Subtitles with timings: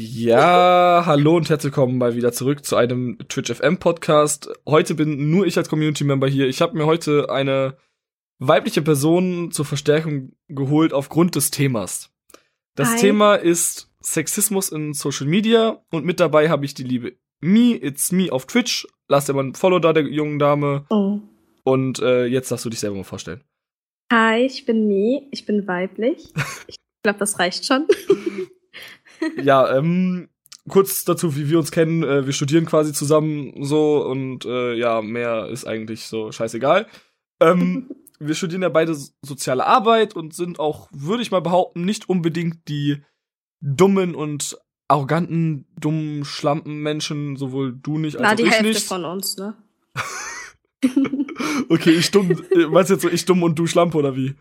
[0.00, 4.48] Ja, hallo und herzlich willkommen mal wieder zurück zu einem Twitch FM Podcast.
[4.64, 6.46] Heute bin nur ich als Community Member hier.
[6.46, 7.76] Ich habe mir heute eine
[8.38, 12.10] weibliche Person zur Verstärkung geholt aufgrund des Themas.
[12.76, 13.00] Das Hi.
[13.00, 18.12] Thema ist Sexismus in Social Media und mit dabei habe ich die liebe Me, It's
[18.12, 18.86] Me auf Twitch.
[19.08, 21.18] Lass dir mal ein Follow da der jungen Dame Oh.
[21.64, 23.42] und äh, jetzt darfst du dich selber mal vorstellen.
[24.12, 26.32] Hi, ich bin Mi, ich bin weiblich.
[27.00, 27.86] Ich glaube, das reicht schon.
[29.42, 30.28] ja, ähm,
[30.68, 32.02] kurz dazu, wie wir uns kennen.
[32.02, 36.86] Äh, wir studieren quasi zusammen so und äh, ja, mehr ist eigentlich so scheißegal.
[37.40, 41.84] Ähm, wir studieren ja beide so- soziale Arbeit und sind auch, würde ich mal behaupten,
[41.84, 43.02] nicht unbedingt die
[43.60, 48.86] dummen und arroganten, dummen Schlampenmenschen, sowohl du nicht als Na, auch die ich Hälfte nicht.
[48.86, 49.54] von uns, ne?
[51.68, 54.34] Okay, ich dumm, äh, meinst du jetzt so ich dumm und du Schlampe oder wie?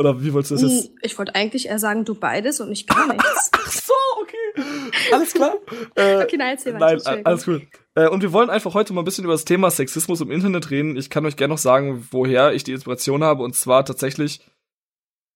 [0.00, 0.92] Oder wie wolltest du das jetzt?
[1.02, 3.50] Ich wollte eigentlich eher sagen, du beides und ich gar nichts.
[3.52, 3.92] Ach so,
[4.22, 4.64] okay.
[5.12, 5.54] Alles klar.
[5.94, 6.86] Äh, Okay, nein, erzähl weiter.
[6.86, 7.26] Nein, Entschuldigung.
[7.26, 7.66] alles cool.
[7.96, 10.70] Äh, und wir wollen einfach heute mal ein bisschen über das Thema Sexismus im Internet
[10.70, 10.96] reden.
[10.96, 13.42] Ich kann euch gerne noch sagen, woher ich die Inspiration habe.
[13.42, 14.40] Und zwar tatsächlich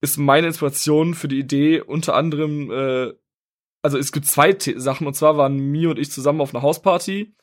[0.01, 3.13] ist meine Inspiration für die Idee unter anderem, äh,
[3.83, 5.07] also es gibt zwei The Sachen.
[5.07, 7.35] Und zwar waren Mi und ich zusammen auf einer Hausparty,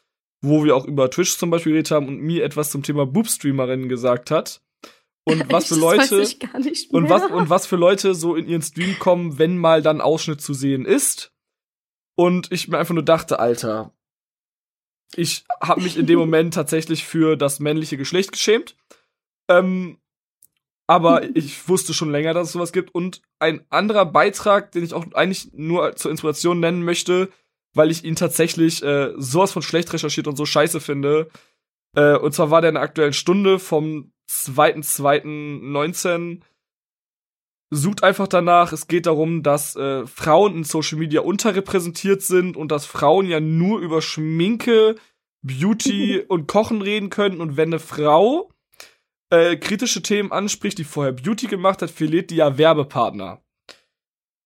[0.41, 3.89] wo wir auch über Twitch zum Beispiel geredet haben und Mi etwas zum Thema Boobstreamerinnen
[3.89, 4.63] gesagt hat.
[5.23, 6.25] Und was für Leute.
[6.89, 10.41] Und was, und was für Leute so in ihren Stream kommen, wenn mal dann Ausschnitt
[10.41, 11.31] zu sehen ist.
[12.15, 13.93] Und ich mir einfach nur dachte, Alter,
[15.15, 18.75] ich habe mich in dem Moment tatsächlich für das männliche Geschlecht geschämt.
[19.47, 19.97] Ähm,
[20.87, 22.93] aber ich wusste schon länger, dass es sowas gibt.
[22.93, 27.29] Und ein anderer Beitrag, den ich auch eigentlich nur zur Inspiration nennen möchte,
[27.73, 31.29] weil ich ihn tatsächlich äh, sowas von schlecht recherchiert und so scheiße finde.
[31.95, 36.41] Äh, und zwar war der in der aktuellen Stunde vom 2.2.19.
[37.69, 38.73] Sucht einfach danach.
[38.73, 43.39] Es geht darum, dass äh, Frauen in Social Media unterrepräsentiert sind und dass Frauen ja
[43.39, 44.95] nur über Schminke,
[45.41, 47.41] Beauty und Kochen reden können.
[47.41, 48.51] Und wenn eine Frau
[49.29, 53.41] äh, kritische Themen anspricht, die vorher Beauty gemacht hat, verliert die ja Werbepartner.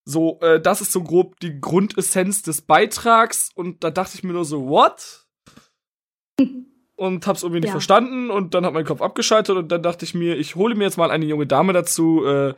[0.08, 3.50] So, äh, das ist so grob die Grundessenz des Beitrags.
[3.56, 5.26] Und da dachte ich mir nur so, what?
[6.96, 7.74] und hab's irgendwie nicht Ja.
[7.74, 10.86] verstanden und dann hat mein Kopf abgeschaltet und dann dachte ich mir, ich hole mir
[10.86, 12.54] jetzt mal eine junge Dame dazu, äh,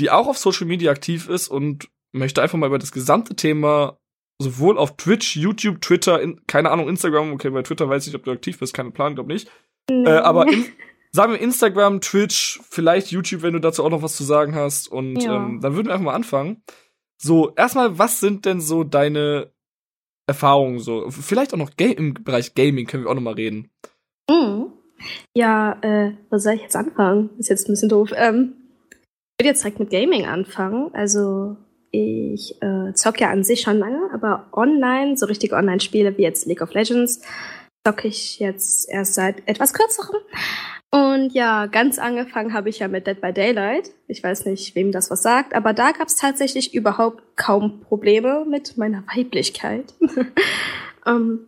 [0.00, 3.98] die auch auf Social Media aktiv ist und möchte einfach mal über das gesamte Thema
[4.40, 8.20] sowohl auf Twitch, YouTube, Twitter, in, keine Ahnung, Instagram, okay, bei Twitter weiß ich nicht,
[8.20, 9.50] ob du aktiv bist, keine Plan, glaub nicht.
[9.90, 10.04] Nee.
[10.04, 10.64] Äh, aber in,
[11.12, 14.86] sagen wir Instagram, Twitch, vielleicht YouTube, wenn du dazu auch noch was zu sagen hast.
[14.88, 15.36] Und Ja.
[15.36, 16.62] ähm, dann würden wir einfach mal anfangen.
[17.20, 19.50] So, erstmal, was sind denn so deine
[20.28, 21.10] Erfahrungen so?
[21.10, 23.70] Vielleicht auch noch Ga im Bereich Gaming können wir auch noch mal reden.
[24.30, 24.72] Mhm.
[25.34, 27.30] Ja, äh, wo soll ich jetzt anfangen?
[27.38, 28.10] Ist jetzt ein bisschen doof.
[28.14, 28.54] Ähm,
[28.90, 30.90] ich würde jetzt direkt mit Gaming anfangen.
[30.94, 31.56] Also
[31.90, 36.46] ich äh, zock ja an sich schon lange, aber online, so richtige Online-Spiele wie jetzt
[36.46, 37.22] League of Legends,
[37.88, 40.20] zocke ich jetzt erst seit etwas kürzerem.
[40.90, 43.90] Und ja, ganz angefangen habe ich ja mit Dead by Daylight.
[44.06, 48.44] Ich weiß nicht, wem das was sagt, aber da gab es tatsächlich überhaupt kaum Probleme
[48.46, 49.94] mit meiner Weiblichkeit.
[51.06, 51.46] ähm,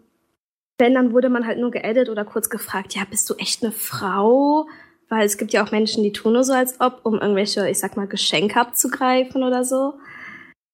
[0.78, 3.72] wenn, dann wurde man halt nur geedit oder kurz gefragt, ja, bist du echt eine
[3.72, 4.66] Frau?
[5.08, 7.78] Weil es gibt ja auch Menschen, die tun nur so, als ob, um irgendwelche, ich
[7.78, 9.94] sag mal, Geschenke abzugreifen oder so.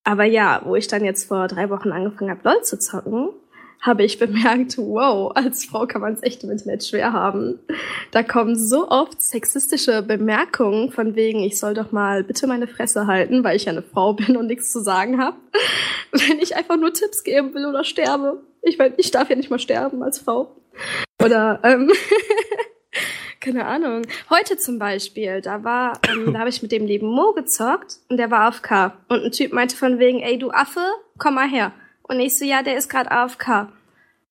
[0.04, 3.30] Aber ja, wo ich dann jetzt vor drei Wochen angefangen habe, LOL zu zocken,
[3.80, 7.58] habe ich bemerkt, wow, als Frau kann man es echt im Internet schwer haben.
[8.10, 13.06] Da kommen so oft sexistische Bemerkungen von wegen, ich soll doch mal bitte meine Fresse
[13.06, 15.36] halten, weil ich ja eine Frau bin und nichts zu sagen habe.
[16.12, 18.42] Wenn ich einfach nur Tipps geben will oder sterbe.
[18.62, 20.56] Ich meine, ich darf ja nicht mal sterben als Frau.
[21.22, 21.90] Oder, ähm,
[23.40, 24.02] keine Ahnung.
[24.28, 28.16] Heute zum Beispiel, da war, ähm, da habe ich mit dem lieben Mo gezockt und
[28.16, 28.92] der war AFK.
[29.08, 30.84] Und ein Typ meinte von wegen, ey du Affe,
[31.18, 31.72] komm mal her.
[32.08, 33.68] Und ich so, ja, der ist gerade AFK.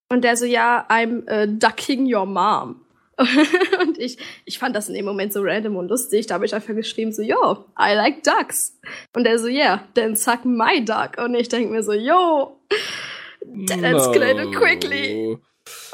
[0.09, 2.81] Und der so, ja, I'm uh, ducking your mom.
[3.17, 6.27] und ich, ich fand das in dem Moment so random und lustig.
[6.27, 8.77] Da habe ich einfach geschrieben so, yo, I like ducks.
[9.15, 11.17] Und der so, yeah, then suck my duck.
[11.17, 12.59] Und ich denke mir so, yo,
[13.67, 15.37] that escalated quickly.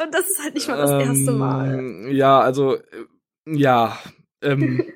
[0.04, 1.74] Und das ist halt nicht mal das erste Mal.
[1.80, 3.06] Ähm, Ja, also, äh,
[3.46, 3.98] ja.
[4.42, 4.92] Ähm,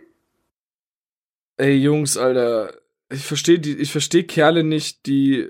[1.58, 2.74] ey, Jungs, Alter.
[3.12, 5.48] Ich verstehe die, ich verstehe Kerle nicht, die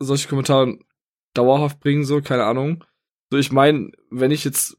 [0.00, 0.78] solche Kommentare
[1.34, 2.84] dauerhaft bringen, so, keine Ahnung.
[3.30, 4.78] So, ich meine, wenn ich jetzt,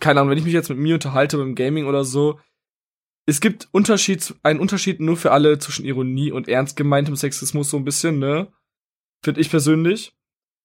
[0.00, 2.40] keine Ahnung, wenn ich mich jetzt mit mir unterhalte beim Gaming oder so,
[3.26, 7.76] es gibt Unterschied, einen Unterschied nur für alle zwischen Ironie und ernst gemeintem Sexismus so
[7.76, 8.52] ein bisschen, ne?
[9.24, 10.14] Finde ich persönlich.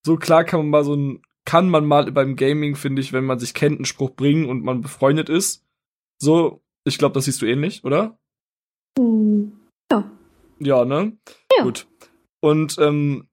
[0.05, 3.25] So klar kann man mal so ein, kann man mal beim Gaming, finde ich, wenn
[3.25, 5.65] man sich kennt, einen Spruch bringen und man befreundet ist.
[6.19, 8.19] So, ich glaube, das siehst du ähnlich, oder?
[8.97, 9.61] Hm.
[10.63, 11.17] Ja, ne?
[11.57, 11.63] Ja.
[11.63, 11.88] Gut.
[12.39, 13.27] Und ähm,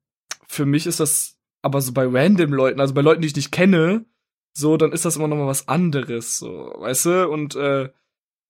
[0.48, 3.52] für mich ist das aber so bei random Leuten, also bei Leuten, die ich nicht
[3.52, 4.06] kenne,
[4.52, 7.28] so, dann ist das immer noch mal was anderes, so, weißt du?
[7.28, 7.90] Und äh,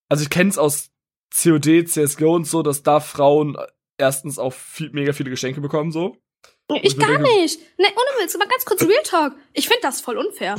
[0.08, 0.90] also ich kenn's aus
[1.34, 3.56] COD, CSGO und so, dass da Frauen
[3.98, 6.16] erstens auch viel, mega viele Geschenke bekommen, so.
[6.82, 7.58] Ich, gar denke, nicht.
[7.78, 9.34] Ne, ohne Witz, aber ganz kurz Real Talk.
[9.54, 10.56] Ich finde das voll unfair.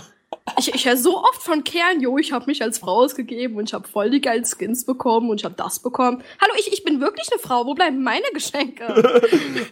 [0.58, 3.70] Ich, ich höre so oft von Kerlen, jo, ich habe mich als Frau ausgegeben und
[3.70, 6.22] ich habe voll die geilen Skins bekommen und ich habe das bekommen.
[6.42, 7.66] Hallo, ich, ich bin wirklich eine Frau.
[7.66, 8.86] Wo bleiben meine Geschenke?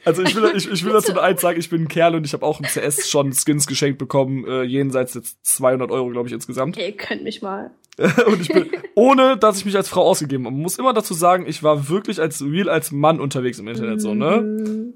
[0.05, 2.25] also ich will, ich, ich will dazu nur eins sagen, ich bin ein Kerl und
[2.25, 6.27] ich habe auch im CS schon Skins geschenkt bekommen, äh, jenseits jetzt 200 Euro, glaube
[6.27, 6.77] ich, insgesamt.
[6.77, 7.71] Ey, könnt mich mal.
[8.27, 10.53] und ich bin, ohne dass ich mich als Frau ausgegeben habe.
[10.53, 14.01] Man muss immer dazu sagen, ich war wirklich als real als Mann unterwegs im Internet,
[14.01, 14.93] so, ne?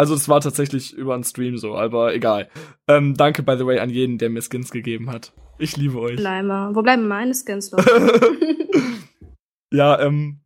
[0.00, 2.48] Also es war tatsächlich über einen Stream so, aber egal.
[2.88, 5.34] Ähm, danke, by the way, an jeden, der mir Skins gegeben hat.
[5.58, 6.18] Ich liebe euch.
[6.18, 6.74] Leimer.
[6.74, 7.70] Wo bleiben meine Skins,
[9.70, 10.40] ja, ähm,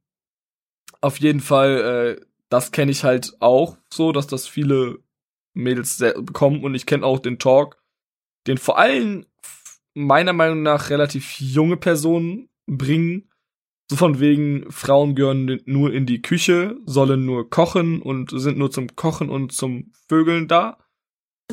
[1.01, 4.99] auf jeden Fall, äh, das kenne ich halt auch so, dass das viele
[5.53, 7.81] Mädels bekommen und ich kenne auch den Talk,
[8.49, 9.25] den vor allem
[9.95, 13.31] meiner Meinung nach relativ junge Personen bringen,
[13.91, 18.71] so von wegen, Frauen gehören nur in die Küche, sollen nur kochen und sind nur
[18.71, 20.79] zum Kochen und zum Vögeln da.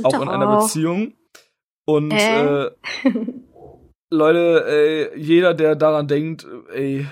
[0.04, 1.13] Auch in einer Beziehung.
[1.86, 2.66] Und äh?
[2.66, 2.72] äh
[4.13, 7.07] Leute, ey, jeder, der daran denkt, ey,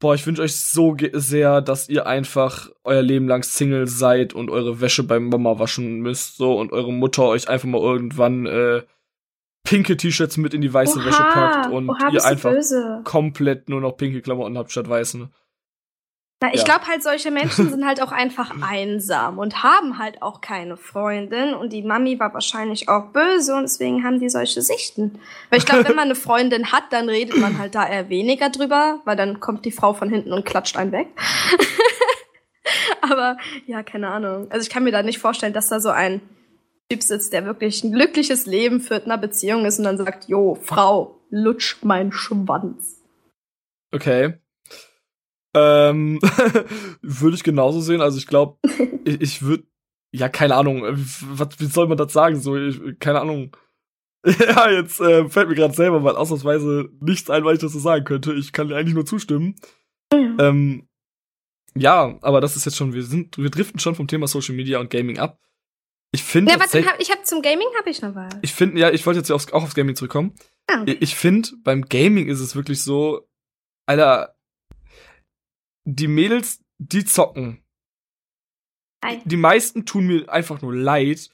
[0.00, 4.50] boah, ich wünsche euch so sehr, dass ihr einfach euer Leben lang Single seid und
[4.50, 8.82] eure Wäsche beim Mama waschen müsst, so und eure Mutter euch einfach mal irgendwann äh,
[9.64, 13.00] pinke T-Shirts mit in die weiße Oha, Wäsche packt und Oha, ihr einfach böse.
[13.04, 15.32] komplett nur noch pinke Klamotten habt statt weißen.
[16.42, 16.64] Na, ich ja.
[16.64, 21.54] glaube halt, solche Menschen sind halt auch einfach einsam und haben halt auch keine Freundin.
[21.54, 25.20] Und die Mami war wahrscheinlich auch böse und deswegen haben die solche Sichten.
[25.50, 28.50] Weil ich glaube, wenn man eine Freundin hat, dann redet man halt da eher weniger
[28.50, 31.06] drüber, weil dann kommt die Frau von hinten und klatscht einen weg.
[33.02, 33.36] Aber
[33.66, 34.48] ja, keine Ahnung.
[34.50, 36.20] Also ich kann mir da nicht vorstellen, dass da so ein
[36.92, 40.28] Typ sitzt, der wirklich ein glückliches Leben führt in einer Beziehung ist und dann sagt,
[40.28, 43.00] jo, Frau, lutsch mein Schwanz.
[43.92, 44.34] Okay.
[45.54, 46.20] Ähm,
[47.00, 48.02] würde ich genauso sehen.
[48.02, 48.58] Also ich glaube,
[49.06, 49.64] ich, ich würde,
[50.10, 52.38] ja, keine Ahnung, was, wie soll man das sagen?
[52.38, 53.56] So, ich, keine Ahnung.
[54.26, 57.78] ja, jetzt äh, fällt mir gerade selber mal ausnahmsweise nichts ein, weil ich das so
[57.78, 58.34] sagen könnte.
[58.34, 59.54] Ich kann dir eigentlich nur zustimmen.
[60.12, 60.36] Ja.
[60.40, 60.88] Ähm,
[61.74, 64.78] ja, aber das ist jetzt schon, wir sind, wir driften schon vom Thema Social Media
[64.78, 65.38] und Gaming ab.
[66.14, 66.52] Ich finde.
[66.52, 68.34] Ja, warte, ich habe zum Gaming habe ich noch was.
[68.42, 70.34] Ich finde, ja, ich wollte jetzt aufs, auch aufs Gaming zurückkommen.
[70.66, 70.96] Ah, okay.
[71.00, 73.28] Ich finde, beim Gaming ist es wirklich so,
[73.86, 74.36] Alter,
[75.84, 77.64] die Mädels, die zocken.
[79.04, 79.20] Hi.
[79.24, 81.30] Die meisten tun mir einfach nur leid,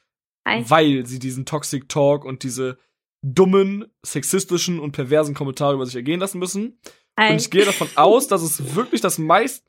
[0.46, 0.64] Hi.
[0.70, 2.78] weil sie diesen Toxic Talk und diese
[3.22, 6.78] dummen, sexistischen und perversen Kommentare über sich ergehen lassen müssen.
[7.18, 7.32] Hi.
[7.32, 9.66] Und ich gehe davon aus, dass es wirklich das meist,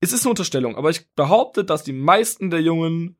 [0.00, 3.16] es ist eine Unterstellung, aber ich behaupte, dass die meisten der Jungen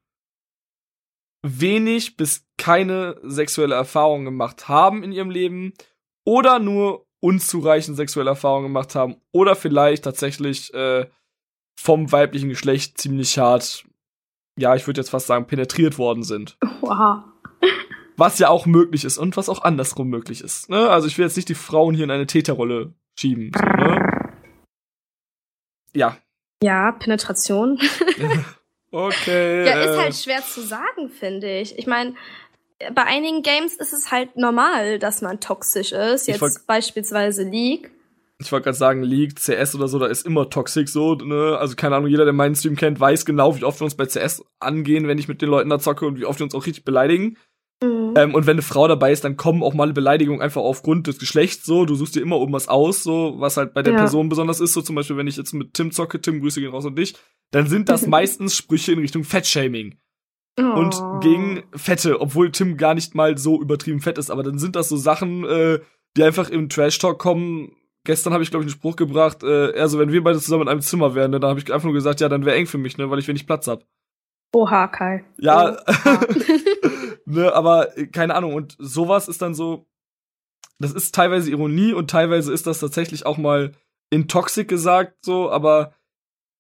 [1.42, 5.74] wenig bis keine sexuelle Erfahrung gemacht haben in ihrem Leben
[6.24, 11.06] oder nur unzureichend sexuelle Erfahrungen gemacht haben oder vielleicht tatsächlich äh,
[11.78, 13.84] vom weiblichen Geschlecht ziemlich hart,
[14.58, 16.56] ja, ich würde jetzt fast sagen, penetriert worden sind.
[16.80, 17.24] Wow.
[18.16, 20.70] Was ja auch möglich ist und was auch andersrum möglich ist.
[20.70, 20.88] Ne?
[20.88, 23.50] Also ich will jetzt nicht die Frauen hier in eine Täterrolle schieben.
[23.54, 24.32] So, ne?
[25.94, 26.16] Ja.
[26.62, 27.78] Ja, Penetration.
[28.90, 29.66] Okay.
[29.66, 30.16] Ja, ist halt äh.
[30.16, 31.78] schwer zu sagen, finde ich.
[31.78, 32.14] Ich meine,
[32.94, 36.28] bei einigen Games ist es halt normal, dass man toxisch ist.
[36.28, 37.90] Jetzt beispielsweise League.
[38.38, 41.56] Ich wollte gerade sagen, League, CS oder so, da ist immer toxisch so, ne?
[41.58, 44.05] Also keine Ahnung, jeder, der meinen Stream kennt, weiß genau, wie oft wir uns bei
[44.05, 46.66] CS angehen, wenn ich mit den Leuten da zocke und wie oft wir uns auch
[46.66, 47.38] richtig beleidigen.
[47.82, 48.14] Mhm.
[48.16, 51.18] Ähm, und wenn eine Frau dabei ist, dann kommen auch mal Beleidigungen einfach aufgrund des
[51.18, 51.84] Geschlechts so.
[51.84, 53.98] Du suchst dir immer irgendwas aus, so, was halt bei der ja.
[53.98, 54.72] Person besonders ist.
[54.72, 57.14] So zum Beispiel, wenn ich jetzt mit Tim zocke, Tim, Grüße gehen raus an dich,
[57.50, 59.98] dann sind das meistens Sprüche in Richtung Fettshaming.
[60.58, 60.62] Oh.
[60.62, 64.74] Und gegen Fette, obwohl Tim gar nicht mal so übertrieben fett ist, aber dann sind
[64.74, 65.80] das so Sachen, äh,
[66.16, 67.72] die einfach im Trash-Talk kommen.
[68.04, 70.68] Gestern habe ich, glaube ich, einen Spruch gebracht, äh, also wenn wir beide zusammen in
[70.68, 72.78] einem Zimmer wären, ne, dann habe ich einfach nur gesagt, ja, dann wäre eng für
[72.78, 73.84] mich, ne, weil ich wenig Platz hab.
[74.53, 75.24] Oha, Kai.
[75.38, 76.20] Ja, Oha.
[77.26, 78.55] ne, aber äh, keine Ahnung.
[78.55, 79.86] Und sowas ist dann so,
[80.79, 83.72] das ist teilweise Ironie und teilweise ist das tatsächlich auch mal
[84.10, 85.94] in Toxic gesagt, so, aber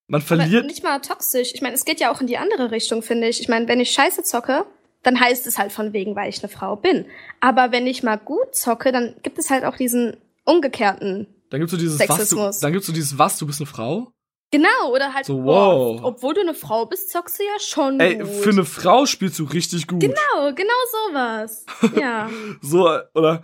[0.08, 0.64] man verliert.
[0.64, 1.52] Aber nicht mal toxisch.
[1.54, 3.40] Ich meine, es geht ja auch in die andere Richtung, finde ich.
[3.40, 4.66] Ich meine, wenn ich Scheiße zocke,
[5.02, 7.06] dann heißt es halt von wegen, weil ich eine Frau bin.
[7.40, 11.72] Aber wenn ich mal gut zocke, dann gibt es halt auch diesen umgekehrten dann gibt's
[11.72, 12.46] so dieses Sexismus.
[12.46, 14.12] Was, du, dann gibt's so dieses was, du bist eine Frau?
[14.52, 16.00] Genau, oder halt, so, wow.
[16.00, 18.28] boah, obwohl du eine Frau bist, zockst du ja schon Ey, gut.
[18.28, 20.00] für eine Frau spielst du richtig gut.
[20.00, 20.72] Genau, genau
[21.10, 21.64] sowas.
[22.00, 22.30] Ja.
[22.62, 23.42] so, oder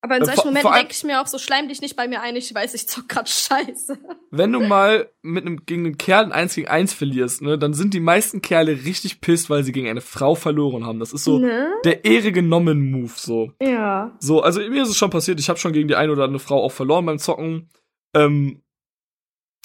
[0.00, 2.08] Aber in Äh, solchen vor- Momenten denke ich mir auch so, schleim dich nicht bei
[2.08, 3.98] mir ein, ich weiß, ich zock grad scheiße.
[4.30, 7.74] Wenn du mal mit einem gegen einen Kerl ein 1 gegen 1 verlierst, ne, dann
[7.74, 10.98] sind die meisten Kerle richtig pisst, weil sie gegen eine Frau verloren haben.
[10.98, 11.70] Das ist so ne?
[11.84, 13.52] der Ehre genommen Move so.
[13.62, 14.16] Ja.
[14.18, 16.40] So, also mir ist es schon passiert, ich habe schon gegen die eine oder andere
[16.40, 17.68] Frau auch verloren beim Zocken.
[18.14, 18.62] Ähm,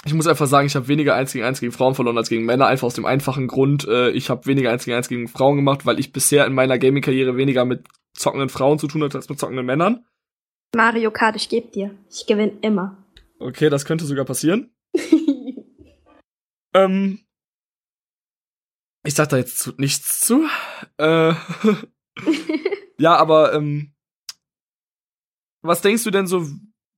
[0.06, 2.46] ich muss einfach sagen, ich habe weniger 1 gegen 1 gegen Frauen verloren als gegen
[2.46, 5.56] Männer, einfach aus dem einfachen Grund, äh, ich habe weniger 1 gegen 1 gegen Frauen
[5.56, 9.30] gemacht, weil ich bisher in meiner Gaming-Karriere weniger mit zockenden Frauen zu tun hatte als
[9.30, 10.06] mit zockenden Männern.
[10.76, 11.96] Mario Kart, ich geb dir.
[12.10, 12.98] Ich gewinne immer.
[13.40, 14.72] Okay, das könnte sogar passieren.
[16.74, 17.20] Ähm,
[19.06, 20.48] ich sag da jetzt zu, nichts zu.
[20.98, 21.34] Äh,
[22.98, 23.94] ja, aber ähm,
[25.62, 26.46] was denkst du denn so,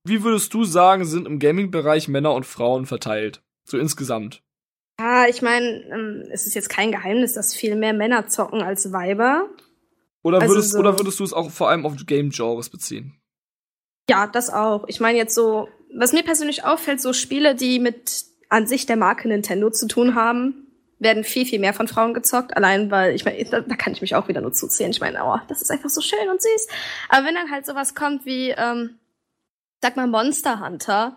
[0.08, 3.42] wie würdest du sagen, sind im Gaming-Bereich Männer und Frauen verteilt?
[3.64, 4.42] So insgesamt.
[5.00, 8.92] ja, ich meine, ähm, es ist jetzt kein Geheimnis, dass viel mehr Männer zocken als
[8.92, 9.48] Weiber.
[10.22, 13.14] Oder Also würdest, so- oder würdest du es auch vor allem auf Game-Genres beziehen?
[14.08, 14.84] Ja, das auch.
[14.88, 18.96] Ich meine jetzt so, was mir persönlich auffällt, so Spiele, die mit an sich der
[18.96, 20.66] Marke Nintendo zu tun haben,
[20.98, 22.56] werden viel, viel mehr von Frauen gezockt.
[22.56, 24.90] Allein weil, ich meine, da, da kann ich mich auch wieder nur zuzählen.
[24.92, 26.68] Ich meine, oh, das ist einfach so schön und süß.
[27.08, 28.98] Aber wenn dann halt sowas kommt wie, ähm,
[29.82, 31.16] sag mal, Monster Hunter,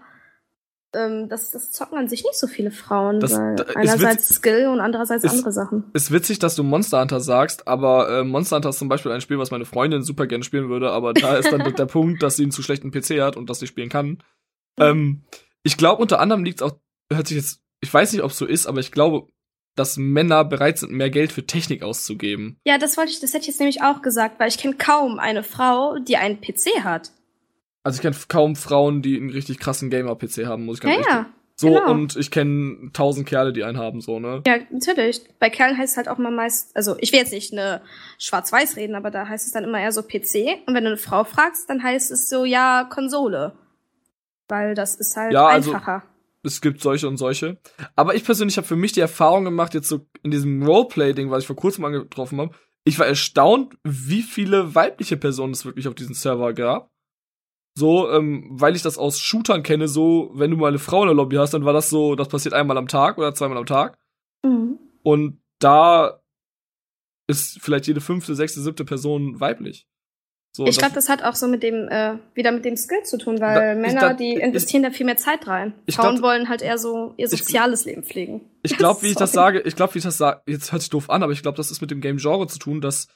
[0.96, 4.80] ähm, das, das zocken an sich nicht so viele Frauen, Das- weil einerseits Skill und
[4.80, 5.84] andererseits ist- andere Sachen.
[5.94, 9.22] Ist witzig, dass du Monster Hunter sagst, aber äh, Monster Hunter ist zum Beispiel ein
[9.22, 12.38] Spiel, was meine Freundin super gerne spielen würde, aber da ist dann der Punkt, dass
[12.38, 14.24] sie einen zu schlechten PC hat und das nicht spielen kann.
[14.80, 15.24] Ähm,
[15.63, 16.75] ich glaube, unter anderem liegt auch,
[17.12, 19.28] hört sich jetzt, ich weiß nicht, ob es so ist, aber ich glaube,
[19.75, 22.60] dass Männer bereit sind, mehr Geld für Technik auszugeben.
[22.66, 25.20] Ja, das wollte ich, das hätte ich jetzt nämlich auch gesagt, weil ich kenne kaum
[25.20, 27.12] eine Frau, die einen PC hat.
[27.84, 31.00] Also ich kenne kaum Frauen, die einen richtig krassen Gamer-PC haben, muss ich ganz Ja,
[31.00, 31.26] ehrlich ja.
[31.56, 31.92] So, genau.
[31.92, 34.42] und ich kenne tausend Kerle, die einen haben, so, ne?
[34.48, 35.22] Ja, natürlich.
[35.40, 37.82] Bei Kerlen heißt es halt auch immer meist, also ich will jetzt nicht eine
[38.18, 40.62] Schwarz-Weiß reden, aber da heißt es dann immer eher so PC.
[40.68, 43.54] Und wenn du eine Frau fragst, dann heißt es so, ja, Konsole.
[44.48, 46.04] Weil das ist halt Ja, also- einfacher.
[46.44, 47.58] es gibt solche und solche.
[47.98, 51.42] Aber ich persönlich habe für mich die Erfahrung gemacht, jetzt so in diesem Roleplay-Ding, was
[51.44, 52.56] ich vor kurzem angetroffen habe,
[52.86, 56.90] ich war erstaunt, wie viele weibliche Personen es wirklich auf diesem Server gab.
[57.80, 61.08] So, ähm, weil ich das aus Shootern kenne, so, wenn du mal eine Frau in
[61.08, 63.66] der Lobby hast, dann war das so, das passiert einmal am Tag oder zweimal am
[63.66, 63.98] Tag.
[64.44, 64.78] Mhm.
[65.02, 66.20] Und da
[67.28, 69.86] ist vielleicht jede fünfte, sechste, siebte Person weiblich.
[70.56, 73.18] So, Ich glaube, das hat auch so mit dem, äh, wieder mit dem Skill zu
[73.20, 75.74] tun, weil Da- ich Männer, glaub- die ich- investieren da viel mehr Zeit rein.
[75.86, 78.42] Ich Frauen glaub- wollen halt eher so ihr Ich- soziales Leben pflegen.
[78.64, 80.90] Ich glaube, wie ich das sage, ich glaube, wie ich das sage, jetzt hört sich
[80.90, 83.08] doof an, aber ich glaube, das ist mit dem Game-Genre zu tun, dass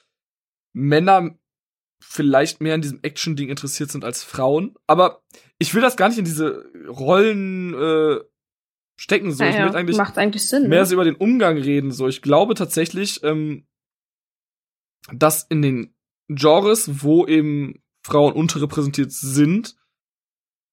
[0.73, 1.35] Männer
[2.03, 4.75] vielleicht mehr an diesem Action-Ding interessiert sind als Frauen.
[4.87, 5.23] Aber
[5.57, 8.19] ich will das gar nicht in diese Rollen äh,
[8.99, 9.31] stecken.
[9.31, 10.69] So, ich Naja, möchte eigentlich macht eigentlich Sinn.
[10.69, 10.85] mehr ne?
[10.85, 11.91] so über den Umgang reden.
[11.91, 13.65] So, ich glaube tatsächlich, ähm,
[15.11, 15.95] dass in den
[16.29, 19.75] Genres, wo eben Frauen unterrepräsentiert sind,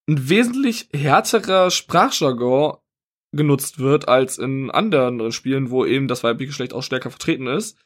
[0.09, 2.79] ein wesentlich härterer Sprachjargon
[3.33, 7.79] genutzt wird als in anderen Spielen, wo eben das weibliche Geschlecht auch stärker vertreten ist.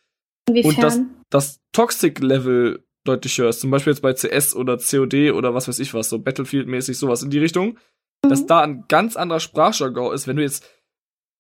[0.48, 0.74] Inwiefern?
[0.74, 3.60] Und das, das Toxic-Level deutlich höher ist.
[3.60, 7.22] Zum Beispiel jetzt bei CS oder COD oder was weiß ich was, so Battlefield-mäßig sowas
[7.22, 7.78] in die Richtung.
[8.22, 8.46] Dass Mhm.
[8.46, 10.26] da ein ganz anderer Sprachjargon ist.
[10.26, 10.64] Wenn du jetzt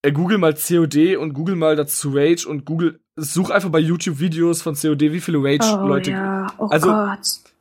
[0.02, 4.20] äh, Google mal COD und Google mal dazu Rage und Google, such einfach bei YouTube
[4.20, 6.46] Videos von COD, wie viele oh, Rage-Leute, ja.
[6.58, 7.18] oh also, Gott.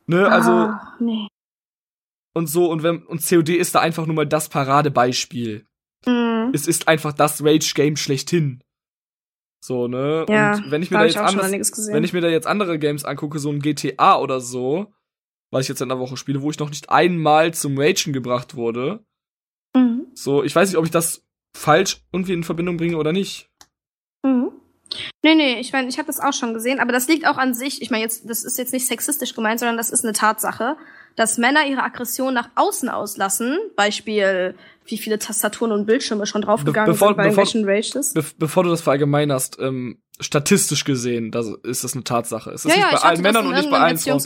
[0.08, 1.28] ne, also, ah, nee.
[2.34, 5.66] und so, und wenn, und COD ist da einfach nur mal das Paradebeispiel.
[6.06, 6.52] Mhm.
[6.54, 8.62] Es ist einfach das Rage-Game schlechthin.
[9.66, 10.26] So, ne?
[10.28, 12.28] Ja, und wenn ich Da mir da jetzt ich schon anders, wenn ich mir da
[12.28, 14.92] jetzt andere Games angucke, so ein GTA oder so,
[15.52, 18.56] was ich jetzt in der Woche spiele, wo ich noch nicht einmal zum Ragen gebracht
[18.56, 19.06] wurde,
[19.74, 20.08] mhm.
[20.16, 23.50] so, ich weiß nicht, ob ich das falsch irgendwie in Verbindung bringe oder nicht.
[24.22, 24.52] Mhm.
[25.24, 27.54] Nee, nee, ich meine, ich habe das auch schon gesehen, aber das liegt auch an
[27.54, 30.76] sich, ich meine jetzt, das ist jetzt nicht sexistisch gemeint, sondern das ist eine Tatsache,
[31.16, 34.56] dass Männer ihre Aggression nach außen auslassen, Beispiel,
[34.86, 38.14] wie viele Tastaturen und Bildschirme schon draufgegangen bevor- sind bei bevor- irgendwelchen Rages.
[38.14, 42.52] Be bevor du das verallgemeinerst, ähm, statistisch gesehen, das ist das eine Tatsache.
[42.52, 44.20] Es ist Ja, nicht ja, bei allen Männern und nicht bei allen Frauen.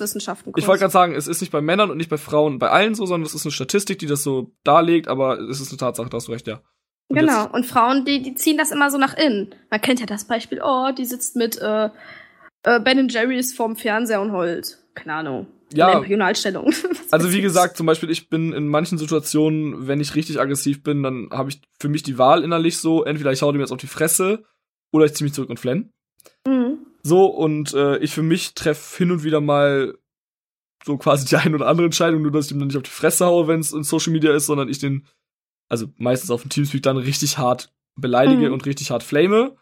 [0.56, 2.94] Ich wollte gerade sagen, es ist nicht bei Männern und nicht bei Frauen, bei allen
[2.96, 6.10] so, sondern es ist eine Statistik, die das so darlegt, aber es ist eine Tatsache,
[6.10, 6.62] da hast du recht, ja.
[7.10, 9.56] Und Genau, jetzt- und Frauen, die, die ziehen das immer so nach innen.
[9.70, 11.89] Man kennt ja das Beispiel, oh, die sitzt mit äh,
[12.63, 14.79] äh, Ben Jerry's vorm Fernseher und heult.
[14.94, 15.48] Keine Ahnung.
[15.74, 15.88] Ja.
[16.66, 20.84] Was Also wie gesagt, zum Beispiel, ich bin in manchen Situationen, wenn ich richtig aggressiv
[20.84, 23.72] bin, dann habe ich für mich die Wahl innerlich so, entweder ich hau dem jetzt
[23.72, 24.44] auf die Fresse
[24.92, 25.92] oder ich zieh mich zurück und flenn.
[26.48, 26.78] Mhm.
[27.04, 29.98] So, und äh, ich für mich treffe hin und wieder mal
[30.86, 32.90] so quasi die eine oder andere Entscheidung, nur dass ich ihm dann nicht auf die
[32.90, 35.06] Fresse haue, wenn es in Social Media ist, sondern ich den,
[35.70, 38.54] also meistens auf dem Teamspeak dann richtig hart beleidige Mhm.
[38.54, 39.58] und richtig hart flame.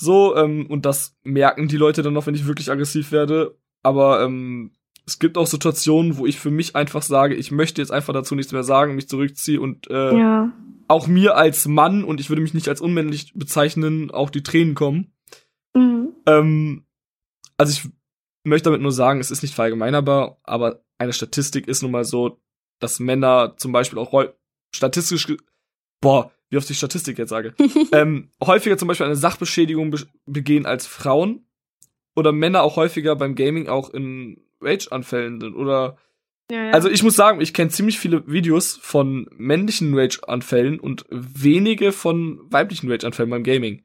[0.00, 3.58] So, ähm, und das merken die Leute dann noch, wenn ich wirklich aggressiv werde.
[3.82, 4.72] Aber ähm,
[5.06, 8.34] es gibt auch Situationen, wo ich für mich einfach sage, ich möchte jetzt einfach dazu
[8.34, 10.52] nichts mehr sagen, mich zurückziehe und äh, Ja.
[10.88, 14.74] auch mir als Mann, und ich würde mich nicht als unmännlich bezeichnen, auch die Tränen
[14.74, 15.12] kommen.
[15.74, 16.08] Mhm.
[16.26, 16.84] Ähm,
[17.56, 17.88] also ich
[18.44, 22.40] möchte damit nur sagen, es ist nicht verallgemeinerbar, aber eine Statistik ist nun mal so,
[22.80, 24.12] dass Männer zum Beispiel auch
[24.74, 25.26] statistisch,
[26.00, 27.54] boah, wie oft ich Statistik jetzt sage,
[27.92, 31.46] ähm, häufiger zum Beispiel eine Sachbeschädigung be begehen als Frauen
[32.16, 35.98] oder Männer auch häufiger beim Gaming auch in Rage-Anfällen sind oder
[36.50, 36.70] Ja, ja.
[36.70, 42.40] also ich muss sagen, ich kenne ziemlich viele Videos von männlichen Rage-Anfällen und wenige von
[42.44, 43.84] weiblichen Rage-Anfällen beim Gaming.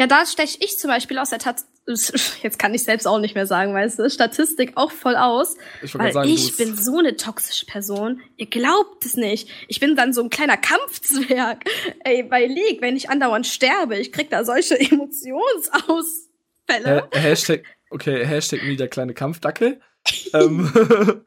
[0.00, 1.64] Ja, da steche ich zum Beispiel aus der Tat
[2.42, 5.98] jetzt kann ich selbst auch nicht mehr sagen, weißt du, Statistik auch voll aus, Ich
[5.98, 8.22] weil sagen, ich bin so eine toxische Person.
[8.36, 9.48] Ihr glaubt es nicht.
[9.68, 11.64] Ich bin dann so ein kleiner Kampfzwerg.
[12.04, 17.02] Ey, bei League, wenn ich andauernd sterbe, ich krieg da solche Emotionsausfälle.
[17.02, 19.80] Ha Hashtag, okay, Hashtag nie der kleine Kampfdackel.
[20.32, 20.70] Ähm,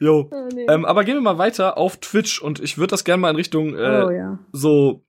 [0.00, 0.28] jo.
[0.30, 0.66] Oh, nee.
[0.68, 3.36] Ähm, aber gehen wir mal weiter auf Twitch und ich würde das gerne mal in
[3.36, 4.38] Richtung äh, oh ja.
[4.52, 5.04] so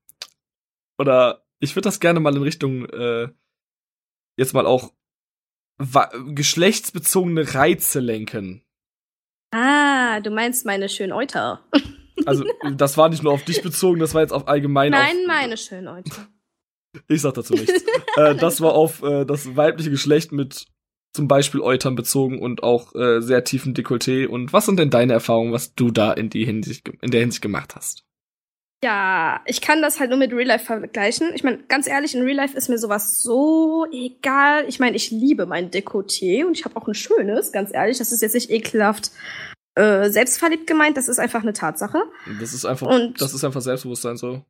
[0.98, 3.30] oder ich würde das gerne mal in Richtung äh,
[4.38, 4.92] jetzt mal auch
[5.78, 8.63] geschlechtsbezogene Reize lenken.
[9.52, 11.63] Ah, du meinst meine schönen Euter.
[12.28, 15.28] Also das war nicht nur auf dich bezogen, das war jetzt auf allgemein Nein, auf
[15.28, 16.28] meine schönen Euter.
[17.08, 17.84] ich sag dazu nichts.
[18.16, 20.68] äh, das war auf äh, das weibliche Geschlecht mit
[21.15, 24.27] zum Beispiel Eutern bezogen und auch äh, sehr tiefen Dekolleté.
[24.27, 27.41] Und was sind denn deine Erfahrungen, was du da in die Hinsicht in der Hinsicht
[27.41, 28.03] gemacht hast?
[28.84, 31.32] Ja, ich kann das halt nur mit Real Life vergleichen.
[31.36, 34.65] Ich meine, ganz ehrlich, in Real Life ist mir sowas so egal.
[34.67, 38.00] Ich meine, ich liebe mein Dekolleté und ich habe auch ein schönes, ganz ehrlich.
[38.00, 39.12] Das ist jetzt nicht ekelhaft
[39.75, 42.00] äh, selbstverliebt gemeint, das ist einfach eine Tatsache.
[42.39, 44.43] Das ist einfach, Und- das ist einfach Selbstbewusstsein so.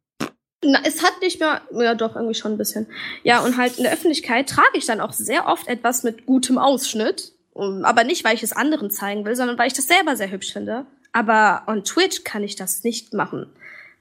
[0.64, 2.88] Na, es hat nicht mehr, ja doch, irgendwie schon ein bisschen.
[3.24, 6.58] Ja, und halt in der Öffentlichkeit trage ich dann auch sehr oft etwas mit gutem
[6.58, 7.34] Ausschnitt.
[7.56, 10.54] Aber nicht, weil ich es anderen zeigen will, sondern weil ich das selber sehr hübsch
[10.54, 10.86] finde.
[11.12, 13.48] Aber on Twitch kann ich das nicht machen.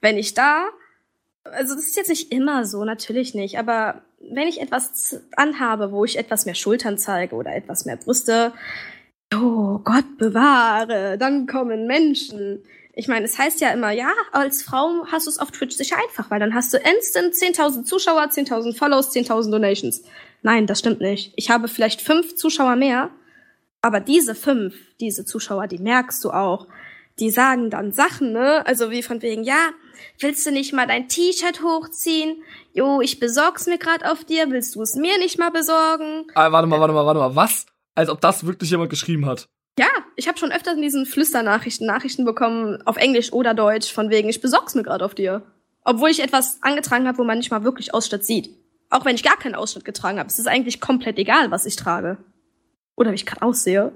[0.00, 0.68] Wenn ich da,
[1.44, 6.04] also das ist jetzt nicht immer so, natürlich nicht, aber wenn ich etwas anhabe, wo
[6.04, 8.52] ich etwas mehr Schultern zeige oder etwas mehr Brüste,
[9.34, 12.62] oh Gott bewahre, dann kommen Menschen.
[12.94, 15.96] Ich meine, es heißt ja immer, ja, als Frau hast du es auf Twitch sicher
[16.02, 20.02] einfach, weil dann hast du instant 10.000 Zuschauer, 10.000 Follows, 10.000 Donations.
[20.42, 21.32] Nein, das stimmt nicht.
[21.36, 23.10] Ich habe vielleicht fünf Zuschauer mehr,
[23.80, 26.66] aber diese fünf, diese Zuschauer, die merkst du auch.
[27.18, 28.66] Die sagen dann Sachen, ne?
[28.66, 29.70] Also wie von wegen, ja,
[30.18, 32.42] willst du nicht mal dein T-Shirt hochziehen?
[32.72, 36.26] Jo, ich besorg's mir grad auf dir, willst du es mir nicht mal besorgen?
[36.34, 37.36] Ah, warte mal, warte mal, warte mal.
[37.36, 37.66] Was?
[37.94, 39.48] Als ob das wirklich jemand geschrieben hat.
[39.78, 44.10] Ja, ich habe schon öfter in diesen Flüsternachrichten Nachrichten bekommen, auf Englisch oder Deutsch, von
[44.10, 45.42] wegen, ich besorg's mir gerade auf dir.
[45.84, 48.50] Obwohl ich etwas angetragen habe, wo man nicht mal wirklich Ausschnitt sieht.
[48.90, 50.28] Auch wenn ich gar keinen Ausschnitt getragen habe.
[50.28, 52.18] Es ist eigentlich komplett egal, was ich trage.
[52.94, 53.92] Oder wie ich gerade aussehe.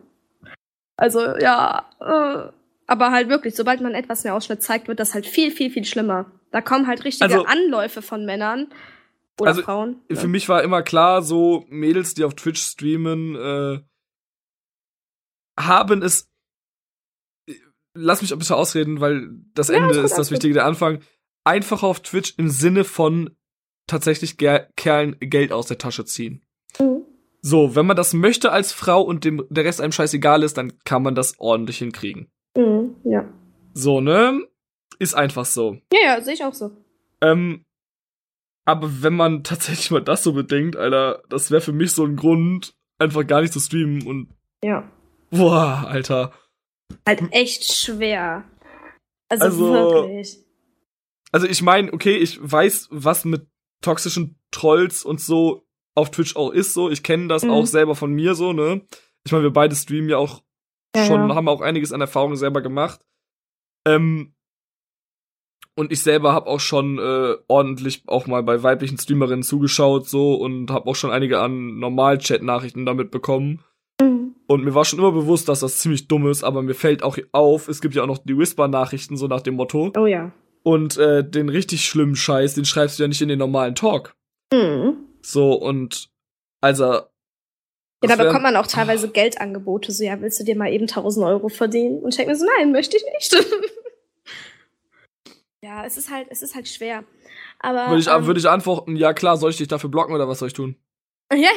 [0.96, 2.50] Also, ja, äh,
[2.86, 5.84] aber halt wirklich, sobald man etwas mehr Ausschnitt zeigt, wird das halt viel, viel, viel
[5.84, 6.30] schlimmer.
[6.50, 8.68] Da kommen halt richtige Also- Anläufe von Männern
[9.38, 10.00] oder Also, Frauen.
[10.10, 10.28] Für ne?
[10.28, 13.80] mich war immer klar, so Mädels, die auf Twitch streamen, äh,
[15.58, 16.28] haben es.
[17.94, 20.30] Lass mich bitte ausreden, weil das Ja, Ende ist das.
[20.30, 20.54] Wichtige.
[20.54, 21.00] Der Anfang.
[21.44, 23.36] Einfach auf Twitch im Sinne von
[23.86, 26.44] tatsächlich Ger Kerlen Geld aus der Tasche ziehen.
[26.80, 27.02] Mhm.
[27.40, 30.72] So, wenn man das möchte als Frau und dem, der Rest einem scheißegal ist, dann
[30.84, 32.28] kann man das ordentlich hinkriegen.
[32.56, 33.32] Mhm, ja.
[33.72, 34.42] So, ne?
[34.98, 35.78] Ist einfach so.
[35.92, 36.72] Ja, ja, sehe ich auch so.
[37.20, 37.64] Ähm,
[38.64, 42.16] aber wenn man tatsächlich mal das so bedenkt, Alter, das wäre für mich so ein
[42.16, 44.28] Grund, einfach gar nicht zu streamen und
[44.64, 44.90] Ja.
[45.30, 46.32] Boah, Alter.
[47.06, 48.44] halt echt schwer.
[49.28, 50.38] Also, Also- wirklich.
[51.32, 53.46] Also ich meine, okay, ich weiß, was mit
[53.82, 56.90] toxischen Trolls und so auf Twitch auch ist, so.
[56.90, 57.50] Ich kenne das Mhm.
[57.50, 58.86] auch selber von mir so, ne?
[59.24, 60.42] Ich meine, wir beide streamen ja auch
[60.94, 61.34] Ja, schon, ja.
[61.34, 63.00] haben auch einiges an Erfahrungen selber gemacht.
[63.86, 64.34] Ähm,
[65.74, 70.34] und ich selber habe auch schon äh, ordentlich auch mal bei weiblichen Streamerinnen zugeschaut so
[70.36, 73.62] und habe auch schon einige an Normal-Chat-Nachrichten damit bekommen.
[74.46, 77.18] Und mir war schon immer bewusst, dass das ziemlich dumm ist, aber mir fällt auch
[77.32, 79.92] auf, es gibt ja auch noch die Whisper-Nachrichten, so nach dem Motto.
[79.96, 80.32] Oh ja.
[80.62, 84.14] Und äh, den richtig schlimmen Scheiß, den schreibst du ja nicht in den normalen Talk.
[84.52, 84.96] Mhm.
[85.22, 86.08] So, und
[86.60, 86.84] also.
[88.04, 89.90] Ja, da bekommt man auch teilweise Geldangebote.
[89.90, 92.00] So, ja, willst du dir mal eben 1000 Euro verdienen?
[92.00, 93.44] Und ich denke mir so, nein, möchte ich nicht.
[95.62, 97.04] ja, es ist halt, es ist halt schwer.
[97.58, 97.88] Aber.
[97.88, 100.38] Würde ich, ähm, würde ich antworten, ja klar, soll ich dich dafür blocken oder was
[100.38, 100.76] soll ich tun?
[101.32, 101.50] ja,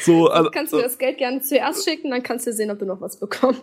[0.00, 2.78] So, also, du kannst mir das Geld gerne zuerst schicken, dann kannst du sehen, ob
[2.78, 3.62] du noch was bekommst.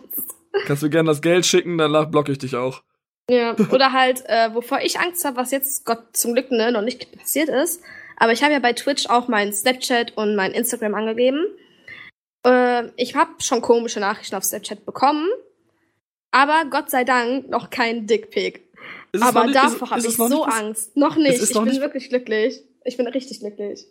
[0.66, 2.82] kannst du gerne das Geld schicken, danach blocke ich dich auch.
[3.28, 6.82] Ja, oder halt, äh, wovor ich Angst habe, was jetzt Gott zum Glück ne, noch
[6.82, 7.82] nicht passiert ist.
[8.16, 11.44] Aber ich habe ja bei Twitch auch mein Snapchat und mein Instagram angegeben.
[12.46, 15.28] Äh, ich habe schon komische Nachrichten auf Snapchat bekommen,
[16.30, 18.62] aber Gott sei Dank noch kein Dickpick.
[19.20, 20.96] Aber nicht, davor habe ich so Angst.
[20.96, 21.42] Noch nicht.
[21.42, 22.62] Ich bin nicht, wirklich glücklich.
[22.84, 23.86] Ich bin richtig glücklich.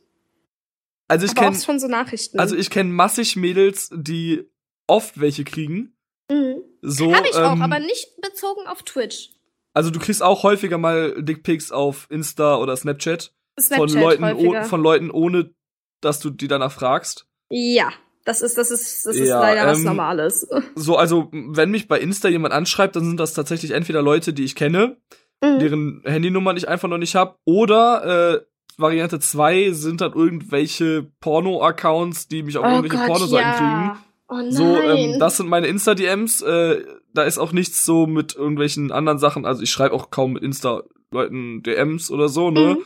[1.07, 2.39] Also ich kenne schon so Nachrichten.
[2.39, 4.49] Also ich kenne massig Mädels, die
[4.87, 5.95] oft welche kriegen.
[6.31, 6.63] Mhm.
[6.81, 9.31] So, Habe ich ähm, auch, aber nicht bezogen auf Twitch.
[9.73, 14.63] Also du kriegst auch häufiger mal Dickpics auf Insta oder Snapchat, Snapchat von Leuten häufiger.
[14.63, 15.53] von Leuten ohne
[16.01, 17.27] dass du die danach fragst.
[17.49, 17.91] Ja,
[18.25, 20.47] das ist das ist das ist Ja, leider was ähm, Normales.
[20.75, 24.43] So, also wenn mich bei Insta jemand anschreibt, dann sind das tatsächlich entweder Leute, die
[24.43, 24.97] ich kenne,
[25.43, 25.59] Mhm.
[25.59, 28.45] deren Handynummern ich einfach noch nicht hab, oder äh,
[28.79, 33.97] Variante 2 sind dann irgendwelche Porno-Accounts, die mich auf irgendwelche Pornoseiten kriegen.
[34.27, 34.51] Oh nein.
[34.51, 36.41] So, ähm, das sind meine Insta-DMs.
[36.41, 36.83] Äh,
[37.13, 39.45] da ist auch nichts so mit irgendwelchen anderen Sachen.
[39.45, 42.75] Also ich schreibe auch kaum mit Insta-Leuten DMs oder so, ne?
[42.75, 42.85] Mhm.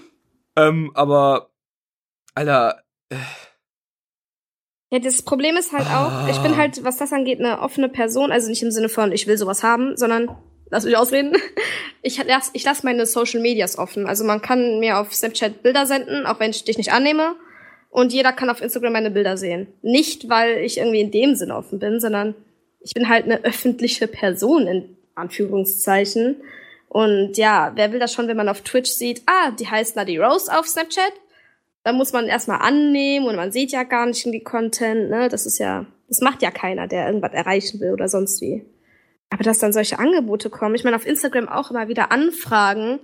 [0.55, 1.49] Ähm, aber,
[2.35, 2.81] Alter,
[4.91, 6.57] Ja, das Problem ist halt auch, ich bin Ah.
[6.57, 8.31] halt, was das angeht, eine offene Person.
[8.31, 10.29] Also nicht im Sinne von, ich will sowas haben, sondern,
[10.69, 11.35] lass mich ausreden.
[12.01, 14.07] Ich lass, ich lass meine Social Medias offen.
[14.07, 17.35] Also man kann mir auf Snapchat Bilder senden, auch wenn ich dich nicht annehme.
[17.89, 19.67] Und jeder kann auf Instagram meine Bilder sehen.
[19.81, 22.35] Nicht, weil ich irgendwie in dem Sinne offen bin, sondern
[22.79, 26.37] ich bin halt eine öffentliche Person, in Anführungszeichen.
[26.87, 30.17] Und ja, wer will das schon, wenn man auf Twitch sieht, ah, die heißt Nadi
[30.17, 31.13] Rose auf Snapchat?
[31.83, 35.29] Da muss man erstmal annehmen und man sieht ja gar nicht in die Content, ne?
[35.29, 38.65] Das ist ja, das macht ja keiner, der irgendwas erreichen will oder sonst wie.
[39.29, 42.99] Aber dass dann solche Angebote kommen, ich meine, auf Instagram auch immer wieder Anfragen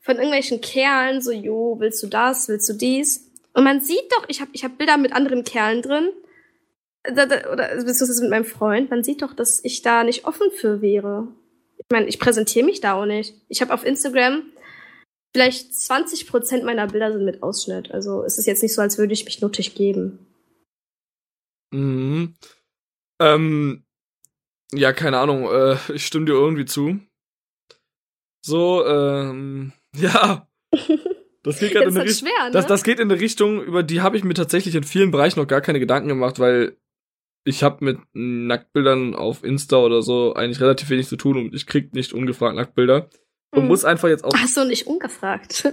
[0.00, 3.30] von irgendwelchen Kerlen, so, jo, willst du das, willst du dies?
[3.52, 6.10] Und man sieht doch, ich habe ich hab Bilder mit anderen Kerlen drin,
[7.04, 10.50] da, da, oder beziehungsweise mit meinem Freund, man sieht doch, dass ich da nicht offen
[10.50, 11.28] für wäre.
[11.76, 13.34] Ich meine, ich präsentiere mich da auch nicht.
[13.48, 14.42] Ich habe auf Instagram
[15.32, 17.90] vielleicht 20% meiner Bilder sind mit Ausschnitt.
[17.92, 20.26] Also es ist jetzt nicht so, als würde ich mich nuttig geben.
[21.70, 22.34] mhm.
[23.20, 23.84] ähm,
[24.72, 26.98] ja, keine Ahnung, äh, ich stimme dir irgendwie zu.
[28.44, 30.48] So, ähm, ja.
[31.42, 32.28] Das geht gerade in eine halt Richtung.
[32.28, 32.50] ne?
[32.52, 35.38] Das, das geht in eine Richtung, über die habe ich mir tatsächlich in vielen Bereichen
[35.40, 36.76] noch gar keine Gedanken gemacht, weil
[37.44, 41.66] ich habe mit Nacktbildern auf Insta oder so eigentlich relativ wenig zu tun und ich
[41.66, 43.08] krieg nicht ungefragt Nacktbilder.
[43.52, 43.68] Und Mhm.
[43.68, 44.32] muss einfach jetzt auch.
[44.36, 45.72] Ach so, nicht ungefragt.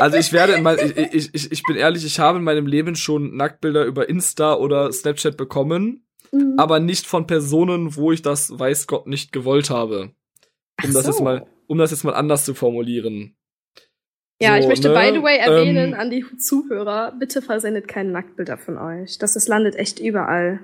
[0.00, 2.96] Also ich werde mein, ich, ich, ich, ich bin ehrlich, ich habe in meinem Leben
[2.96, 6.54] schon Nacktbilder über Insta oder Snapchat bekommen, Mhm.
[6.56, 10.12] aber nicht von Personen, wo ich das weiß Gott nicht gewollt habe.
[10.82, 11.24] Um Ach das jetzt so.
[11.24, 13.36] mal, um das jetzt mal anders zu formulieren.
[14.40, 14.94] Ja, ich So, möchte ne?
[14.94, 19.18] by the way erwähnen Ähm, an die Zuhörer, bitte versendet keine Nacktbilder von euch.
[19.18, 20.60] Das, das landet echt überall.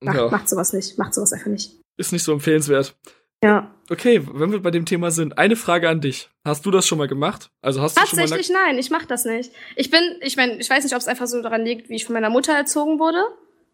[0.00, 0.98] Macht, ja, macht sowas nicht.
[0.98, 1.72] Macht sowas einfach nicht.
[1.98, 2.96] ist nicht so empfehlenswert.
[3.42, 3.70] Ja.
[3.88, 6.28] Okay, wenn wir bei dem Thema sind, eine Frage an dich.
[6.44, 7.50] Hast du das schon mal gemacht?
[7.62, 9.52] Also hast du schon mal Tatsächlich nein, ich mach das nicht.
[9.76, 12.04] Ich bin, ich meine, ich weiß nicht, ob es einfach so daran liegt, wie ich
[12.04, 13.22] von meiner Mutter erzogen wurde.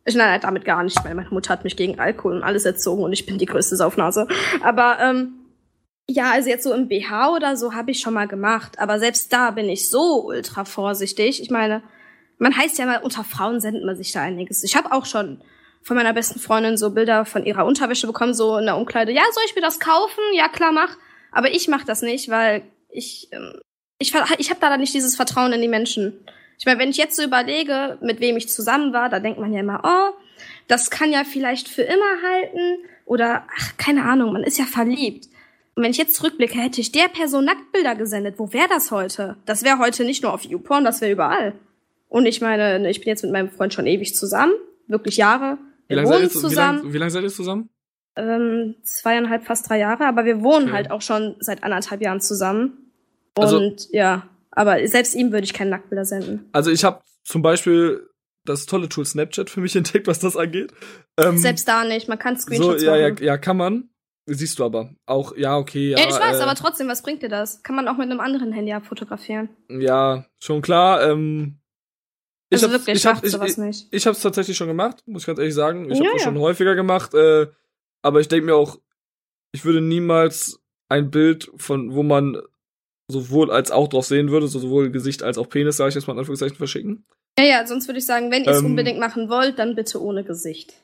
[0.05, 3.05] Ich nein, damit gar nicht, weil meine Mutter hat mich gegen Alkohol und alles erzogen
[3.05, 4.27] und ich bin die größte Saufnase.
[4.61, 5.35] Aber ähm,
[6.09, 9.33] ja, also jetzt so im BH oder so habe ich schon mal gemacht, aber selbst
[9.33, 11.41] da bin ich so ultra vorsichtig.
[11.41, 11.83] Ich meine,
[12.39, 14.65] man heißt ja mal, unter Frauen sendet man sich da einiges.
[14.65, 15.41] Ich habe auch schon
[15.83, 19.13] von meiner besten Freundin so Bilder von ihrer Unterwäsche bekommen, so in der Umkleide.
[19.13, 20.23] Ja, soll ich mir das kaufen?
[20.35, 20.97] Ja, klar, mach.
[21.31, 23.61] Aber ich mach das nicht, weil ich ähm,
[24.03, 26.25] ich, ich habe da nicht dieses Vertrauen in die Menschen.
[26.59, 29.53] Ich meine, wenn ich jetzt so überlege, mit wem ich zusammen war, da denkt man
[29.53, 30.19] ja immer, oh,
[30.69, 35.29] das kann ja vielleicht für immer halten oder ach, keine Ahnung, man ist ja verliebt.
[35.75, 39.37] Und wenn ich jetzt zurückblicke, hätte ich der Person Nacktbilder gesendet, wo wäre das heute?
[39.47, 41.55] Das wäre heute nicht nur auf YouPorn, das wäre überall.
[42.09, 44.53] Und ich meine, ne, ich bin jetzt mit meinem Freund schon ewig zusammen,
[44.87, 45.59] wirklich Jahre.
[45.93, 47.69] Wie Wir lange seid, wohnen ihr zu- wie zusammen, lang, wie lang seid ihr zusammen?
[48.17, 50.73] ähm, zweieinhalb, fast drei Jahre, aber wir wohnen Okay.
[50.73, 52.93] halt auch schon seit anderthalb Jahren zusammen.
[53.37, 56.49] Und Also- ja, aber selbst ihm würde ich keine Nacktbilder senden.
[56.53, 58.07] Also ich habe zum Beispiel
[58.45, 60.73] das tolle Tool Snapchat für mich entdeckt, was das angeht.
[61.17, 63.25] Ähm, Selbst da nicht, man kann so, Screenshots ja, ja, machen.
[63.25, 63.89] ja, kann man.
[64.27, 64.91] Siehst du aber.
[65.07, 65.99] Auch, ja, okay, ja.
[65.99, 67.63] Ja, ich weiß, äh, aber trotzdem, was bringt dir das?
[67.65, 69.49] Kann man auch mit einem anderen Handy abfotografieren.
[69.69, 71.03] Ja, schon klar.
[71.09, 71.59] Ähm,
[72.55, 73.89] Also hab's- wirklich, ich hab, ich, sowas ich, nicht.
[73.91, 75.85] ich hab's tatsächlich schon gemacht, muss ich ganz ehrlich sagen.
[75.91, 76.29] Ich habe Ja, das ja.
[76.29, 77.47] schon häufiger gemacht, äh,
[78.03, 78.79] aber ich denke mir auch,
[79.53, 82.41] ich würde niemals ein Bild von, wo man
[83.09, 86.07] sowohl als auch drauf sehen würde, so sowohl Gesicht als auch Penis, sage ich jetzt
[86.07, 87.05] mal in Anführungszeichen, verschicken.
[87.39, 90.03] Ja, ja, sonst würde ich sagen, wenn ihr es Ähm, unbedingt machen wollt, dann bitte
[90.03, 90.75] ohne Gesicht.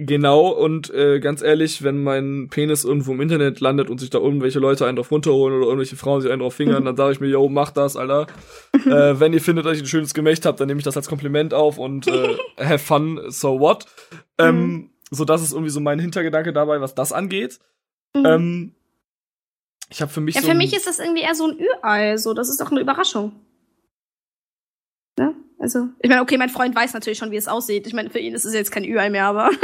[0.00, 4.18] Genau, und äh, ganz ehrlich, wenn mein Penis irgendwo im Internet landet und sich da
[4.18, 7.20] irgendwelche Leute einen drauf runterholen oder irgendwelche Frauen sich einen drauf fingern, dann sage ich
[7.20, 8.28] mir, yo, mach das, Alter.
[8.72, 11.08] äh, wenn ihr findet, dass ich ein schönes Gemächt habt, dann nehme ich das als
[11.08, 13.86] Kompliment auf und äh, have fun, so what.
[14.38, 17.58] Ähm, so, das ist irgendwie so mein Hintergedanke dabei, was das angeht.
[18.14, 18.26] Mhm.
[18.26, 18.74] Ähm,
[19.90, 22.16] ich habe für mich ja, so für mich ist das irgendwie eher so ein Ü-Ei,
[22.18, 23.32] so, das ist doch eine Überraschung.
[25.18, 25.34] Ne?
[25.60, 27.86] Also ich meine, okay, mein Freund weiß natürlich schon, wie es aussieht.
[27.86, 29.50] Ich meine, für ihn ist es jetzt kein Ü-Ei mehr, aber.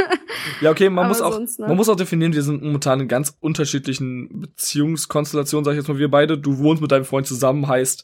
[0.61, 1.67] Ja, okay, man muss auch, sonst, ne?
[1.67, 5.97] man muss auch definieren, wir sind momentan in ganz unterschiedlichen Beziehungskonstellationen, sag ich jetzt mal,
[5.97, 6.37] wir beide.
[6.37, 8.03] Du wohnst mit deinem Freund zusammen, heißt,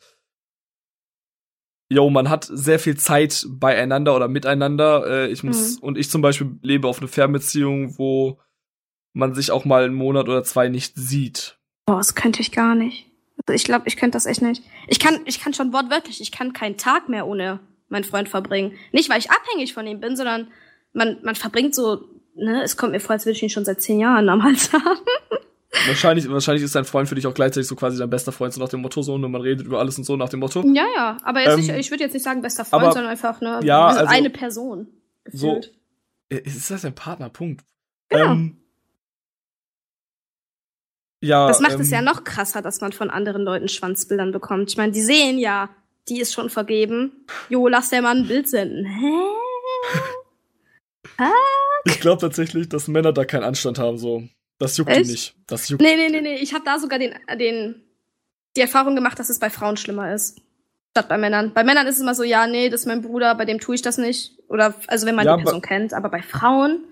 [1.89, 5.05] yo, man hat sehr viel Zeit beieinander oder miteinander.
[5.05, 5.83] Äh, ich muss, Mhm.
[5.83, 8.39] und ich zum Beispiel lebe auf eine Fernbeziehung, wo
[9.13, 11.59] man sich auch mal einen Monat oder zwei nicht sieht.
[11.85, 13.11] Boah, das könnte ich gar nicht.
[13.45, 14.63] Also ich glaube, ich könnte das echt nicht.
[14.87, 17.59] Ich kann, ich kann schon wortwörtlich, ich kann keinen Tag mehr ohne
[17.91, 18.73] meinen Freund verbringen.
[18.91, 20.47] Nicht, weil ich abhängig von ihm bin, sondern
[20.93, 23.81] man, man verbringt so, ne, es kommt mir vor, als würde ich ihn schon seit
[23.81, 24.99] zehn Jahren am Hals haben.
[25.87, 28.59] Wahrscheinlich, wahrscheinlich ist dein Freund für dich auch gleichzeitig so quasi dein bester Freund, so
[28.59, 30.61] nach dem Motto, so, und man redet über alles und so nach dem Motto.
[30.73, 33.09] Ja, ja, aber jetzt Ähm, nicht, ich würde jetzt nicht sagen bester Freund, aber- sondern
[33.11, 34.87] einfach, ne, Ja, also- eine Person.
[35.31, 35.55] So.
[35.55, 35.73] gefühlt.
[36.29, 37.29] Äh, Ist das dein Partner?
[37.29, 37.63] Punkt.
[38.09, 38.31] Genau.
[38.31, 38.57] Ähm,
[41.23, 44.71] ja, Das macht ähm, es ja noch krasser, dass man von anderen Leuten Schwanzbildern bekommt.
[44.71, 45.69] Ich meine, die sehen ja,
[46.11, 47.25] die ist schon vergeben.
[47.49, 48.85] Jo, lass der mal ein Bild senden.
[48.85, 49.11] Hä?
[51.85, 54.23] Ich glaube tatsächlich, dass Männer da keinen Anstand haben, so.
[54.59, 55.09] Das juckt die Echt?
[55.09, 55.35] nicht.
[55.47, 55.81] Das juckt.
[55.81, 56.35] Nee, nee, nee, nee.
[56.35, 57.81] Ich habe da sogar den, den,
[58.55, 60.39] die Erfahrung gemacht, dass es bei Frauen schlimmer ist.
[60.91, 61.53] Statt bei Männern.
[61.53, 63.75] Bei Männern ist es immer so, ja, nee, das ist mein Bruder, bei dem tue
[63.75, 64.37] ich das nicht.
[64.47, 65.93] Oder, also wenn man Ja, die Person kennt.
[65.93, 66.83] Aber bei Frauen,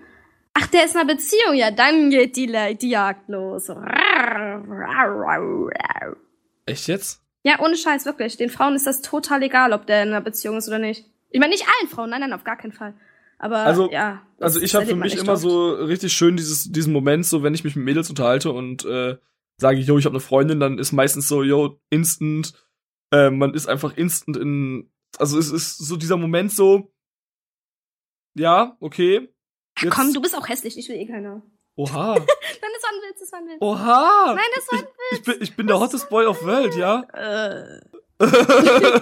[0.54, 3.70] ach, der ist in einer Beziehung, ja, dann geht die, die Jagd los.
[6.66, 7.22] Echt jetzt?
[7.42, 8.36] Ja, ohne Scheiß, wirklich.
[8.36, 11.06] Den Frauen ist das total egal, ob der in einer Beziehung ist oder nicht.
[11.30, 12.94] Ich meine, nicht allen Frauen, nein, nein, auf gar keinen Fall.
[13.38, 14.22] Aber, Also- ja.
[14.38, 15.42] Also ich habe für mich immer oft.
[15.42, 19.16] so richtig schön dieses, diesen Moment, so wenn ich mich mit Mädels unterhalte und äh,
[19.56, 22.54] sage, yo, ich habe eine Freundin, dann ist meistens so, yo, instant,
[23.12, 26.92] äh, man ist einfach instant in, also es ist so dieser Moment so,
[28.34, 29.28] ja, okay.
[29.76, 31.42] Ach, komm, du bist auch hässlich, ich will eh keiner.
[31.82, 32.26] Oha, Nein,
[32.74, 33.56] das war ein Witz, das war ein Witz.
[33.60, 34.34] oha.
[34.34, 37.02] Nein, das war ein ich, ich, bin, ich bin der hottest Boy of World, ja?
[37.14, 37.80] Äh.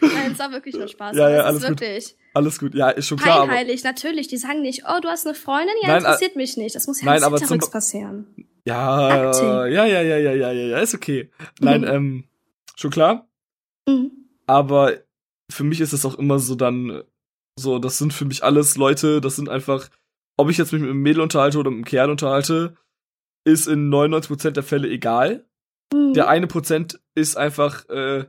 [0.00, 1.16] Nein, es war wirklich nur Spaß.
[1.16, 1.70] Ja, ja, es alles gut.
[1.80, 3.46] wirklich Alles gut, ja, ist schon klar.
[3.46, 4.28] Scheinheilig, natürlich.
[4.28, 6.74] Die sagen nicht, oh, du hast eine Freundin, ja, Nein, interessiert mich nicht.
[6.74, 8.26] Das muss ja nein, aber zum- passieren.
[8.64, 9.46] ja, Acting.
[9.48, 11.30] ja, ja, ja, ja, ja, ja, ja, ist okay.
[11.60, 11.86] Nein, Mhm.
[11.88, 12.24] ähm,
[12.76, 13.28] schon klar.
[13.88, 14.10] Mhm.
[14.48, 14.94] aber
[15.52, 17.02] für mich ist es auch immer so dann äh,
[17.56, 19.88] so, das sind für mich alles Leute, das sind einfach,
[20.36, 22.76] ob ich jetzt mich mit einem Mädel unterhalte oder mit einem Kerl unterhalte,
[23.44, 25.46] ist in 99% der Fälle egal.
[25.92, 26.14] Mhm.
[26.14, 28.26] Der eine Prozent ist einfach, äh,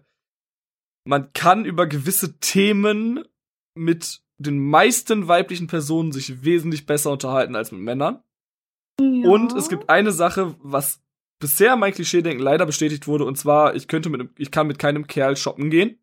[1.05, 3.23] man kann über gewisse Themen
[3.75, 8.21] mit den meisten weiblichen Personen sich wesentlich besser unterhalten als mit Männern.
[8.99, 9.29] Ja.
[9.29, 11.01] Und es gibt eine Sache, was
[11.39, 14.79] bisher mein Klischeedenken leider bestätigt wurde, und zwar, ich könnte mit, einem- ich kann mit
[14.79, 15.99] keinem Kerl shoppen gehen.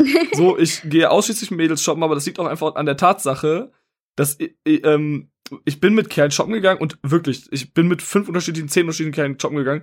[0.34, 3.70] So, ich gehe ausschließlich mit Mädels shoppen, aber das liegt auch einfach an der Tatsache,
[4.16, 5.30] dass ich, ich, ähm,
[5.64, 9.14] ich bin mit Kerlen shoppen gegangen und wirklich, ich bin mit fünf unterschiedlichen, zehn unterschiedlichen
[9.14, 9.82] Kerlen shoppen gegangen.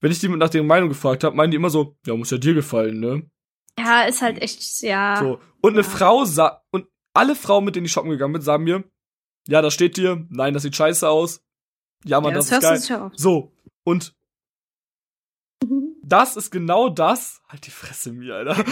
[0.00, 2.38] Wenn ich die nach deren Meinung gefragt habe, meinen die immer so, ja, muss ja
[2.38, 3.30] dir gefallen, ne?
[3.78, 5.16] Ja, ist halt echt, ja.
[5.18, 5.40] So.
[5.60, 5.88] Und eine Ja.
[5.88, 8.84] Frau sah, und alle Frauen, mit denen ich shoppen gegangen bin, sagen mir,
[9.48, 11.42] ja, das steht dir, nein, das sieht scheiße aus.
[12.04, 13.10] Ja, Mann, ja, das, das, ist geil.
[13.14, 13.52] So,
[13.84, 14.14] und
[16.02, 17.40] das ist genau das.
[17.48, 18.54] Halt die Fresse mir, Alter.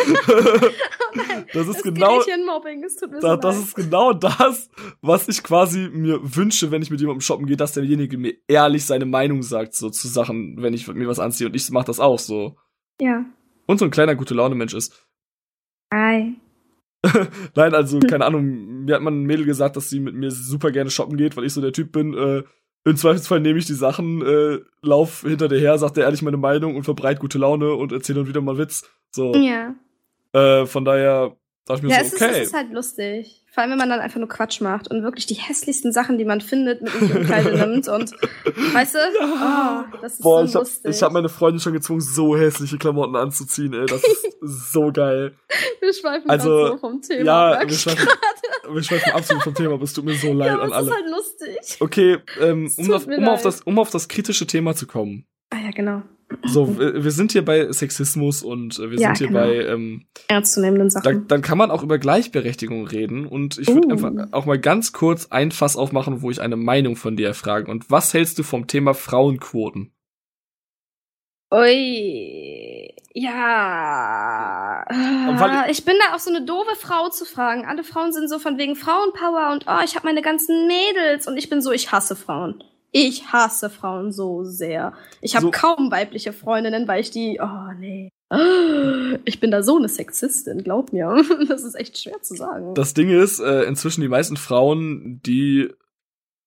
[1.52, 2.16] das ist es genau.
[2.18, 5.42] geht hier in Mobbing, es tut mir Da, so das ist genau das, was ich
[5.42, 9.42] quasi mir wünsche, wenn ich mit jemandem shoppen gehe, dass derjenige mir ehrlich seine Meinung
[9.42, 11.46] sagt, so zu Sachen, wenn ich mir was anziehe.
[11.46, 12.56] Und ich mach das auch so.
[13.00, 13.24] Ja.
[13.66, 15.06] Und so ein kleiner gute Laune Mensch ist.
[15.90, 16.34] Ei.
[17.54, 20.70] Nein, also, keine Ahnung, mir hat man ein Mädel gesagt, dass sie mit mir super
[20.70, 22.42] gerne shoppen geht, weil ich so der Typ bin, äh,
[22.84, 26.36] im Zweifelsfall nehme ich die Sachen, äh, lauf hinter dir her, sag dir ehrlich meine
[26.38, 28.88] Meinung und verbreit gute Laune und erzähl dann wieder mal Witz.
[29.10, 29.74] So, Ja.
[30.32, 32.30] äh, von daher dachte ich mir Ja, so, es, ist, okay.
[32.40, 33.36] es ist halt lustig.
[33.52, 36.24] Vor allem, wenn man dann einfach nur Quatsch macht und wirklich die hässlichsten Sachen, die
[36.24, 38.12] man findet, mit in die Umkleide nimmt und,
[38.72, 38.98] weißt du?
[38.98, 39.84] Ja.
[39.92, 40.90] Oh, das ist Boah, so ich hab, lustig.
[40.94, 43.86] ich hab meine Freundin schon gezwungen, so hässliche Klamotten anzuziehen, ey.
[43.86, 44.24] Das ist
[44.72, 45.34] so geil.
[45.80, 47.24] wir schweifen Also, so vom Thema.
[47.24, 48.06] ja, wir schweifen,
[48.72, 50.86] wir schweifen absolut vom Thema, aber es tut mir so leid ja, an alle.
[50.86, 51.76] ist halt lustig.
[51.80, 55.24] Okay, ähm, um, auf, um, auf das, um auf das kritische Thema zu kommen.
[55.50, 56.02] Ah ja, genau.
[56.44, 59.40] So, wir, sind hier bei Sexismus und äh, wir Ja, sind hier genau.
[59.40, 61.26] bei, ähm, Ernstzunehmenden Sachen.
[61.26, 63.92] dann kann man auch über Gleichberechtigung reden und ich würde Uh.
[63.92, 67.68] einfach auch mal ganz kurz ein Fass aufmachen, wo ich eine Meinung von dir erfragen.
[67.68, 69.92] Und was hältst du vom Thema Frauenquoten?
[71.52, 72.69] Ui.
[73.20, 74.84] Ja.
[74.88, 77.66] Weil- ich bin da auch so eine doofe Frau zu fragen.
[77.66, 81.36] Alle Frauen sind so von wegen Frauenpower und oh, ich habe meine ganzen Mädels und
[81.36, 82.62] ich bin so, ich hasse Frauen.
[82.92, 84.92] Ich hasse Frauen so sehr.
[85.20, 88.08] Ich habe So- kaum weibliche Freundinnen, weil ich die, oh nee.
[89.24, 91.22] Ich bin da so eine Sexistin, glaub mir.
[91.48, 92.74] Das ist echt schwer zu sagen.
[92.74, 95.68] Das Ding ist, äh, inzwischen die meisten Frauen, die,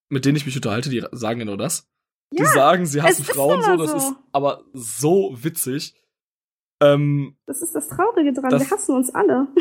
[0.10, 1.88] mit denen ich mich unterhalte, die sagen genau das.
[2.32, 3.98] Die Ja, sagen, sie hassen Frauen so, das so.
[3.98, 5.94] ist aber so witzig.
[6.84, 8.52] Ähm, das ist das Traurige dran.
[8.52, 9.48] Das- Wir hassen uns alle.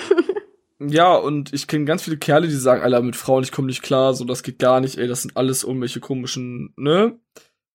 [0.84, 3.84] Ja, und ich kenne ganz viele Kerle, die sagen, Alter, mit Frauen, ich komme nicht
[3.84, 7.20] klar, so, das geht gar nicht, ey, das sind alles irgendwelche komischen, ne?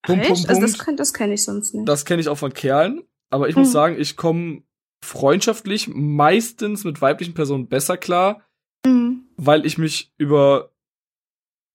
[0.02, 0.50] Punkt, Punkt.
[0.50, 1.88] Also das, kann, das kenne ich sonst nicht.
[1.88, 3.04] Das kenne ich auch von Kerlen.
[3.30, 3.62] Aber ich hm.
[3.62, 4.64] muss sagen, ich komme
[5.02, 8.42] freundschaftlich meistens mit weiblichen Personen besser klar,
[8.86, 9.30] hm.
[9.38, 10.72] weil ich mich über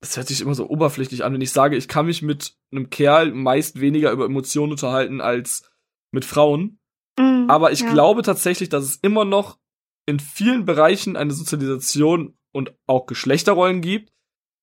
[0.03, 2.91] das hört sich immer so oberflächlich an, wenn ich sage, ich kann mich mit einem
[2.91, 5.71] Kerl meist weniger über Emotionen unterhalten als
[6.11, 6.81] mit Frauen.
[7.19, 7.93] Mm, Aber ich ja.
[7.93, 9.59] glaube tatsächlich, dass es immer noch
[10.07, 14.13] in vielen Bereichen eine Sozialisation und auch Geschlechterrollen gibt.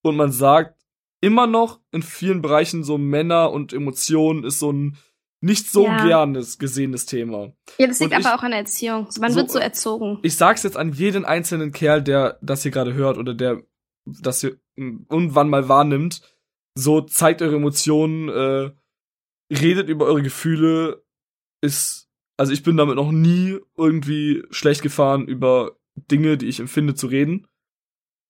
[0.02, 0.80] Und man sagt
[1.22, 4.98] immer noch in vielen Bereichen so Männer und Emotionen ist so ein
[5.42, 6.06] nicht so ja.
[6.06, 7.54] gernes gesehenes Thema.
[7.78, 9.08] Ja, das liegt aber auch an der Erziehung.
[9.20, 10.20] Man so, wird so erzogen.
[10.22, 13.64] Ich sag's jetzt an jeden einzelnen Kerl, der das hier gerade hört oder der
[14.06, 16.22] das ihr irgendwann mal wahrnimmt.
[16.76, 18.72] So zeigt eure Emotionen, äh,
[19.54, 21.04] redet über eure Gefühle,
[21.62, 22.09] ist,
[22.40, 27.08] also ich bin damit noch nie irgendwie schlecht gefahren, über Dinge, die ich empfinde, zu
[27.08, 27.46] reden.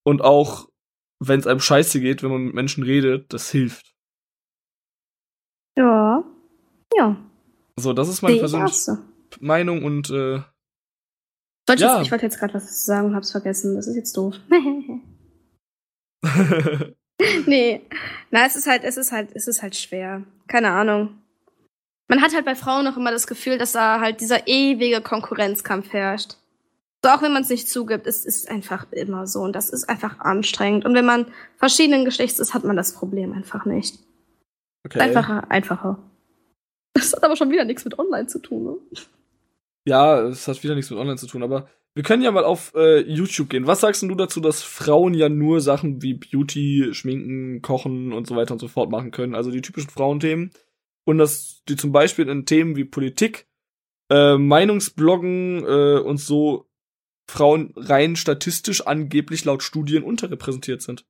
[0.04, 0.68] Und auch,
[1.20, 3.94] wenn es einem scheiße geht, wenn man mit Menschen redet, das hilft.
[5.78, 6.24] Ja.
[6.98, 7.18] Ja.
[7.76, 8.98] So, das ist meine persönliche
[9.40, 10.42] Meinung und äh,
[11.68, 11.98] Wollte ja.
[11.98, 13.76] Jetzt, ich wollte jetzt gerade was sagen und hab's vergessen.
[13.76, 14.34] Das ist jetzt doof.
[17.46, 17.82] nee.
[18.32, 20.24] Na, es ist halt, es ist halt, es ist halt schwer.
[20.48, 21.22] Keine Ahnung.
[22.10, 25.94] Man hat halt bei Frauen noch immer das Gefühl, dass da halt dieser ewige Konkurrenzkampf
[25.94, 26.36] herrscht.
[27.04, 29.88] So, auch wenn man es nicht zugibt, es ist einfach immer so und das ist
[29.88, 30.86] einfach anstrengend.
[30.86, 34.00] Und wenn man verschiedenen Geschlechts ist, hat man das Problem einfach nicht.
[34.86, 35.00] Okay.
[35.00, 36.00] Einfacher, einfacher.
[36.94, 38.76] Das hat aber schon wieder nichts mit Online zu tun, ne?
[39.86, 42.74] Ja, es hat wieder nichts mit Online zu tun, aber wir können ja mal auf
[42.76, 43.68] äh, YouTube gehen.
[43.68, 48.36] Was sagst du dazu, dass Frauen ja nur Sachen wie Beauty, Schminken, Kochen und so
[48.36, 49.36] weiter und so fort machen können?
[49.36, 50.52] Also die typischen Frauenthemen.
[51.06, 53.48] Und dass die zum Beispiel in Themen wie Politik,
[54.10, 56.70] äh, Meinungsbloggen äh, und so
[57.30, 61.06] Frauen rein statistisch angeblich laut Studien unterrepräsentiert sind.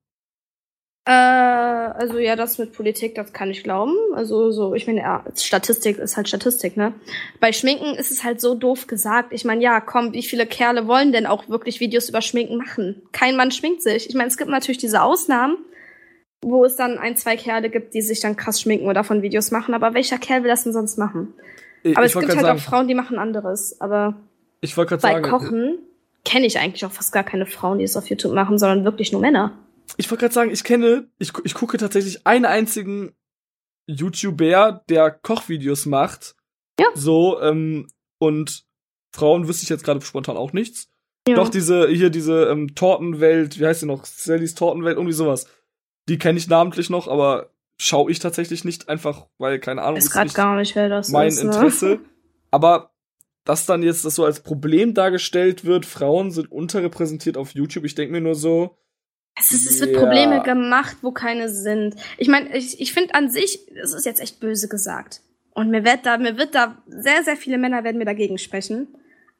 [1.06, 3.96] Äh, also ja, das mit Politik, das kann ich glauben.
[4.14, 6.94] Also so, ich meine, ja, Statistik ist halt Statistik, ne?
[7.40, 9.32] Bei Schminken ist es halt so doof gesagt.
[9.32, 13.02] Ich meine, ja, komm, wie viele Kerle wollen denn auch wirklich Videos über Schminken machen?
[13.12, 14.08] Kein Mann schminkt sich.
[14.08, 15.56] Ich meine, es gibt natürlich diese Ausnahmen,
[16.42, 19.50] wo es dann ein, zwei Kerle gibt, die sich dann krass schminken oder davon Videos
[19.50, 19.74] machen.
[19.74, 21.34] Aber welcher Kerl will das denn sonst machen?
[21.82, 23.80] Ich, aber es gibt halt sagen, auch Frauen, die machen anderes.
[23.80, 24.14] Aber
[24.60, 25.78] ich bei sagen, Kochen
[26.24, 29.12] kenne ich eigentlich auch fast gar keine Frauen, die es auf YouTube machen, sondern wirklich
[29.12, 29.52] nur Männer
[29.96, 33.12] ich wollte gerade sagen, ich kenne, ich, ich gucke tatsächlich einen einzigen
[33.86, 36.34] YouTuber, der Kochvideos macht.
[36.78, 36.86] Ja.
[36.94, 38.64] So, ähm, und
[39.14, 40.88] Frauen wüsste ich jetzt gerade spontan auch nichts.
[41.28, 41.34] Ja.
[41.34, 44.04] Doch diese, hier diese ähm, Tortenwelt, wie heißt sie noch?
[44.04, 45.46] Sallys Tortenwelt, irgendwie sowas.
[46.08, 49.96] Die kenne ich namentlich noch, aber schaue ich tatsächlich nicht einfach, weil keine Ahnung.
[49.96, 51.42] Ist gerade gar nicht, wer das mein ist.
[51.42, 51.86] Mein Interesse.
[51.86, 52.00] Ne?
[52.52, 52.90] Aber
[53.44, 57.94] dass dann jetzt das so als Problem dargestellt wird, Frauen sind unterrepräsentiert auf YouTube, ich
[57.94, 58.76] denke mir nur so,
[59.38, 59.96] es, ist, es wird.
[59.96, 61.96] Probleme gemacht, wo keine sind.
[62.18, 65.22] Ich meine, ich, ich finde an sich, das ist jetzt echt böse gesagt.
[65.52, 68.88] Und mir wird da, mir wird da, sehr, sehr viele Männer werden mir dagegen sprechen.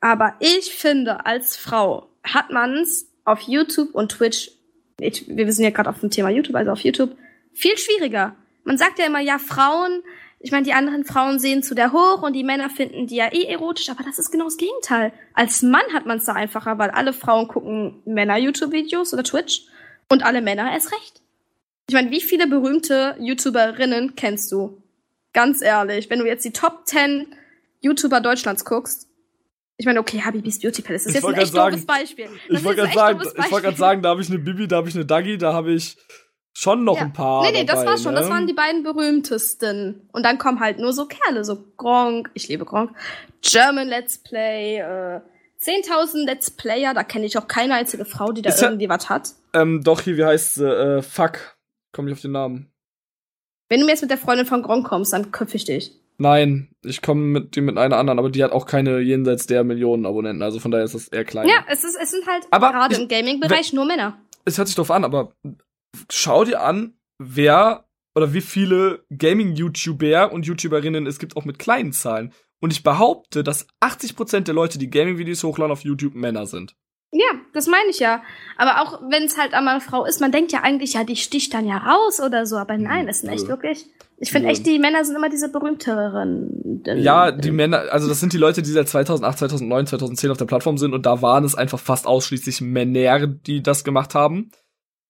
[0.01, 4.51] Aber ich finde, als Frau hat man's auf YouTube und Twitch,
[5.03, 7.17] ich, wir sind ja gerade auf dem Thema YouTube, also auf YouTube,
[7.53, 8.35] viel schwieriger.
[8.65, 10.03] Man sagt ja immer, ja, Frauen,
[10.39, 13.31] ich meine, die anderen Frauen sehen zu der hoch und die Männer finden die ja
[13.31, 15.13] eh erotisch, aber das ist genau das Gegenteil.
[15.35, 19.67] Als Mann hat man es da einfacher, weil alle Frauen gucken Männer-YouTube-Videos oder Twitch
[20.09, 21.21] und alle Männer erst recht.
[21.89, 24.83] Ich meine, wie viele berühmte YouTuberinnen kennst du?
[25.35, 27.27] Ganz ehrlich, wenn du jetzt die Top 10
[27.81, 29.10] YouTuber Deutschlands guckst,
[29.81, 32.29] ich meine, okay, Habibis Beauty Palace ist jetzt ein echt sagen, Beispiel.
[32.51, 34.77] Das ich wollte gerade sagen, ich wollte gerade sagen, da habe ich eine Bibi, da
[34.77, 35.97] habe ich eine Dagi, da habe ich
[36.53, 37.05] schon noch ja.
[37.05, 37.43] ein paar.
[37.45, 38.21] Nee, nee, dabei, das war schon, ne?
[38.21, 40.07] das waren die beiden berühmtesten.
[40.13, 42.95] Und dann kommen halt nur so Kerle, so Gronk, ich liebe Gronk,
[43.41, 45.21] German Let's Play, äh,
[45.63, 48.91] 10.000 Let's Player, da kenne ich auch keine einzige Frau, die da ist irgendwie ja,
[48.91, 49.31] was hat.
[49.55, 50.69] Ähm, doch, hier, wie heißt sie?
[50.69, 51.57] Äh, fuck.
[51.93, 52.71] Komm ich auf den Namen.
[53.71, 56.00] Wenn du mir jetzt mit der Freundin von Gronk kommst, dann köpfe ich dich.
[56.21, 59.65] Nein, ich komme mit die mit einer anderen, aber die hat auch keine jenseits der
[59.65, 61.49] Millionen Abonnenten, also von daher ist das eher klein.
[61.49, 64.21] Ja, es ist es sind halt aber gerade im Gaming-Bereich nur Männer.
[64.45, 65.33] Es hört sich drauf an, aber
[66.11, 71.93] schau dir an, wer oder wie viele Gaming-YouTuber und YouTuberinnen es gibt auch mit kleinen
[71.93, 72.35] Zahlen.
[72.63, 76.77] Und ich behaupte, dass 80% der Leute, die Gaming-Videos hochladen auf YouTube, Männer sind.
[77.13, 78.23] Ja, das meine ich ja.
[78.57, 81.17] Aber auch wenn es halt einmal eine Frau ist, man denkt ja eigentlich, ja, die
[81.17, 82.57] sticht dann ja raus oder so.
[82.57, 83.87] Aber nein, das sind echt wirklich.
[84.19, 86.83] Ich finde echt, die Männer sind immer diese berühmteren.
[86.85, 90.45] Ja, die Männer, also das sind die Leute, die seit 2008, 2009, 2010 auf der
[90.45, 94.51] Plattform sind und da waren es einfach fast ausschließlich Männer, die das gemacht haben.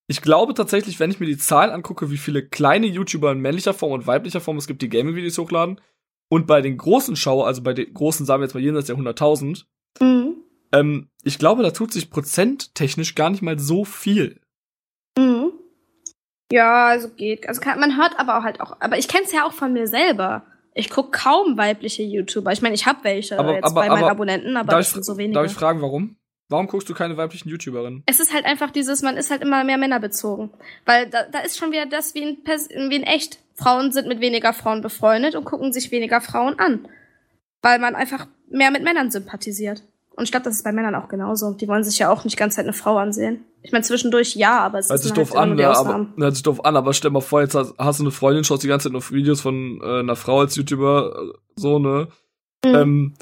[0.06, 3.74] Ich glaube tatsächlich, wenn ich mir die Zahlen angucke, wie viele kleine YouTuber in männlicher
[3.74, 5.80] Form und weiblicher Form es gibt, die Gaming-Videos hochladen,
[6.32, 8.96] und bei den großen Schauer, also bei den großen, sagen wir jetzt mal jenseits der
[8.96, 9.64] 100.000,
[10.00, 10.36] mhm.
[10.72, 14.40] Ähm, ich glaube, da tut sich prozenttechnisch gar nicht mal so viel.
[15.18, 15.52] Mhm.
[16.52, 17.48] Ja, also geht.
[17.48, 18.76] Also kann, man hört aber auch halt auch.
[18.80, 20.44] Aber ich kenne es ja auch von mir selber.
[20.74, 22.52] Ich gucke kaum weibliche YouTuber.
[22.52, 25.04] Ich meine, ich habe welche Aber- jetzt aber- bei meinen aber Abonnenten, aber das sind
[25.04, 25.34] so wenige.
[25.34, 26.16] Darf ich fragen, warum?
[26.48, 28.02] Warum guckst du keine weiblichen YouTuberinnen?
[28.06, 30.50] es ist halt einfach dieses, man ist halt immer mehr männerbezogen.
[30.84, 33.38] Weil da, da ist schon wieder das wie in, Pers wie in echt.
[33.54, 36.88] Frauen sind mit weniger Frauen befreundet und gucken sich weniger Frauen an.
[37.62, 39.82] Weil man einfach mehr mit Männern sympathisiert.
[40.20, 41.54] Und ich glaube, das ist bei Männern auch genauso.
[41.54, 43.46] Die wollen sich ja auch nicht ganz Zeit eine Frau ansehen.
[43.62, 46.12] Ich meine, zwischendurch ja, aber es Hört ist sich dann doof halt an, ja, Ausnahmen.
[46.12, 48.44] aber hört sich doof an, aber stell mal vor, jetzt hast, hast du eine Freundin,
[48.44, 52.08] schaust die ganze Zeit nur Videos von äh, einer Frau als YouTuber, äh, so, ne?
[52.62, 52.74] Mhm.
[52.74, 53.14] Ähm,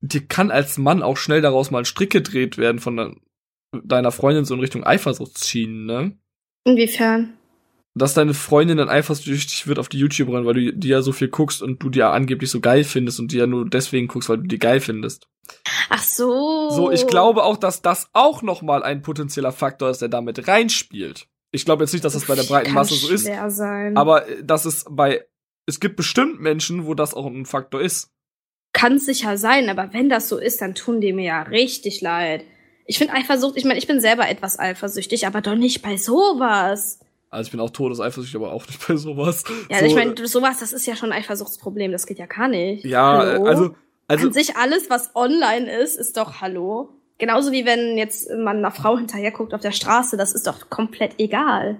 [0.00, 3.16] dir kann als Mann auch schnell daraus mal ein Strick gedreht werden von de
[3.82, 6.16] deiner Freundin so in Richtung Eifersuchtsschienen, ne?
[6.62, 7.37] Inwiefern?
[7.98, 11.28] Dass deine Freundin dann eifersüchtig wird auf die YouTuberin, weil du die ja so viel
[11.28, 14.28] guckst und du die ja angeblich so geil findest und die ja nur deswegen guckst,
[14.28, 15.28] weil du die geil findest.
[15.90, 16.70] Ach so.
[16.70, 20.46] So, ich glaube auch, dass das auch noch mal ein potenzieller Faktor ist, der damit
[20.48, 21.26] reinspielt.
[21.50, 23.96] Ich glaube jetzt nicht, dass das bei der breiten Masse so ist, Sein.
[23.96, 25.24] aber äh, das ist bei
[25.68, 28.10] es gibt bestimmt Menschen, wo das auch ein Faktor ist.
[28.72, 32.44] Kann sicher sein, aber wenn das so ist, dann tun die mir ja richtig leid.
[32.86, 37.00] Ich finde Eifersucht, ich meine, ich bin selber etwas eifersüchtig, aber doch nicht bei sowas.
[37.30, 39.44] Also ich bin auch todeseifersüchtig, aber auch nicht bei sowas.
[39.70, 42.48] Ja, so, ich meine, sowas, das ist ja schon ein Eifersuchtsproblem, das geht ja gar
[42.48, 42.84] nicht.
[42.84, 43.44] ja, Hallo?
[43.44, 43.74] also
[44.08, 46.88] also An sich alles, was online ist, ist doch Hallo.
[47.18, 51.18] Genauso wie wenn jetzt man einer Frau hinterherguckt auf der Straße, das ist doch komplett
[51.18, 51.78] egal.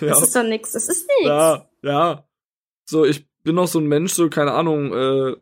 [0.00, 1.28] ja, Das ist doch nix, das ist nix.
[1.28, 2.28] ja, ja.
[2.88, 5.34] So, ich bin auch so ein Mensch, so keine Ahnung, äh,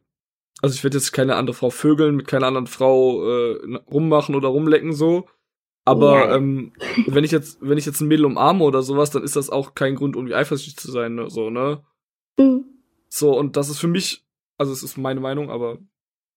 [0.62, 4.48] also ich werde jetzt keine andere Frau vögeln, mit keiner anderen Frau äh, rummachen oder
[4.48, 5.26] rumlecken so.
[5.84, 6.36] Aber Ja.
[6.36, 6.72] ähm,
[7.06, 9.74] wenn ich jetzt, wenn ich jetzt ein Mädel umarme oder sowas, dann ist das auch
[9.74, 11.28] kein Grund, irgendwie eifersüchtig zu sein, ne?
[11.28, 11.82] so, ne?
[12.38, 12.64] Hm.
[13.08, 14.24] So, und das ist für mich,
[14.58, 15.78] also es ist meine Meinung, aber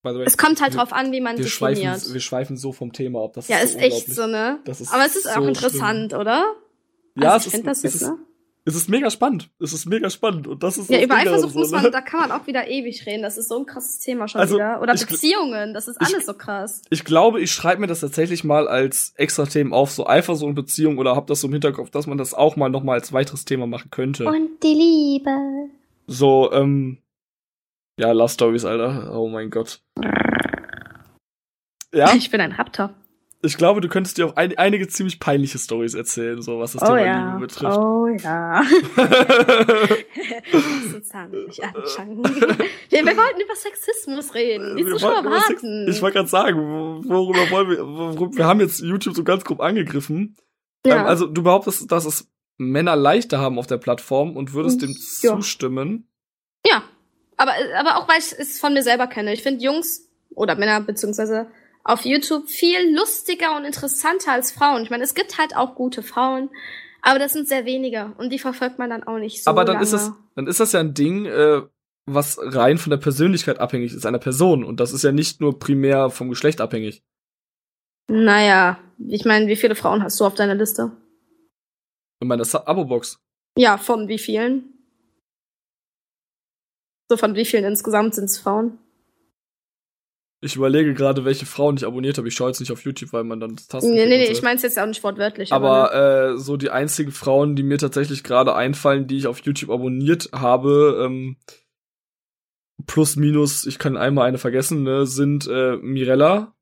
[0.04, 1.78] way, Es kommt halt wir- drauf an, wie man wir definiert.
[1.80, 3.34] schweifen, wir schweifen so vom Thema ab.
[3.34, 4.16] Das ja, ist ist so echt unglaublich.
[4.16, 4.60] so, ne?
[4.66, 6.54] Ist Aber es ist so auch interessant, oder?
[7.18, 8.18] Ja, also es ist, das es, ist, ne?
[8.68, 9.50] Es ist mega spannend.
[9.60, 10.48] Es ist mega spannend.
[10.48, 11.92] Und das ist Ja, das über Eifersucht so, muss man, ne?
[11.92, 13.22] da kann man auch wieder ewig reden.
[13.22, 14.82] Das ist so ein krasses Thema schon Also, wieder.
[14.82, 16.82] Oder Beziehungen, das ist ich- alles so krass.
[16.90, 20.56] Ich glaube, ich schreibe mir das tatsächlich mal als extra Themen auf, so Eifersucht und
[20.56, 23.14] Beziehung oder hab das so im Hinterkopf, dass man das auch mal noch mal als
[23.14, 24.26] weiteres Thema machen könnte.
[24.26, 25.70] Und die Liebe.
[26.08, 26.98] So, ähm,
[28.00, 29.16] ja, Love Stories, Alter.
[29.16, 29.82] Oh mein Gott.
[31.94, 32.94] Ja, Ich bin ein Raptor.
[33.46, 36.82] Ich glaube, du könntest dir auch ein, einige ziemlich peinliche Stories erzählen, so was das
[36.82, 37.26] Oh Thema ja.
[37.28, 37.78] Liebe betrifft.
[37.78, 38.64] Oh ja.
[40.92, 41.58] Sozusagen nicht.
[41.60, 44.76] Wir, wir wollten über Sexismus reden.
[44.76, 45.88] Nicht so schon warten.
[45.90, 49.44] Ich wollte gerade sagen, wo- worüber wollen wir, worüber, wir haben jetzt YouTube so ganz
[49.44, 50.36] grob angegriffen.
[50.86, 51.02] ja.
[51.02, 52.28] Ähm, also du behauptest, dass es
[52.58, 55.36] Männer leichter haben auf der Plattform und würdest dem Ja.
[55.36, 56.08] zustimmen.
[56.66, 56.84] ja.
[57.38, 59.34] Aber, aber auch weil ich es von mir selber kenne.
[59.34, 61.48] Ich finde Jungs oder Männer beziehungsweise
[61.86, 64.84] auf YouTube viel lustiger und interessanter als Frauen.
[64.84, 66.50] Ich meine, es gibt halt auch gute Frauen,
[67.02, 69.76] aber das sind sehr wenige und die verfolgt man dann auch nicht so Aber dann
[69.76, 69.84] lange.
[69.84, 71.62] ist das, dann ist das ja ein Ding, äh,
[72.08, 74.64] was rein von der Persönlichkeit abhängig ist einer Person.
[74.64, 77.04] Und das ist ja nicht nur primär vom Geschlecht abhängig.
[78.08, 80.92] Naja, ich meine, wie viele Frauen hast du auf deiner Liste?
[82.20, 83.20] In meiner Abo-Box.
[83.58, 84.74] Ja, von wie vielen?
[87.10, 88.80] So von wie vielen insgesamt sind es Frauen?
[90.46, 92.28] Ich überlege gerade, welche Frauen ich abonniert habe.
[92.28, 93.92] Ich schaue jetzt nicht auf YouTube, weil man dann das Tasten.
[93.92, 95.52] Nee, nee, nee, ich meine es jetzt auch nicht wortwörtlich.
[95.52, 99.72] Aber äh, so die einzigen Frauen, die mir tatsächlich gerade einfallen, die ich auf YouTube
[99.72, 101.38] abonniert habe, ähm,
[102.86, 106.54] plus minus, ich kann einmal eine vergessen, ne, sind äh, Mirella,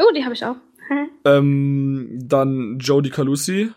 [0.00, 0.56] oh, die habe ich auch.
[1.22, 3.70] Ähm, dann Jodie Calusi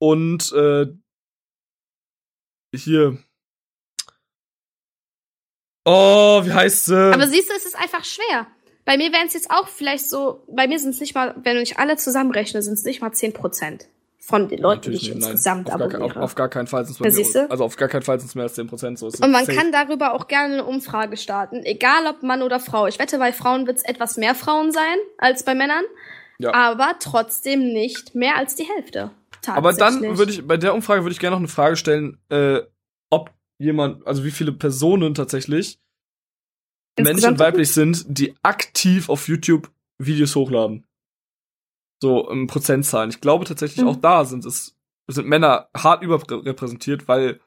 [0.00, 0.86] und äh,
[2.74, 3.18] hier.
[5.84, 7.12] Oh, wie heißt sie?
[7.12, 8.46] Aber siehst du, es ist einfach schwer.
[8.84, 11.56] Bei mir wären es jetzt auch vielleicht so, bei mir sind es nicht mal, wenn
[11.58, 13.86] ich alle zusammenrechne, sind es nicht mal 10 Prozent
[14.18, 15.30] von den Leuten, die ich nicht, nein.
[15.32, 16.18] insgesamt auf gar, kein- abonniere.
[16.20, 17.50] auf, auf gar keinen Fall sind es siehste?
[17.50, 18.96] also auf gar keinen Fall sind es mehr als 10%.
[18.98, 19.56] So ist es Und man safe.
[19.58, 22.86] kann darüber auch gerne eine Umfrage starten, egal ob Mann oder Frau.
[22.86, 25.84] Ich wette, bei Frauen wird es etwas mehr Frauen sein als bei Männern,
[26.38, 26.54] Ja.
[26.54, 29.10] aber trotzdem nicht mehr als die Hälfte.
[29.46, 32.60] Aber dann würde ich, bei der Umfrage würde ich gerne noch eine Frage stellen, äh,
[33.10, 33.30] ob
[33.62, 35.78] jemand, also wie viele Personen tatsächlich
[36.98, 40.84] männlich und weiblich sind, die aktiv auf YouTube Videos hochladen.
[42.02, 43.10] So im Prozentzahlen.
[43.10, 43.90] Ich glaube tatsächlich Mhm.
[43.90, 44.76] auch da sind es
[45.08, 47.40] sind Männer hart überrepräsentiert, weil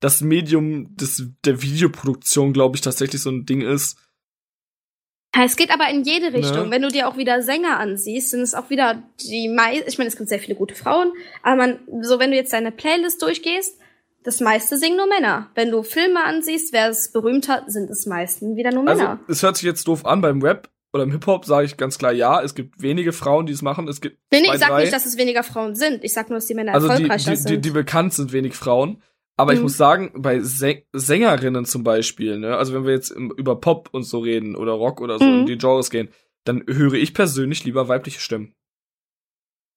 [0.00, 3.98] das Medium des, der Videoproduktion, glaube ich, tatsächlich so ein Ding ist.
[5.36, 6.66] Es geht aber in jede Richtung.
[6.66, 6.70] Ne?
[6.70, 10.08] Wenn du dir auch wieder Sänger ansiehst, sind es auch wieder die meisten, ich meine,
[10.08, 13.80] es gibt sehr viele gute Frauen, aber man, so wenn du jetzt deine Playlist durchgehst,
[14.24, 15.50] das meiste singen nur Männer.
[15.54, 19.20] Wenn du Filme ansiehst, wer es berühmt hat, sind es meisten wieder nur Also Männer.
[19.28, 20.68] es hört sich jetzt doof an beim Rap.
[20.92, 22.40] oder im Hip-Hop sage ich ganz klar ja.
[22.42, 23.88] Es gibt wenige Frauen, die es machen.
[23.88, 24.80] Es gibt Nee, zwei, ich sag drei.
[24.82, 26.04] nicht, dass es weniger Frauen sind.
[26.04, 27.50] Ich sag nur, dass die Männer also die, erfolgreicher die, sind.
[27.50, 29.02] die, die bekannt sind, wenig Frauen.
[29.36, 29.64] Aber ich Mhm.
[29.64, 34.04] muss sagen, bei Säng Sängerinnen zum Beispiel, ne, also wenn wir jetzt über Pop und
[34.04, 35.40] so reden oder Rock oder so Mhm.
[35.40, 36.08] in die Genres gehen,
[36.44, 38.54] dann höre ich persönlich lieber weibliche Stimmen.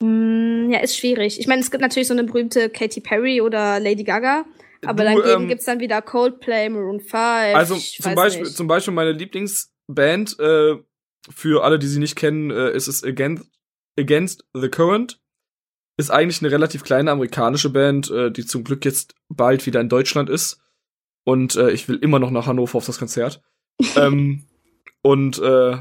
[0.04, 0.37] Hm,
[0.72, 1.40] ja, ist schwierig.
[1.40, 4.46] Ich meine, es gibt natürlich so eine berühmte Katy Perry oder Lady Gaga.
[4.86, 7.14] Aber Du, dagegen ähm, gibt's dann wieder Coldplay, Maroon 5.
[7.14, 8.56] Also zum Beispiel, nicht.
[8.56, 10.76] zum Beispiel meine Lieblingsband, äh,
[11.30, 13.50] für alle, die sie nicht kennen, äh, ist es Against,
[14.00, 15.20] Against the Current.
[15.98, 19.90] Ist eigentlich eine relativ kleine amerikanische Band, äh, die zum Glück jetzt bald wieder in
[19.90, 20.62] Deutschland ist.
[21.24, 23.42] Und äh, ich will immer noch nach Hannover auf das Konzert.
[23.96, 24.44] ähm,
[25.02, 25.78] und äh,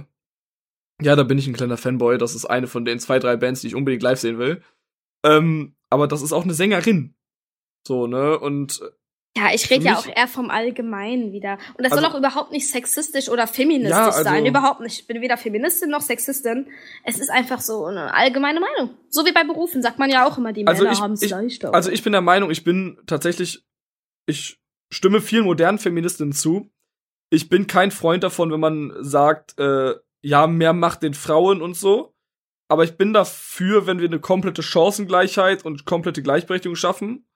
[1.02, 2.16] ja, da bin ich ein kleiner Fanboy.
[2.18, 4.62] Das ist eine von den zwei, drei Bands, die ich unbedingt live sehen will.
[5.26, 7.14] Ähm, aber das ist auch eine Sängerin.
[7.86, 8.38] So, ne?
[8.38, 8.80] Und
[9.36, 11.58] Ja, ich rede ja auch eher vom Allgemeinen wieder.
[11.76, 14.46] Und das Also- soll auch überhaupt nicht sexistisch oder feministisch Ja, also- sein.
[14.46, 15.00] Überhaupt nicht.
[15.00, 16.68] Ich bin weder Feministin noch Sexistin.
[17.04, 18.96] Es ist einfach so eine allgemeine Meinung.
[19.10, 21.30] So wie bei Berufen sagt man ja auch immer, die Also Männer haben es ich-
[21.30, 21.74] leichter.
[21.74, 23.62] Also ich bin der Meinung, ich bin tatsächlich,
[24.26, 24.58] ich
[24.90, 26.70] stimme vielen modernen Feministinnen zu.
[27.28, 31.76] Ich bin kein Freund davon, wenn man sagt, äh, ja, mehr Macht den Frauen und
[31.76, 32.14] so.
[32.68, 37.26] Aber ich bin dafür, wenn wir eine komplette Chancengleichheit und komplette Gleichberechtigung schaffen.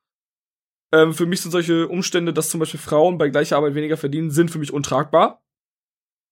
[0.92, 4.30] Ähm, für mich sind solche Umstände, dass zum Beispiel Frauen bei gleicher Arbeit weniger verdienen,
[4.30, 5.42] sind für mich untragbar.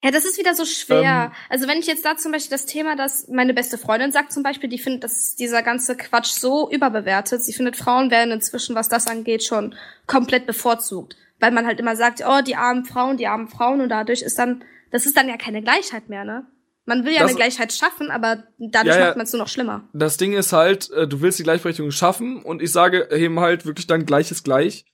[0.03, 1.33] Ja, das ist wieder so schwer.
[1.33, 4.33] Ähm, also wenn ich jetzt da zum Beispiel das Thema, dass meine beste Freundin sagt
[4.33, 7.43] zum Beispiel, die findet, dass dieser ganze Quatsch so überbewertet.
[7.43, 9.75] Sie findet, Frauen werden inzwischen, was das angeht, schon
[10.07, 11.17] komplett bevorzugt.
[11.41, 14.39] Weil man halt immer sagt, oh, die armen Frauen, die armen Frauen und dadurch ist
[14.39, 16.47] dann, das ist dann ja keine Gleichheit mehr, ne?
[16.89, 19.49] Man will ja Das- eine Gleichheit schaffen, aber dadurch Ja, macht man es nur noch
[19.49, 19.87] schlimmer.
[19.93, 23.67] Das Ding ist halt, äh, du willst die Gleichberechtigung schaffen und ich sage eben halt
[23.67, 24.87] wirklich dann Gleiches gleich.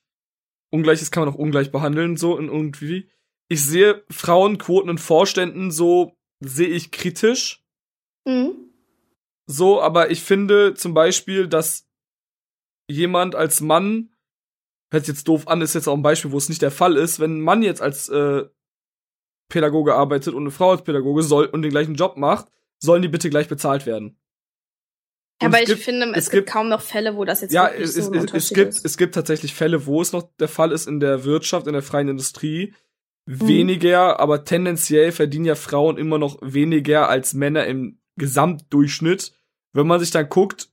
[0.70, 3.08] Ungleiches kann man auch ungleich behandeln, so in irgendwie.
[3.48, 7.62] Ich sehe Frauenquoten in Vorständen so, sehe ich kritisch.
[8.26, 8.54] Mhm.
[9.46, 11.86] So, aber ich finde zum Beispiel, dass
[12.88, 14.10] jemand als Mann,
[14.90, 17.20] hört jetzt doof an, ist jetzt auch ein Beispiel, wo es nicht der Fall ist,
[17.20, 18.44] wenn ein Mann jetzt als äh,
[19.48, 22.46] Pädagoge arbeitet und eine Frau als Pädagoge soll und den gleichen Job macht,
[22.78, 24.18] sollen die bitte gleich bezahlt werden.
[25.42, 27.52] Und Aber ich gibt- finde, es, es gibt gibt- kaum noch Fälle, wo das jetzt
[27.52, 28.84] Ja, wirklich es, so es, ein es, gibt, ist.
[28.84, 31.82] es gibt tatsächlich Fälle, wo es noch der Fall ist in der Wirtschaft, in der
[31.82, 32.72] freien Industrie.
[33.26, 33.48] Mhm.
[33.48, 39.32] Weniger, aber tendenziell verdienen ja Frauen immer noch weniger als Männer im Gesamtdurchschnitt.
[39.72, 40.70] Wenn man sich dann guckt,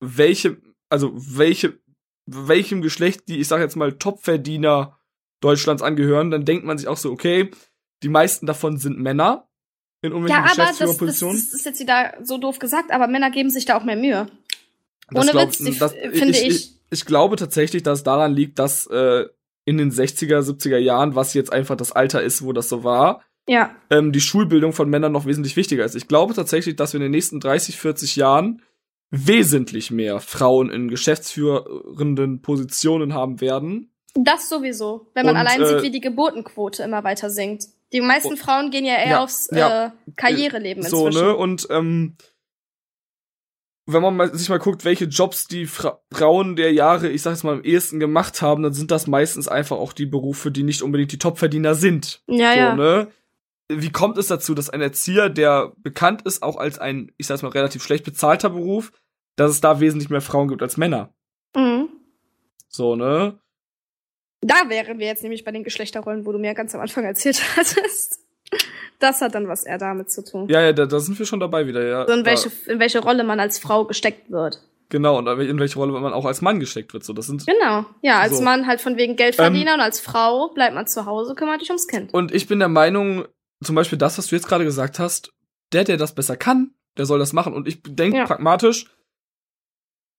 [0.00, 0.60] welche,
[0.90, 1.78] also welche,
[2.26, 4.98] welchem Geschlecht die, ich sag jetzt mal, Topverdiener
[5.40, 7.50] Deutschlands angehören, dann denkt man sich auch so, okay,
[8.02, 9.48] die meisten davon sind Männer
[10.02, 11.36] in Ja, irgendwelchen aber das, das, Geschäftsführerpositionen.
[11.36, 14.26] das ist jetzt wieder so doof gesagt, aber Männer geben sich da auch mehr Mühe.
[15.10, 16.46] Das Ohne glaub- Witz, die, das- finde ich.
[16.46, 19.26] ich, ich glaube tatsächlich, dass es daran liegt, dass äh,
[19.64, 23.22] in den 60er, 70er Jahren, was jetzt einfach das Alter ist, wo das so war,
[23.48, 23.74] ja.
[23.90, 25.94] ähm, die Schulbildung von Männern noch wesentlich wichtiger ist.
[25.94, 28.62] Ich glaube tatsächlich, dass wir in den nächsten 30, 40 Jahren
[29.10, 33.92] wesentlich mehr Frauen in geschäftsführenden Positionen haben werden.
[34.14, 35.10] Das sowieso.
[35.14, 37.64] Wenn man Und, allein äh, sieht, wie die Geburtenquote immer weiter sinkt.
[37.92, 39.86] Die meisten Und- Frauen gehen ja eher Ja, aufs ja.
[39.86, 41.26] Äh, Karriereleben So, inzwischen.
[41.26, 41.36] ne?
[41.36, 42.16] Und ähm,
[43.86, 47.32] wenn man mal, sich mal guckt, welche Jobs die Fra Frauen der Jahre, ich sag
[47.32, 50.62] jetzt mal, am ehesten gemacht haben, dann sind das meistens einfach auch die Berufe, die
[50.62, 52.22] nicht unbedingt die Topverdiener sind.
[52.28, 52.74] Ja, so, ja.
[52.76, 53.08] ne?
[53.68, 57.42] Wie kommt es dazu, dass ein Erzieher, der bekannt ist, auch als ein, ich sag's
[57.42, 58.92] mal, relativ schlecht bezahlter Beruf,
[59.36, 61.12] dass es da wesentlich mehr Frauen gibt als Männer?
[61.56, 61.88] Mhm.
[62.68, 63.38] So, ne?
[64.42, 67.40] Da wären wir jetzt nämlich bei den Geschlechterrollen, wo du mir ganz am Anfang erzählt
[67.56, 68.18] hattest.
[68.98, 70.48] Das hat dann was eher damit zu tun.
[70.48, 72.06] Ja, ja, da, da sind wir schon dabei wieder, ja.
[72.06, 74.60] so in welche, in welche Rolle man als Frau gesteckt wird.
[74.90, 77.02] genau, und in welche Rolle man auch als Mann gesteckt wird.
[77.02, 77.84] So, das sind Genau.
[78.02, 78.42] Ja, als So.
[78.44, 81.88] Mann halt von wegen Geldverdiener und als Frau bleibt man zu Hause, kümmert dich ums
[81.88, 82.12] Kind.
[82.12, 83.24] Und ich bin der Meinung,
[83.64, 85.32] zum Beispiel das, was du jetzt gerade gesagt hast,
[85.72, 87.54] der, der das besser kann, der soll das machen.
[87.54, 88.26] Und ich denke Ja.
[88.26, 88.86] pragmatisch,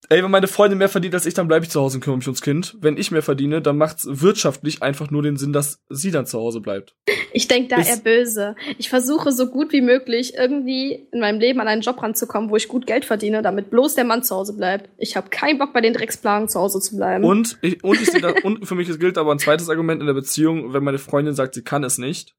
[0.10, 2.18] ey, wenn meine Freundin mehr verdient als ich, dann bleibe ich zu Hause und kümmere
[2.18, 2.76] mich ums Kind.
[2.82, 6.40] Wenn ich mehr verdiene, dann macht's wirtschaftlich einfach nur den Sinn, dass sie dann zu
[6.40, 6.96] Hause bleibt.
[7.32, 8.56] Ich denke da Ist- eher böse.
[8.78, 12.56] Ich versuche so gut wie möglich irgendwie in meinem Leben an einen Job ranzukommen, wo
[12.56, 14.90] ich gut Geld verdiene, damit bloß der Mann zu Hause bleibt.
[14.98, 17.24] Ich habe keinen Bock bei den Drecksplagen zu Hause zu bleiben.
[17.24, 20.08] Und ich, und ich sehe da, und für mich gilt aber ein zweites Argument in
[20.08, 22.36] der Beziehung, wenn meine Freundin sagt, sie kann es nicht,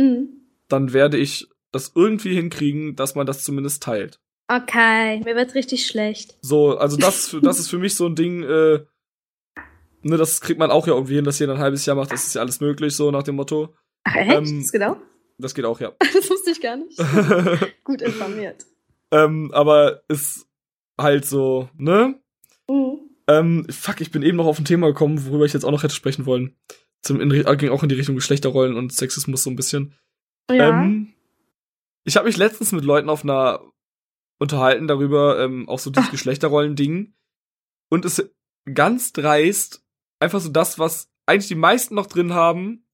[0.00, 0.28] Mhm.
[0.68, 4.20] dann werde ich das irgendwie hinkriegen, dass man das zumindest teilt.
[4.48, 6.36] Okay, mir wird richtig schlecht.
[6.42, 8.84] So, also das, das ist für mich so ein Ding, äh,
[10.02, 12.26] ne, das kriegt man auch ja irgendwie hin, dass jeder ein halbes Jahr macht, das
[12.26, 13.74] ist ja alles möglich, so nach dem Motto.
[14.04, 14.30] Ach, echt?
[14.30, 14.96] Ähm, das genau?
[15.38, 15.92] Das geht auch, ja.
[16.14, 16.96] Das wusste ich gar nicht.
[17.84, 18.64] Gut informiert.
[19.10, 20.46] ähm, aber ist
[20.98, 22.20] halt so, ne?
[22.68, 23.00] Mhm.
[23.26, 25.82] Ähm, fuck, ich bin eben noch auf ein Thema gekommen, worüber ich jetzt auch noch
[25.82, 26.56] hätte sprechen wollen.
[27.00, 29.94] Zum, in, ging auch in die Richtung Geschlechterrollen und Sexismus so ein bisschen.
[30.50, 30.68] Ja.
[30.68, 31.14] Ähm,
[32.04, 33.60] ich habe mich letztens mit Leuten auf einer
[34.38, 37.14] unterhalten darüber, ähm, auch so dieses Geschlechterrollen-Ding.
[37.90, 38.30] Und es
[38.72, 39.84] ganz dreist,
[40.20, 42.86] einfach so das, was eigentlich die meisten noch drin haben,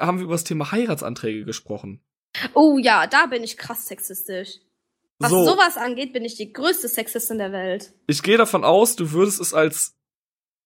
[0.00, 2.02] haben wir über das Thema Heiratsanträge gesprochen.
[2.54, 4.58] Oh ja, da bin ich krass sexistisch.
[5.18, 5.44] Was so.
[5.44, 7.94] sowas angeht, bin ich die größte Sexistin der Welt.
[8.06, 9.96] Ich gehe davon aus, du würdest es als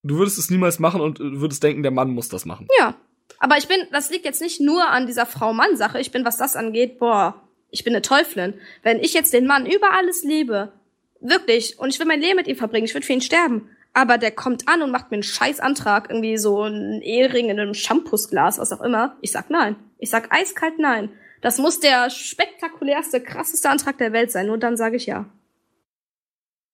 [0.02, 2.66] du würdest es niemals machen und würdest denken, der Mann muss das machen.
[2.78, 2.96] Ja.
[3.38, 6.00] Aber ich bin, das liegt jetzt nicht nur an dieser Frau-Mann-Sache.
[6.00, 8.55] Ich bin, was das angeht, boah, ich bin eine Teuflin.
[8.83, 10.73] Wenn ich jetzt den Mann über alles liebe,
[11.21, 13.68] wirklich, und ich will mein Leben mit ihm verbringen, ich würde für ihn sterben.
[13.93, 17.59] Aber der kommt an und macht mir einen scheiß Antrag, irgendwie so ein Ehering in
[17.59, 19.16] einem Shampoosglas, was auch immer.
[19.21, 19.77] Ich sag nein.
[19.99, 21.11] Ich sag eiskalt nein.
[21.41, 24.47] Das muss der spektakulärste, krasseste Antrag der Welt sein.
[24.47, 25.27] Nur dann sage ich ja.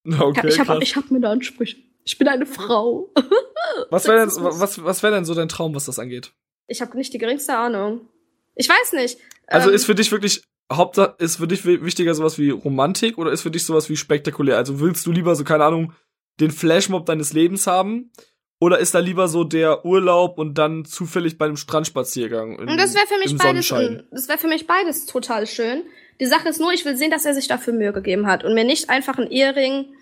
[0.07, 1.79] Okay, ich habe ich hab mir da Ansprüche.
[2.05, 3.13] Ich bin eine Frau.
[3.91, 6.33] was wäre denn, was, was wär denn so dein Traum, was das angeht?
[6.69, 8.09] Ich habe nicht die geringste Ahnung.
[8.55, 9.19] Ich weiß nicht.
[9.47, 10.43] Also ähm, ist für dich wirklich
[10.73, 14.57] Hauptsache ist für dich wichtiger sowas wie Romantik oder ist für dich sowas wie spektakulär?
[14.57, 15.93] Also willst du lieber so keine Ahnung
[16.41, 18.11] den Flashmob deines Lebens haben
[18.59, 22.59] oder ist da lieber so der Urlaub und dann zufällig bei einem Strandspaziergang?
[22.59, 23.69] In, das wäre für mich beides.
[24.11, 25.85] Das wäre für mich beides total schön.
[26.21, 28.55] Die Sache ist nur, ich will sehen, dass er sich dafür Mühe gegeben hat und
[28.55, 29.95] mir nicht einfach ein Ehering.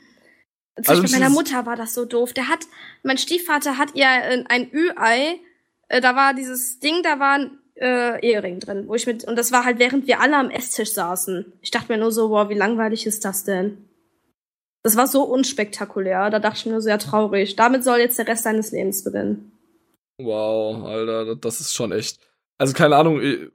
[0.77, 2.33] Zum also Beispiel meiner Mutter war das so doof.
[2.33, 2.61] Der hat,
[3.03, 5.41] mein Stiefvater hat ihr ein Ü-Ei.
[5.89, 9.53] Äh, da war dieses Ding, da waren äh, Ehering drin, wo ich mit und das
[9.53, 11.53] war halt während wir alle am Esstisch saßen.
[11.61, 13.89] Ich dachte mir nur so, boah, wie langweilig ist das denn?
[14.83, 16.31] Das war so unspektakulär.
[16.31, 17.57] Da dachte ich mir nur sehr traurig.
[17.57, 19.53] Damit soll jetzt der Rest seines Lebens beginnen.
[20.18, 22.18] Wow, Alter, das ist schon echt.
[22.59, 23.20] Also keine Ahnung.
[23.20, 23.49] Ich,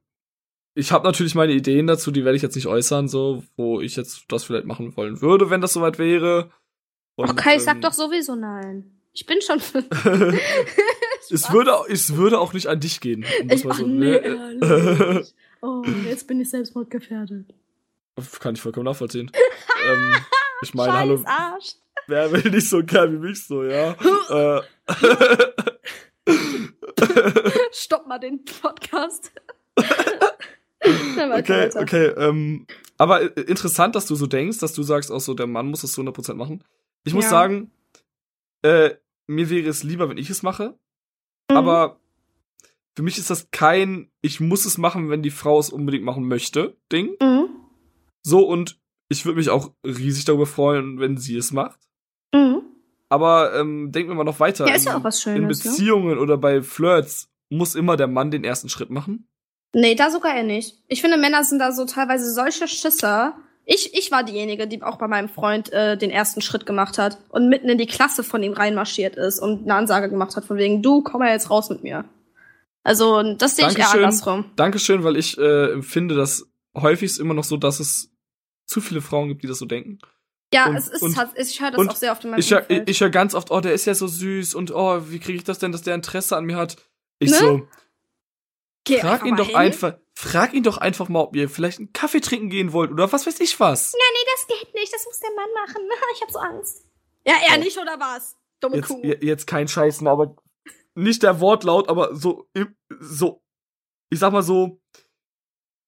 [0.76, 3.96] ich habe natürlich meine Ideen dazu, die werde ich jetzt nicht äußern, so wo ich
[3.96, 6.52] jetzt das vielleicht machen wollen würde, wenn das soweit wäre.
[7.16, 9.00] Und, okay, ich ähm, sag doch sowieso nein.
[9.14, 9.62] Ich bin schon.
[11.32, 13.26] es würde, es würde auch nicht an dich gehen.
[13.50, 15.26] Ich, so, nee, ne?
[15.62, 17.46] oh, jetzt bin ich selbstmordgefährdet.
[18.40, 19.32] Kann ich vollkommen nachvollziehen.
[19.86, 20.16] ähm,
[20.62, 21.22] ich meine, hallo.
[21.26, 21.76] Arsch.
[22.08, 23.96] Wer will nicht so gern wie mich so, ja?
[24.30, 24.62] äh.
[27.72, 29.32] Stopp mal den Podcast.
[31.16, 32.08] okay, okay.
[32.18, 32.68] Ähm,
[32.98, 35.94] aber interessant, dass du so denkst, dass du sagst, auch so, der Mann muss das
[35.94, 36.64] zu 100% machen.
[37.04, 37.30] Ich muss ja.
[37.30, 37.72] sagen,
[38.64, 38.92] äh,
[39.28, 40.78] mir wäre es lieber, wenn ich es mache.
[41.50, 41.58] Mhm.
[41.58, 42.00] Aber
[42.96, 46.28] für mich ist das kein, ich muss es machen, wenn die Frau es unbedingt machen
[46.28, 47.16] möchte, Ding.
[47.22, 47.50] Mhm.
[48.22, 48.80] So, und
[49.10, 51.80] ich würde mich auch riesig darüber freuen, wenn sie es macht.
[52.34, 52.62] Mhm.
[53.10, 54.68] Aber ähm, denken wir mal noch weiter.
[54.68, 55.38] Ja, ist ja auch was Schönes.
[55.38, 55.48] In ne?
[55.48, 56.20] Beziehungen ne?
[56.20, 59.28] oder bei Flirts muss immer der Mann den ersten Schritt machen?
[59.74, 60.84] Nee, da sogar er nicht.
[60.88, 63.38] Ich finde, Männer sind da so teilweise solche Schisser.
[63.72, 67.20] Ich, ich war diejenige, die auch bei meinem Freund äh, den ersten Schritt gemacht hat
[67.30, 70.58] und mitten in die Klasse von ihm reinmarschiert ist und eine Ansage gemacht hat von
[70.58, 72.04] wegen, du komm mal jetzt raus mit mir.
[72.84, 74.46] Also, das sehe ich eher andersrum.
[74.56, 78.10] Dankeschön, weil ich äh, empfinde das häufig immer noch so, dass es
[78.66, 80.00] zu viele Frauen gibt, die das so denken.
[80.52, 83.02] Ja, und, es ist und, halt, ich höre das auch sehr oft in meinem Ich,
[83.02, 85.60] höre ganz oft, oh, der ist ja so süß und oh, wie kriege ich das
[85.60, 86.78] denn, dass der Interesse an mir hat?
[87.20, 87.38] Ich ne?
[87.38, 87.68] so,
[88.90, 89.56] Geh frag ihn doch hin.
[89.56, 93.12] einfach, frag ihn doch einfach mal, ob ihr vielleicht einen Kaffee trinken gehen wollt oder
[93.12, 93.94] was weiß ich was.
[93.94, 95.82] Ja, nee, das geht nicht, das muss der Mann machen.
[96.16, 96.86] Ich hab so Angst.
[97.26, 97.64] Ja, er oh.
[97.64, 98.36] nicht oder was?
[98.60, 99.02] Dumme jetzt, Kuh.
[99.04, 100.36] Jetzt kein Scheiß mehr, aber
[100.96, 102.50] nicht der Wortlaut, aber so,
[103.00, 103.42] so,
[104.10, 104.82] ich sag mal so,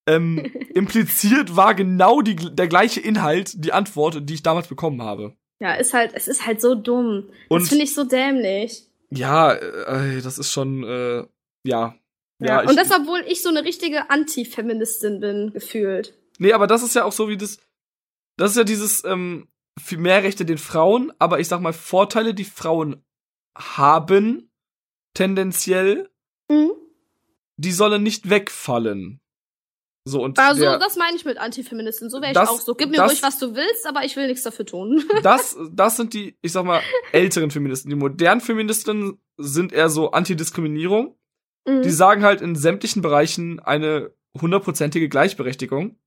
[0.07, 0.39] ähm,
[0.73, 5.35] impliziert war genau die, der gleiche Inhalt, die Antwort, die ich damals bekommen habe.
[5.59, 7.29] Ja, ist halt, es ist halt so dumm.
[7.49, 8.87] Und das finde ich so dämlich.
[9.11, 11.25] Ja, äh, das ist schon, äh,
[11.63, 11.95] ja.
[12.41, 16.17] Ja, ja und das, obwohl ich so eine richtige Antifeministin bin, gefühlt.
[16.39, 17.59] Nee, aber das ist ja auch so wie das,
[18.37, 19.47] das ist ja dieses, ähm,
[19.79, 23.03] viel mehr Rechte den Frauen, aber ich sag mal, Vorteile, die Frauen
[23.55, 24.51] haben,
[25.13, 26.09] tendenziell,
[26.49, 26.71] mhm.
[27.57, 29.19] die sollen nicht wegfallen.
[30.03, 32.09] So, und also, der, das meine ich mit Antifeministin.
[32.09, 32.73] So wäre ich auch so.
[32.73, 35.03] Gib mir das, ruhig, was du willst, aber ich will nichts dafür tun.
[35.23, 36.81] das, das sind die, ich sag mal,
[37.11, 37.89] älteren Feministen.
[37.89, 41.15] Die modernen Feministen sind eher so Antidiskriminierung.
[41.67, 41.81] Mhm.
[41.83, 45.97] Die sagen halt in sämtlichen Bereichen eine hundertprozentige Gleichberechtigung.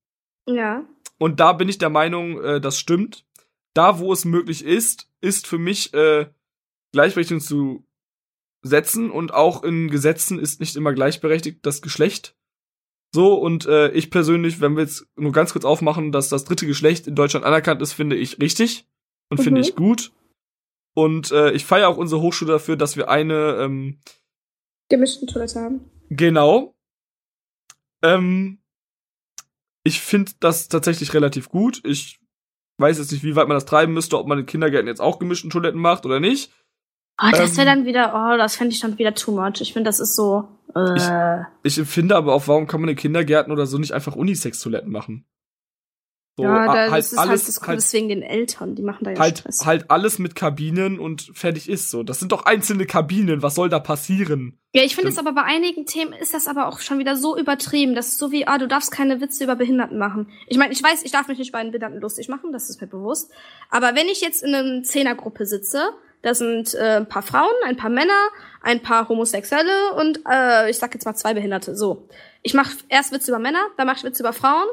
[0.48, 0.84] Ja.
[1.18, 3.26] Und da bin ich der Meinung, äh, das stimmt.
[3.74, 6.26] Da, wo es möglich ist, ist für mich äh,
[6.92, 7.84] Gleichberechtigung zu
[8.62, 12.36] setzen und auch in Gesetzen ist nicht immer gleichberechtigt das Geschlecht.
[13.14, 16.66] So, und äh, ich persönlich, wenn wir jetzt nur ganz kurz aufmachen, dass das dritte
[16.66, 18.88] Geschlecht in Deutschland anerkannt ist, finde ich richtig
[19.30, 19.44] und mhm.
[19.44, 20.12] finde ich gut.
[20.96, 23.98] Und äh, ich feiere auch unsere Hochschule dafür, dass wir eine ähm,
[24.88, 25.90] gemischte Toilette haben.
[26.10, 26.74] Genau.
[28.02, 28.58] Ähm,
[29.82, 31.80] ich finde das tatsächlich relativ gut.
[31.84, 32.20] Ich
[32.78, 35.18] weiß jetzt nicht, wie weit man das treiben müsste, ob man in Kindergärten jetzt auch
[35.18, 36.52] gemischten Toiletten macht oder nicht.
[37.22, 39.60] Oh, das wäre ähm, dann wieder, oh, das fände ich dann wieder too much.
[39.60, 40.48] Ich finde, das ist so.
[40.74, 40.96] Äh.
[40.96, 41.04] Ich,
[41.62, 45.24] ich empfinde aber auch, warum kann man in Kindergärten oder so nicht einfach Unisex-Toiletten machen?
[46.36, 48.82] So, ja, da, halt das ist alles, halt das Coole halt, deswegen den Eltern, die
[48.82, 49.64] machen da ja halt, Stress.
[49.64, 52.02] halt alles mit Kabinen und fertig ist so.
[52.02, 53.40] Das sind doch einzelne Kabinen.
[53.42, 54.58] Was soll da passieren?
[54.72, 57.38] Ja, ich finde es aber bei einigen Themen ist das aber auch schon wieder so
[57.38, 57.94] übertrieben.
[57.94, 60.28] Das ist so wie, ah, du darfst keine Witze über Behinderten machen.
[60.48, 62.80] Ich meine, ich weiß, ich darf mich nicht bei den Behinderten lustig machen, das ist
[62.80, 63.30] mir bewusst.
[63.70, 65.90] Aber wenn ich jetzt in einer Zehnergruppe sitze,
[66.22, 68.28] da sind äh, ein paar Frauen, ein paar Männer,
[68.60, 71.76] ein paar Homosexuelle und äh, ich sag jetzt mal zwei Behinderte.
[71.76, 72.08] So.
[72.42, 74.66] Ich mache erst Witze über Männer, dann mache ich Witze über Frauen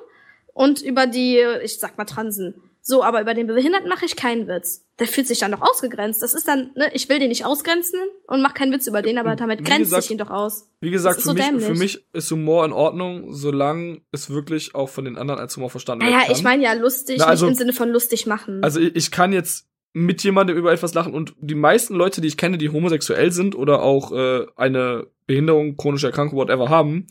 [0.53, 2.55] und über die, ich sag mal, Transen.
[2.83, 4.83] So, aber über den Behinderten mache ich keinen Witz.
[4.97, 6.23] Der fühlt sich dann doch ausgegrenzt.
[6.23, 9.19] Das ist dann, ne, ich will den nicht ausgrenzen und mach keinen Witz über den,
[9.19, 10.67] aber damit Wie grenzt gesagt, ich ihn doch aus.
[10.79, 11.65] Wie gesagt, für, so mich, dämlich.
[11.67, 15.69] für mich ist Humor in Ordnung, solange es wirklich auch von den anderen als Humor
[15.69, 16.35] verstanden Naja, werden kann.
[16.37, 18.63] ich meine ja lustig, Na, also- nicht im Sinne von lustig machen.
[18.63, 22.29] Also ich, ich kann jetzt mit jemandem über etwas lachen und die meisten Leute, die
[22.29, 27.05] ich kenne, die homosexuell sind oder auch äh, eine Behinderung, chronische Erkrankung, whatever haben,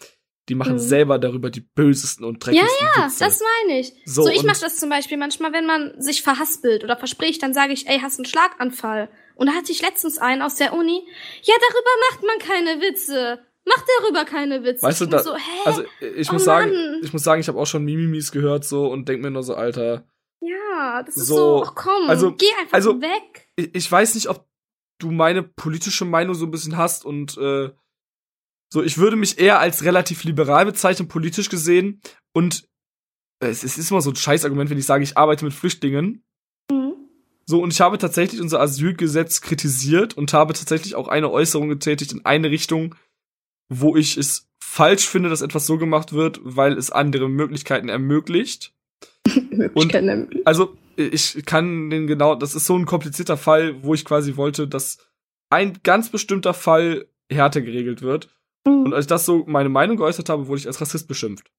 [0.50, 0.78] die machen Mhm.
[0.78, 3.24] selber darüber die bösesten und dreckigsten ja, Witze.
[3.24, 3.94] das meine ich.
[4.04, 7.54] So, So, ich mache das zum Beispiel manchmal, wenn man sich verhaspelt oder verspricht, dann
[7.54, 9.08] sage ich, ey, hast einen Schlaganfall.
[9.36, 11.02] Und da hatte ich letztens einen aus der Uni.
[11.42, 13.38] Ja, darüber macht man keine Witze.
[13.64, 14.82] Mach darüber keine Witze.
[14.82, 15.40] Weißt du, da- so, hä?
[15.64, 15.82] also
[16.16, 17.00] ich Oh muss sagen, Mann.
[17.02, 19.54] ich muss sagen, ich habe auch schon Mimimis gehört so und denk mir nur so,
[19.54, 20.04] Alter,
[20.40, 23.48] ja, das ist so, so, ach komm, also- geh einfach also- weg.
[23.56, 24.46] ich, ich weiß nicht, ob
[24.98, 27.70] du meine politische Meinung so ein bisschen hast und äh,
[28.72, 32.00] so, ich würde mich eher als relativ liberal bezeichnen, politisch gesehen.
[32.32, 32.68] Und
[33.40, 36.22] äh, es, ist immer so ein Scheißargument, wenn ich sage, ich arbeite mit Flüchtlingen.
[36.70, 36.94] Mhm.
[37.46, 42.12] So, und ich habe tatsächlich unser Asylgesetz kritisiert und habe tatsächlich auch eine Äußerung getätigt
[42.12, 42.94] in eine Richtung,
[43.68, 48.72] wo ich es falsch finde, dass etwas so gemacht wird, weil es andere Möglichkeiten ermöglicht.
[49.50, 50.28] Möglichkeiten.
[50.44, 54.68] Also, ich kann den genau, das ist so ein komplizierter Fall, wo ich quasi wollte,
[54.68, 54.98] dass
[55.48, 58.28] ein ganz bestimmter Fall härter geregelt wird.
[58.66, 58.92] Und Mhm.
[58.92, 61.50] als ich das so meine Meinung geäußert habe, wurde ich als Rassist beschimpft.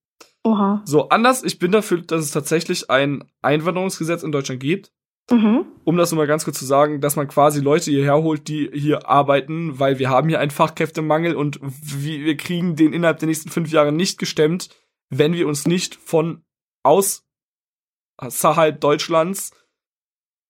[0.44, 0.82] Oha.
[0.86, 4.92] So, anders, ich bin dafür, dass es tatsächlich ein Einwanderungsgesetz in Deutschland gibt.
[5.30, 5.66] Mhm.
[5.84, 8.70] Um das nur mal ganz kurz zu sagen, dass man quasi Leute hierher holt, die
[8.74, 13.28] hier arbeiten, weil wir haben hier einen Fachkräftemangel und wir wir kriegen den innerhalb der
[13.28, 14.70] nächsten fünf Jahre nicht gestemmt,
[15.10, 16.44] wenn wir uns nicht von
[16.84, 19.52] außerhalb Deutschlands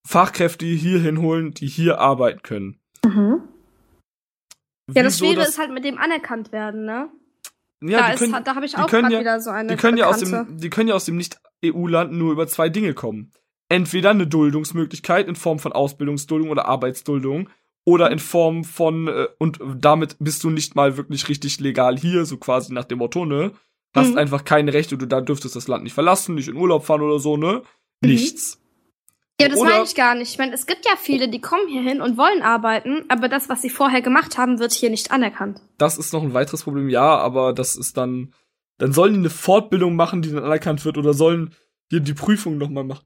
[0.08, 2.80] Fachkräfte hierhin holen, die hier arbeiten können.
[3.06, 3.44] Mhm.
[4.94, 7.10] Ja, das Schwere ist halt mit dem anerkannt werden, ne?
[7.84, 9.98] ja, da ist, können, da habe ich auch gerade ja- wieder so eine die können
[9.98, 13.32] ja aus dem, die können ja aus dem Nicht-EU-Land nur über zwei Dinge kommen.
[13.70, 17.50] Entweder eine Duldungsmöglichkeit in Form von Ausbildungsduldung oder Arbeitsduldung
[17.86, 22.26] oder in Form von, äh, und damit bist du nicht mal wirklich richtig legal hier,
[22.26, 23.54] so quasi nach dem Motto, ne?
[23.96, 24.18] Hast Mhm.
[24.20, 27.18] einfach keine Rechte, du da dürftest das Land nicht verlassen, nicht in Urlaub fahren oder
[27.20, 27.64] so, ne?
[28.02, 28.10] Mhm.
[28.10, 28.61] Nichts.
[29.42, 30.32] Ja, das Oder- meine ich gar nicht.
[30.32, 33.50] Ich meine, es gibt ja viele, die kommen hier hin und wollen arbeiten, aber das,
[33.50, 35.62] was sie vorher gemacht haben, wird hier nicht anerkannt.
[35.78, 38.34] Das ist noch ein weiteres Problem, ja, aber das ist dann,
[38.78, 41.54] dann sollen die eine Fortbildung machen, die dann anerkannt wird oder sollen
[41.90, 43.06] hier die Prüfung nochmal machen.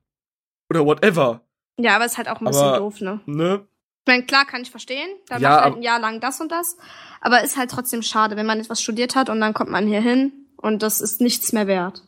[0.70, 1.42] Oder whatever,
[1.80, 3.22] Ja, aber ist halt auch ein bisschen Aber- doof, ne?
[3.26, 3.68] ne?
[4.08, 5.10] Ich meine, klar kann ich verstehen.
[5.28, 6.78] Da Ja, macht halt ein Jahr lang das und das.
[7.22, 10.00] Aber ist halt trotzdem schade, wenn man etwas studiert hat und dann kommt man hier
[10.00, 12.04] hin und das ist nichts mehr wert.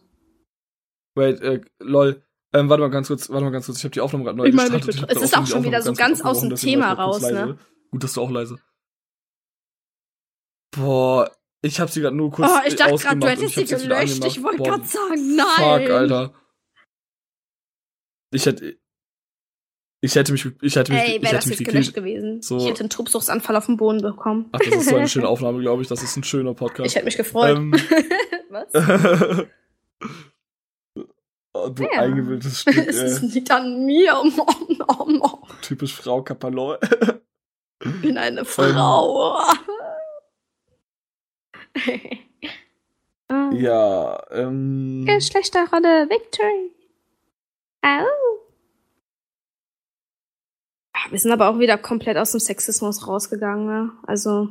[1.16, 2.22] Wait, äh, lol.
[2.54, 4.46] Ähm, warte mal ganz kurz, warte mal ganz kurz, ich habe die Aufnahme gerade neu
[4.46, 5.12] Ich meine, gestartet.
[5.12, 7.32] ich es ist auch schon wieder so ganz kurz aus dem Thema raus, ne?
[7.32, 7.58] leise.
[7.92, 8.60] Gut, dass du auch leise.
[10.72, 11.32] Boah,
[11.62, 14.24] ich habe sie gerade nur kurz oh, ich dachte gerade, du hättest sie gelöscht.
[14.26, 15.82] Ich wollte gerade sagen, nein.
[15.82, 16.34] Fuck, Alter.
[18.32, 18.78] Ich hätte
[20.00, 22.42] ich hätte mich ich hätte mich Ey, ich wäre das hätte mich gelöscht gewesen.
[22.42, 22.58] So.
[22.58, 24.50] Ich hätte einen Trubsuchtsanfall auf dem Boden bekommen.
[24.52, 25.88] Ach, das ist so eine schöne Aufnahme, glaube ich.
[25.88, 26.88] Das ist ein schöner Podcast.
[26.88, 27.58] Ich hätte mich gefreut.
[27.58, 27.74] Ähm,
[28.50, 28.72] Was?
[31.66, 32.02] oh, du Ja.
[32.02, 34.16] eingebildetes Stück, es ist äh, nicht an mir.
[34.18, 34.32] Oh,
[34.88, 35.40] oh, oh.
[35.62, 36.78] typisch Frau Kapaloi.
[37.84, 39.40] Ich bin eine Frau.
[43.30, 43.52] Ah.
[43.52, 45.04] ja, ähm.
[45.06, 46.72] Geschlechterrolle Victory.
[47.82, 48.06] Au.
[50.94, 53.92] Ah, Wir sind aber auch wieder komplett aus dem Sexismus rausgegangen, ne?
[54.08, 54.48] Also.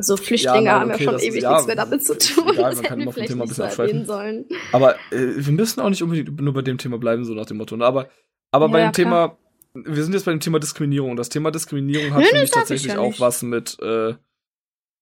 [0.00, 2.16] So Flüchtlinge Ja, nein, haben okay, ja schon das ewig ja, nichts mehr damit zu
[2.18, 2.48] tun.
[2.52, 4.44] egal, das hätten wir vielleicht Thema ein nicht erwähnen sollen.
[4.72, 7.56] Aber äh, wir müssen auch nicht unbedingt nur bei dem Thema bleiben, so nach dem
[7.56, 7.76] Motto.
[7.76, 7.84] Ne?
[7.84, 8.08] Aber,
[8.52, 9.38] aber Ja, bei dem Thema,
[9.74, 11.16] wir sind jetzt bei dem Thema Diskriminierung.
[11.16, 14.14] Das Thema Diskriminierung hat Nee, für mich tatsächlich auch was mit äh,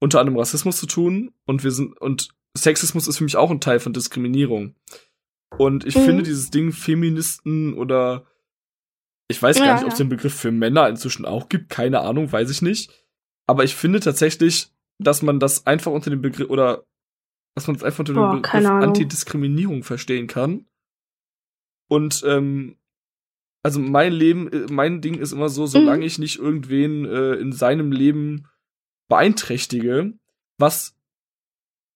[0.00, 1.32] unter anderem Rassismus zu tun.
[1.44, 4.74] Und wir sind, und Sexismus ist für mich auch ein Teil von Diskriminierung.
[5.58, 6.00] Und ich Mhm.
[6.00, 8.24] finde dieses Ding Feministen oder
[9.28, 12.30] ich weiß gar nicht, ob es den Begriff für Männer inzwischen auch gibt, keine Ahnung,
[12.32, 12.90] weiß ich nicht.
[13.46, 16.84] Aber ich finde tatsächlich, dass man das einfach unter dem Begriff oder
[17.54, 18.52] dass man das einfach unter dem Begriff.
[18.82, 20.66] Antidiskriminierung verstehen kann.
[21.88, 22.76] Und ähm,
[23.62, 26.06] also mein Leben, äh, mein Ding ist immer so, solange Mhm.
[26.06, 28.48] ich nicht irgendwen äh, in seinem Leben
[29.08, 30.14] beeinträchtige,
[30.58, 30.96] was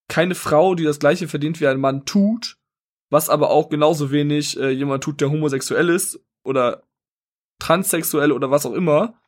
[0.09, 2.57] keine Frau, die das gleiche verdient wie ein Mann tut,
[3.11, 6.82] was aber auch genauso wenig äh, jemand tut, der homosexuell ist oder
[7.61, 9.19] transsexuell oder was auch immer.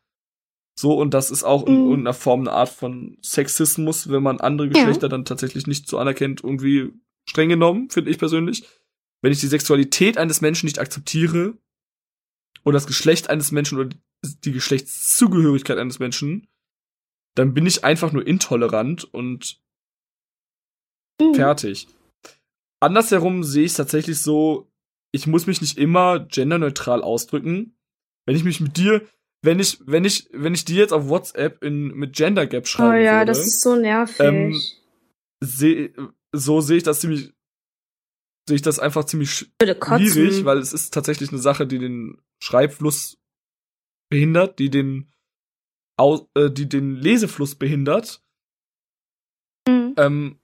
[0.75, 1.81] So, und das ist auch in Mhm.
[1.81, 6.43] irgendeiner Form eine Art von Sexismus, wenn man andere Geschlechter dann tatsächlich nicht so anerkennt,
[6.43, 6.93] irgendwie
[7.29, 8.65] streng genommen, finde ich persönlich.
[9.21, 11.57] Wenn ich die Sexualität eines Menschen nicht akzeptiere
[12.65, 13.91] oder das Geschlecht eines Menschen oder
[14.25, 16.49] die Geschlechtszugehörigkeit eines Menschen,
[17.35, 19.61] dann bin ich einfach nur intolerant und
[21.21, 21.35] Mhm.
[21.35, 21.87] fertig.
[22.81, 24.69] Andersherum sehe ich es tatsächlich so,
[25.13, 27.77] ich muss mich nicht immer genderneutral ausdrücken.
[28.27, 29.07] Wenn ich mich mit dir,
[29.43, 32.67] wenn ich, wenn ich, wenn ich dir jetzt auf WhatsApp in, mit Gender Gap Oh
[32.67, 34.21] schreiben ja, würde, das ist so nervig.
[34.21, 34.61] Ähm,
[35.41, 35.93] seh,
[36.33, 37.33] so sehe ich das ziemlich,
[38.49, 43.19] sehe ich das einfach ziemlich schwierig, weil es ist tatsächlich eine Sache, die den Schreibfluss
[44.09, 45.13] behindert, die den,
[45.99, 48.23] äh, die den Lesefluss behindert.
[49.67, 49.95] Mhm.
[49.97, 50.39] Ähm,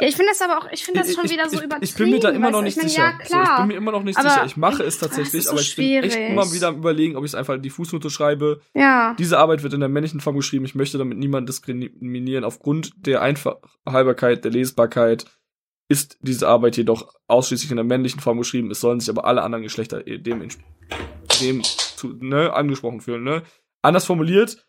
[0.00, 1.84] Ja, ich finde das aber auch, ich finde das schon ich, wieder so ich, übertrieben.
[1.84, 3.02] ich bin mir da immer noch nicht ich mein, sicher.
[3.04, 3.58] Ja, So, ich klar.
[3.58, 4.44] bin mir immer noch nicht Aber- sicher.
[4.44, 6.30] Ich mache es tatsächlich, so aber ich bin echt schwierig.
[6.30, 8.60] immer wieder am überlegen, ob ich es einfach in die Fußnote schreibe.
[8.74, 9.14] ja.
[9.18, 10.64] Diese Arbeit wird in der männlichen Form geschrieben.
[10.64, 12.42] Ich möchte damit niemanden diskriminieren.
[12.42, 15.26] Aufgrund der Einfachhalberkeit, der Lesbarkeit
[15.88, 18.70] ist diese Arbeit jedoch ausschließlich in der männlichen Form geschrieben.
[18.72, 20.48] Es sollen sich aber alle anderen Geschlechter eh dem,
[21.40, 23.22] dem zu, ne, angesprochen fühlen.
[23.22, 23.42] Ne?
[23.82, 24.66] Anders formuliert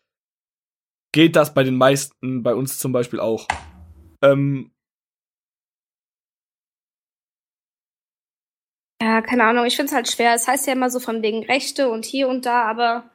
[1.12, 3.48] geht das bei den meisten, bei uns zum Beispiel auch.
[4.22, 4.70] Ähm,
[9.00, 10.34] Ja, keine Ahnung, ich finde es halt schwer.
[10.34, 13.10] Es heißt ja immer so von wegen Rechte und hier und da, aber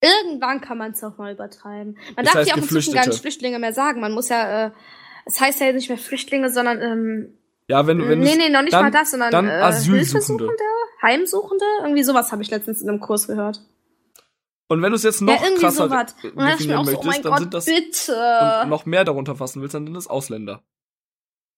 [0.00, 1.98] irgendwann kann man es auch mal übertreiben.
[2.16, 4.00] Man Es darf ja auch inzwischen gar nicht Flüchtlinge mehr sagen.
[4.00, 4.70] Man muss ja, äh,
[5.26, 8.72] es heißt ja nicht mehr Flüchtlinge, sondern, ähm, ja, wenn, wenn nee, nee, noch nicht
[8.72, 9.98] dann- mal das, sondern dann äh, Asylsuchende.
[9.98, 10.64] Hilfesuchende,
[11.02, 13.60] Heimsuchende, irgendwie sowas habe ich letztens in einem Kurs gehört.
[14.68, 16.14] Und wenn du es jetzt noch ja, irgendwie krasser sowas.
[16.22, 17.64] Und dann dachte ich mir definieren auch so, oh möchtest, mein dann Gott, sind das
[17.66, 18.60] bitte.
[18.62, 20.62] und noch mehr darunter fassen willst, dann sind das Ausländer.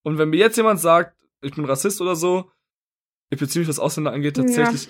[0.03, 2.49] Und wenn mir jetzt jemand sagt, ich bin Rassist oder so,
[3.39, 4.89] mich, was Ausländer angeht, tatsächlich.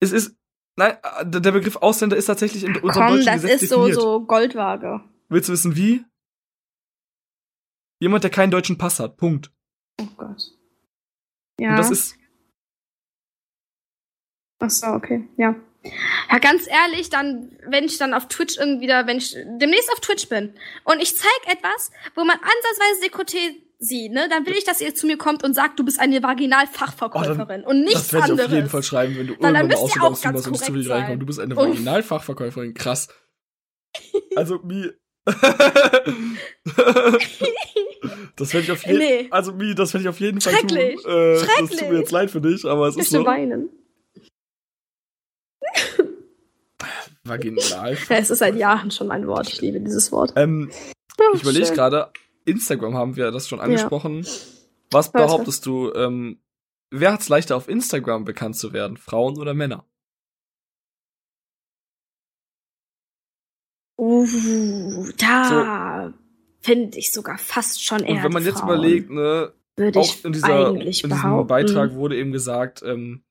[0.00, 0.36] Es ist,
[0.76, 3.90] nein, äh, der Begriff Ausländer ist tatsächlich in unserem Komm, deutschen das Gesetz ist so,
[3.92, 5.00] so Goldwaage.
[5.28, 6.04] Willst du wissen, wie?
[8.00, 9.16] Jemand, der keinen deutschen Pass hat.
[9.16, 9.52] Punkt.
[10.00, 10.42] Oh Gott.
[11.60, 11.70] Ja.
[11.70, 12.16] Und das ist,
[14.62, 15.56] Ach so, okay, ja.
[16.30, 19.98] Ja, ganz ehrlich, dann, wenn ich dann auf Twitch irgendwie da, wenn ich demnächst auf
[19.98, 20.54] Twitch bin
[20.84, 24.94] und ich zeig etwas, wo man ansatzweise Dekolleté sieht, ne, dann will ich, dass ihr
[24.94, 28.48] zu mir kommt und sagt, du bist eine Vaginalfachverkäuferin und nichts das werde ich anderes.
[28.50, 29.58] auf jeden Fall schreiben, wenn du Weil irgendwann
[30.12, 31.20] mal ganz und ins Zivil reinkommst.
[31.22, 32.74] Du bist eine Vaginalfachverkäuferin.
[32.74, 33.08] Krass.
[34.36, 34.88] Also, Mi.
[38.36, 39.28] das werde ich auf jeden Nee.
[39.30, 40.68] Also, Mi, das werde ich auf jeden Fall tun.
[40.70, 41.04] Schrecklich.
[41.04, 41.98] Äh, Das tut mir Schrecklich.
[42.00, 43.24] jetzt leid für dich, aber es Ich ist so.
[43.26, 43.68] weinen.
[47.24, 47.96] Vaginal.
[48.08, 49.48] Ja, es ist seit Jahren schon ein Wort.
[49.48, 50.32] Ich liebe dieses Wort.
[50.36, 50.70] Ähm,
[51.34, 52.10] ich überlege gerade,
[52.44, 54.26] Instagram haben wir das schon angesprochen.
[54.90, 55.26] Was Warte.
[55.26, 56.40] behauptest du, ähm,
[56.90, 58.96] wer hat's leichter auf Instagram bekannt zu werden?
[58.96, 59.86] Frauen oder Männer?
[63.98, 66.12] Uh, da
[66.60, 70.24] finde ich sogar fast schon eher Und wenn man jetzt Frauen, überlegt, ne, würde ich
[70.24, 71.46] in, dieser, in diesem behaupten.
[71.46, 73.24] Beitrag wurde eben gesagt, ähm,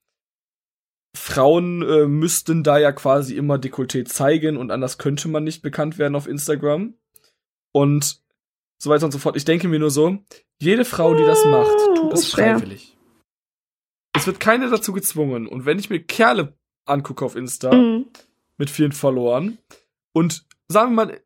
[1.15, 5.97] Frauen äh, müssten da ja quasi immer Dekolleté zeigen und anders könnte man nicht bekannt
[5.97, 6.93] werden auf Instagram.
[7.73, 8.20] Und
[8.81, 9.35] so weiter und so fort.
[9.37, 10.17] Ich denke mir nur so,
[10.59, 12.97] jede Frau, die das macht, tut es freiwillig.
[14.15, 15.47] Es wird keine dazu gezwungen.
[15.47, 18.07] Und wenn ich mir Kerle angucke auf Insta Mhm.
[18.57, 19.57] mit vielen Followern
[20.13, 21.21] und sagen wir mal,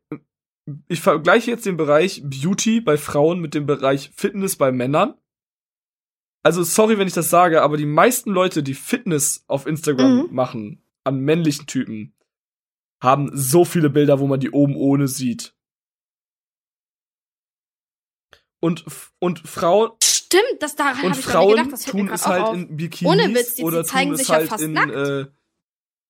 [0.88, 5.14] ich vergleiche jetzt den Bereich Beauty bei Frauen mit dem Bereich Fitness bei Männern.
[6.42, 10.34] Also sorry, wenn ich das sage, aber die meisten Leute, die Fitness auf Instagram Mhm.
[10.34, 12.14] machen, an männlichen Typen,
[13.02, 15.55] haben so viele Bilder, wo man die oben ohne sieht.
[18.66, 18.84] Und,
[19.20, 21.86] und Frauen, Stimmt, das daran habe und Frauen gedacht.
[21.86, 22.54] Tun es halt auf.
[22.54, 24.92] in Bikinis Ohne Witz, die- oder zeigen tun es sich ja halt fast in nackt.
[24.92, 25.26] äh,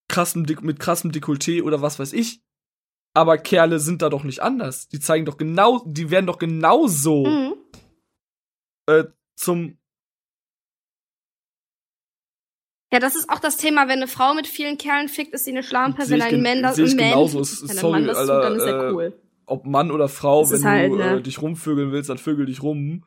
[0.09, 2.41] krassem, mit krassem Dekolleté oder was weiß ich.
[3.15, 4.89] Aber Kerle sind da doch nicht anders.
[4.89, 7.55] Die zeigen doch genau, die werden doch genauso Mhm.
[8.89, 9.05] äh,
[9.37, 9.79] zum
[12.93, 15.51] Ja, das ist auch das Thema, wenn eine Frau mit vielen Kerlen fickt, ist sie
[15.51, 17.43] eine Schlampe, wenn ein Mann das ich ein.
[17.43, 19.21] Es- Mann das tut, dann ist er äh, cool.
[19.47, 21.17] Ob Mann oder Frau, Das wenn ist halt, du ne?
[21.17, 23.05] äh, dich rumvögeln willst, dann vögel dich rum.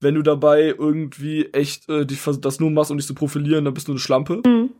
[0.00, 3.72] Wenn du dabei irgendwie echt äh, dich das nur machst, um dich zu profilieren, dann
[3.74, 4.42] bist du eine Schlampe.
[4.46, 4.70] Mhm.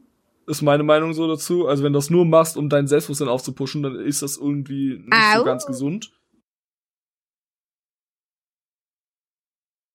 [0.46, 1.66] Ist meine Meinung so dazu.
[1.66, 5.32] Also wenn du das nur machst, um dein Selbstbewusstsein aufzupuschen, dann ist das irgendwie nicht
[5.34, 5.44] so Au.
[5.44, 6.12] ganz gesund.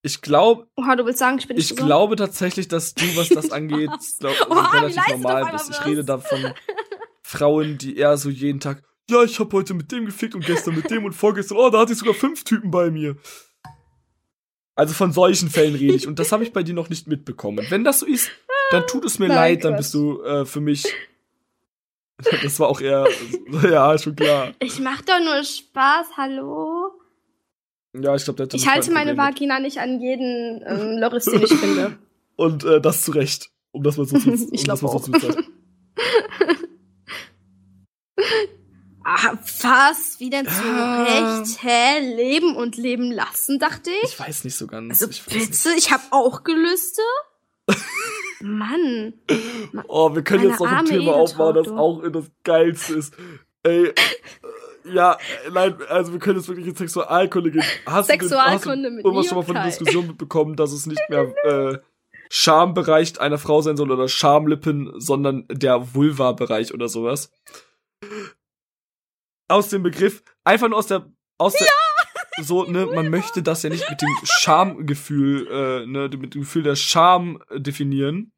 [0.04, 1.88] Ich glaube, Oha, du willst sagen, ich bin nicht ich gesund?
[1.88, 5.70] glaube tatsächlich, dass du, was das angeht, glaub, Oha, relativ du normal bist.
[5.70, 6.54] Ich rede da von
[7.24, 8.82] Frauen, die eher so jeden Tag,
[9.12, 11.80] ja, ich habe heute mit dem gefickt und gestern mit dem und vorgestern, oh, da
[11.80, 13.18] hatte ich sogar fünf Typen bei mir.
[14.76, 17.66] Also von solchen Fällen rede ich und das habe ich bei dir noch nicht mitbekommen.
[17.70, 18.32] Wenn das so ist,
[18.72, 20.86] dann tut es mir Nein, leid, dann bist du äh, für mich.
[22.44, 23.08] Das war auch eher,
[23.64, 24.52] ja, schon klar.
[24.60, 26.92] Ich mach doch nur Spaß, hallo?
[28.00, 29.18] Ja, ich glaube, der Ich halte mein meine.
[29.18, 31.98] Vagina nicht an jeden ähm, Loris, den ich finde.
[32.36, 34.98] Und äh, das zu Recht, um das mal so zu, um Ich das mal so
[34.98, 35.02] auch.
[35.02, 35.12] zu.
[39.14, 40.20] Ah, was?
[40.20, 41.04] Wie denn zu Ah.
[41.04, 41.64] Recht?
[41.64, 42.00] Hä?
[42.16, 44.14] Leben und leben lassen, dachte ich?
[44.14, 45.02] Ich weiß nicht so ganz.
[45.02, 45.64] Also ich weiß nicht.
[45.64, 47.02] bitte, ich habe auch Gelüste.
[48.42, 49.14] Mann.
[49.88, 53.14] Oh, wir können Meine jetzt noch ein Thema aufbauen, das auch in das Geilste ist.
[53.64, 53.94] Ey, äh,
[54.86, 55.18] ja,
[55.52, 57.64] nein, also wir können jetzt wirklich in Sexualkunde gehen.
[57.86, 59.66] Hast du, Sexualkunde hast mit du irgendwas schon mal von der.
[59.66, 61.78] Diskussion mitbekommen, dass es nicht mehr äh,
[62.30, 67.30] Schambereich einer Frau sein soll oder Schamlippen, sondern der Vulva-Bereich oder sowas?
[69.52, 71.68] Aus dem Begriff, einfach nur aus der, aus der,
[72.44, 76.64] so, ne, man möchte das ja nicht mit dem Schamgefühl, äh, ne, mit dem Gefühl
[76.64, 78.32] der Scham äh, definieren.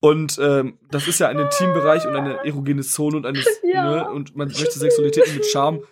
[0.00, 3.84] Und ähm, das ist ja ein Intimbereich und eine erogene Zone und eine, Ja.
[3.84, 5.84] ne, und man möchte Sexualität mit Scham.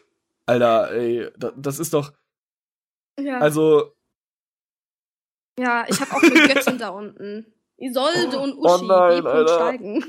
[0.46, 2.12] Alter, ey, da, das ist doch,
[3.18, 3.94] Ja, also,
[5.58, 7.46] ja ich habe auch eine Göttin da unten.
[7.76, 9.28] Isolde und Oh Uschi, nein, B.
[9.30, 9.54] Alter.
[9.54, 10.04] Steigen.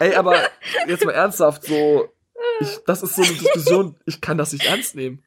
[0.00, 0.36] ey, aber
[0.86, 2.08] jetzt mal ernsthaft, so,
[2.60, 5.22] ich, das ist so eine Diskussion, ich kann das nicht ernst nehmen.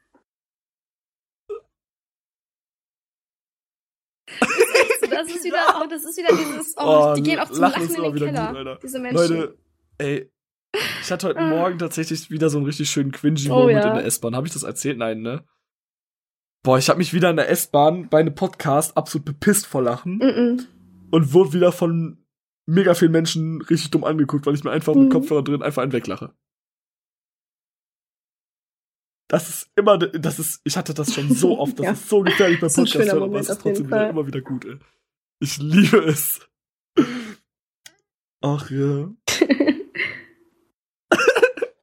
[5.10, 7.82] Das ist wieder, oh, das ist wieder dieses, oh, Oh, die gehen auch zum Lachen
[7.82, 8.48] Lachen in den wieder Keller.
[8.48, 8.78] gut, Alter.
[8.82, 9.16] diese Menschen.
[9.36, 9.58] Leute,
[9.98, 10.30] ey,
[11.02, 11.48] ich hatte heute Ah.
[11.48, 13.88] Morgen tatsächlich wieder so einen richtig schönen cringy Oh, Moment ja.
[13.90, 14.36] in der S-Bahn.
[14.36, 14.98] Habe ich das erzählt?
[14.98, 15.44] Nein, ne?
[16.62, 20.18] Boah, ich habe mich wieder in der S-Bahn bei einem Podcast absolut bepisst vor Lachen
[20.18, 20.66] Mm -mm.
[21.10, 22.24] und wurde wieder von
[22.66, 25.10] mega vielen Menschen richtig dumm angeguckt, weil ich mir einfach mit Mhm.
[25.10, 26.32] Kopfhörer drin einfach einen weglache.
[29.30, 31.92] Das ist immer, das ist, ich hatte das schon so oft, das Ja.
[31.92, 34.10] ist so gefährlich bei Das ist ein Podcast schöner hören, aber es ist trotzdem wieder,
[34.10, 34.76] immer wieder gut, ey.
[35.38, 36.40] Ich liebe es.
[38.42, 39.08] Ach ja.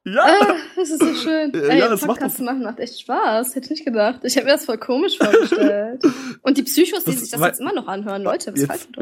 [0.04, 0.22] ja.
[0.24, 1.52] Ah, das ist so schön.
[1.54, 3.54] Ja, Ey, ja, das macht machen macht echt Spaß.
[3.54, 4.20] Hätte ich nicht gedacht.
[4.24, 6.02] Ich habe mir das voll komisch vorgestellt.
[6.42, 8.22] Und die Psychos, die Das- sich das jetzt immer noch anhören.
[8.22, 8.96] Leute, was falsch Jetzt, mit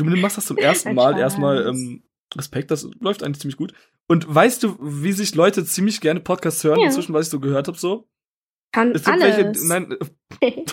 [0.00, 1.18] du, du machst das zum ersten Mal.
[1.18, 2.02] Erstmal ähm,
[2.36, 3.72] Respekt, das läuft eigentlich ziemlich gut.
[4.08, 6.86] Und weißt du, wie sich Leute ziemlich gerne Podcasts hören, Ja.
[6.86, 8.08] inzwischen, was ich so gehört habe, so?
[8.72, 9.36] Kann Es gibt alles.
[9.36, 9.96] welche, nein,
[10.40, 10.64] äh,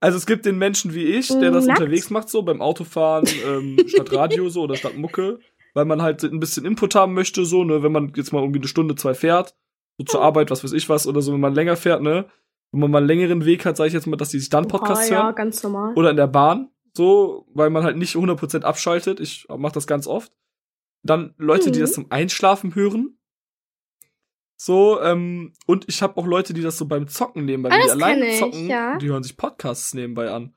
[0.00, 1.80] also es gibt den Menschen wie ich, der das Nackt.
[1.80, 5.38] unterwegs macht, so beim Autofahren, ähm, statt Radio so oder statt Mucke,
[5.72, 8.58] weil man halt ein bisschen Input haben möchte, so, ne, wenn man jetzt mal irgendwie
[8.60, 9.54] eine Stunde, zwei fährt,
[9.96, 12.26] so zur Arbeit, was weiß ich was, oder so, wenn man länger fährt, ne,
[12.72, 14.68] wenn man mal einen längeren Weg hat, sage ich jetzt mal, dass die sich dann
[14.68, 15.34] Podcasts ja, hören.
[15.36, 15.94] ganz normal.
[15.94, 19.20] Oder in der Bahn, so, weil man halt nicht 100% abschaltet.
[19.20, 20.32] Ich mache das ganz oft.
[21.04, 21.82] Dann Leute, die Mhm.
[21.82, 23.18] das zum Einschlafen hören.
[24.56, 27.82] So, ähm, und ich habe auch Leute, die das so beim Zocken nebenbei, Ah, die
[27.82, 28.96] das alleine ich, zocken, ja.
[28.98, 30.54] die hören sich Podcasts nebenbei an.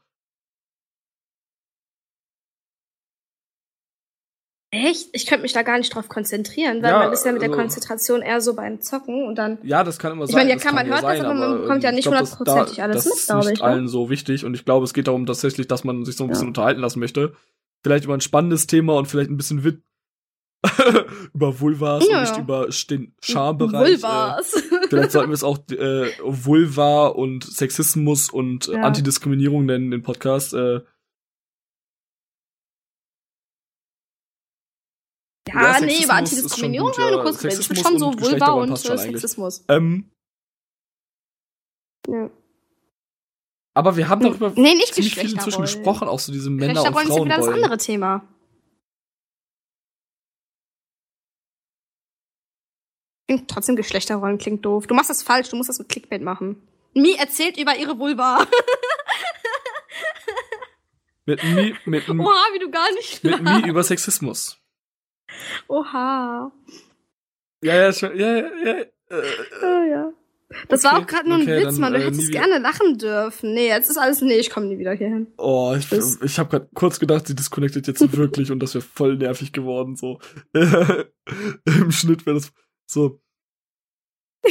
[4.72, 5.10] Echt?
[5.14, 7.50] Ich könnte mich da gar nicht drauf konzentrieren, weil Ja, man ist ja mit der
[7.50, 9.58] also- Konzentration eher so beim Zocken und dann.
[9.64, 10.40] Ja, das kann immer Ich sein.
[10.40, 12.38] meine, ja, das kann, man hört das, sein, aber man bekommt ja nicht ich das-
[12.38, 13.66] hundertprozentig da- alles das mit, ist glaube nicht ich, ne?
[13.66, 16.30] allen so wichtig und ich glaube, es geht darum tatsächlich, dass man sich so ein
[16.30, 16.50] bisschen Ja.
[16.50, 17.34] unterhalten lassen möchte.
[17.82, 19.82] Vielleicht über ein spannendes Thema und vielleicht ein bisschen Wit
[21.34, 23.90] über Vulvas Ja, und nicht über den Schambereich.
[23.90, 24.52] Äh, Vulvas.
[24.90, 28.82] Vielleicht sollten wir es auch äh, Vulva und Sexismus und äh, Ja.
[28.84, 30.54] Antidiskriminierung nennen, den Podcast.
[30.54, 30.82] Äh,
[35.50, 37.60] Ja, nee, über Antidiskriminierung haben wir kurz geredet.
[37.62, 38.98] Ich bin schon so und Vulva und schon äh.
[38.98, 39.64] Sexismus.
[39.70, 40.12] ähm,
[42.08, 42.30] Ja.
[43.74, 46.94] aber wir haben darüber Nee, nicht ziemlich viel inzwischen gesprochen, auch so diese Männer- und
[46.94, 47.64] Geschlechterrollen ist wieder das Frauenrollen.
[47.64, 48.28] andere Thema.
[53.28, 54.88] Klingt trotzdem Geschlechterrollen klingt doof.
[54.88, 56.62] Du machst das falsch, du musst das mit Clickbait machen.
[56.94, 58.46] Mi erzählt über ihre Vulva.
[61.26, 63.64] Mit Mi, mit, M- Oha, wie du gar nicht mit lachst.
[63.66, 64.58] Mi über Sexismus.
[65.68, 66.52] Oha.
[67.62, 68.86] Ja, ja, schon, ja, ja, ja.
[69.62, 70.14] Oh, ja.
[70.70, 71.94] Das war Okay, auch gerade nur ein okay, Witz, dann, Mann.
[71.94, 73.54] Du äh, hättest gerne lachen dürfen.
[73.54, 74.22] Nee, jetzt ist alles.
[74.22, 75.28] Nee, ich komme nie wieder hierhin.
[75.38, 78.86] oh, ich, Das- ich habe gerade kurz gedacht, sie disconnectet jetzt wirklich und das wäre
[78.86, 79.98] voll nervig geworden.
[79.98, 80.20] So
[80.54, 82.54] im Schnitt wäre das
[82.88, 83.20] so.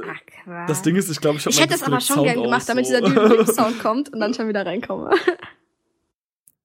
[0.00, 0.66] Ach.
[0.66, 2.86] Das Ding ist, ich glaube, ich habe ich hätte das aber schon gern gemacht, damit
[2.86, 5.10] dieser Sound kommt und dann schon wieder reinkomme.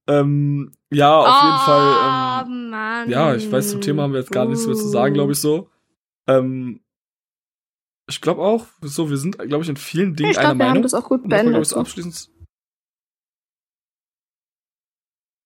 [0.07, 2.45] ähm, ja, auf jeden Fall.
[2.45, 3.09] Oh, Ähm, Mann.
[3.09, 5.41] ja, ich weiß, zum Thema haben wir jetzt gar nichts mehr zu sagen, glaube ich
[5.41, 5.69] so.
[6.27, 6.79] Ähm,
[8.07, 10.65] ich glaube auch, so, wir sind, glaube ich, in vielen Dingen Ich einer glaube, wir
[10.65, 10.83] haben Meinung.
[10.83, 11.61] das auch gut glaub beendet.
[11.63, 12.29] ich, so abschließend.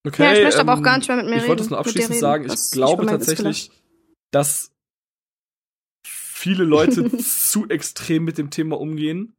[0.05, 1.37] Okay, ja, ich möchte aber auch ähm, gar nicht mehr mit mir.
[1.37, 3.71] Ich wollte es nur abschließend sagen, ich glaube tatsächlich,
[4.31, 4.73] dass
[6.05, 9.35] viele Leute zu extrem mit dem Thema umgehen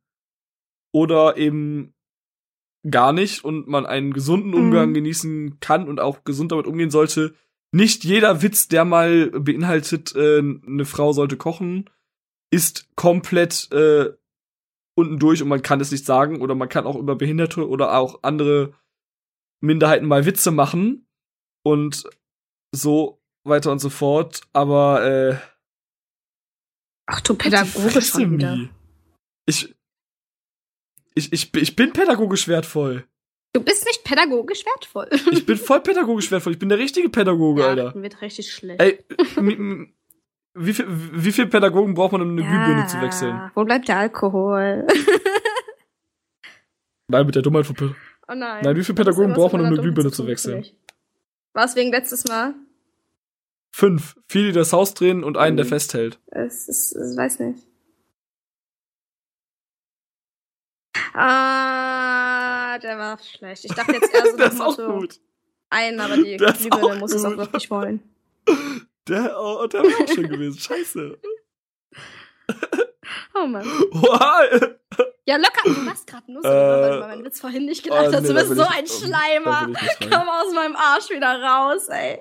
[0.92, 1.94] oder eben
[2.88, 4.94] gar nicht und man einen gesunden Umgang Mhm.
[4.94, 7.34] genießen kann und auch gesund damit umgehen sollte.
[7.72, 11.90] Nicht jeder Witz, der mal beinhaltet, äh, eine Frau sollte kochen,
[12.50, 14.10] ist komplett äh,
[14.96, 17.96] unten durch und man kann es nicht sagen oder man kann auch über Behinderte oder
[17.98, 18.72] auch andere
[19.60, 21.06] Minderheiten mal Witze machen
[21.64, 22.08] und
[22.74, 24.40] so weiter und so fort.
[24.52, 25.36] Aber äh,
[27.06, 28.68] Ach du pädagogisch Fresse, schon wieder.
[29.46, 29.74] Ich,
[31.14, 33.04] ich, ich, ich bin pädagogisch wertvoll.
[33.54, 35.08] Du bist nicht pädagogisch wertvoll.
[35.32, 36.52] Ich bin voll pädagogisch wertvoll.
[36.52, 37.94] Ich bin der richtige Pädagoge, ja, Alter.
[37.94, 38.80] Wird richtig schlecht.
[38.80, 39.02] Ey,
[40.54, 43.50] wie viel, wie viel Pädagogen braucht man, um eine Glühbirne zu wechseln?
[43.54, 44.86] Wo bleibt der Alkohol?
[47.10, 47.94] Nein, mit der Dummheit von Pä-
[48.30, 48.62] Oh nein.
[48.62, 50.66] Nein, wie ist Pädagogen braucht man, um eine Glühbirne zu wechseln?
[51.54, 52.54] War es wegen letztes Mal?
[53.70, 54.16] Fünf.
[54.28, 55.70] Vier, die das Haus drehen und einen, der Mhm.
[55.70, 56.18] festhält.
[56.26, 57.64] Es ist, ich weiß nicht.
[61.14, 63.64] Ah, der war schlecht.
[63.64, 65.20] Ich dachte jetzt eher so das ist auch Motto, gut.
[65.70, 66.38] einen, aber die
[66.72, 67.38] auch muss es auch gut.
[67.38, 68.02] wirklich wollen.
[69.08, 70.58] Der, oh, der wäre auch schön gewesen.
[70.60, 71.18] Scheiße.
[73.34, 73.64] Oh Mann.
[73.90, 74.68] Wow.
[75.24, 75.62] Ja, locker.
[75.64, 78.20] Du machst gerade nur so, Äh, weil du meinen Witz vorhin nicht gelacht Oh, hast.
[78.20, 79.72] nee, Du da bist so ich- ein da Schleimer.
[80.00, 82.20] Komm aus meinem Arsch wieder raus, ey.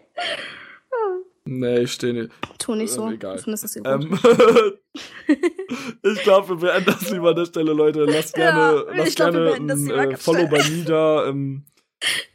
[1.48, 2.32] Nee, ich stehe nicht.
[2.58, 3.08] Tu nicht so.
[3.08, 3.38] Ähm, egal.
[3.38, 3.76] Findest das.
[3.86, 4.20] Ähm,
[6.04, 8.06] ich glaube, wir beenden das lieber an der Stelle, Leute.
[8.06, 11.28] Lasst gerne, Ja, lasst ich glaub, gerne ein äh, Follow bei mir da.
[11.28, 11.66] Ähm,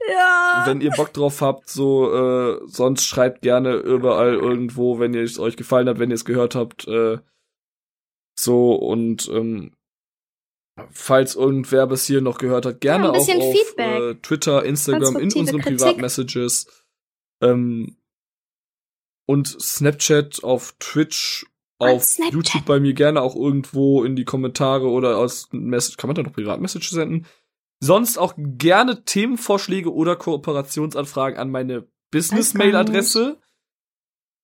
[0.09, 0.65] ja.
[0.67, 5.39] wenn ihr Bock drauf habt, so, äh, sonst schreibt gerne überall irgendwo, wenn ihr es
[5.39, 7.19] euch gefallen hat, wenn ihr es gehört habt, äh,
[8.39, 9.73] so und ähm,
[10.91, 15.33] falls irgendwer bis hier noch gehört hat, gerne Ja, auch auf äh, Twitter, Instagram, in
[15.33, 15.79] unseren Kritik.
[15.79, 16.67] Privatmessages
[17.43, 17.97] ähm,
[19.27, 21.47] und Snapchat, auf Twitch,
[21.79, 22.35] auf Snapchat.
[22.35, 26.23] YouTube bei mir gerne auch irgendwo in die Kommentare oder aus Mess kann man da
[26.23, 27.27] noch Privatmessages senden?
[27.81, 33.41] Sonst auch gerne Themenvorschläge oder Kooperationsanfragen an meine Business-Mail-Adresse.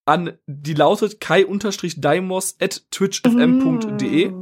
[0.05, 4.33] An die lautet kai-daimos at twitchfm.de.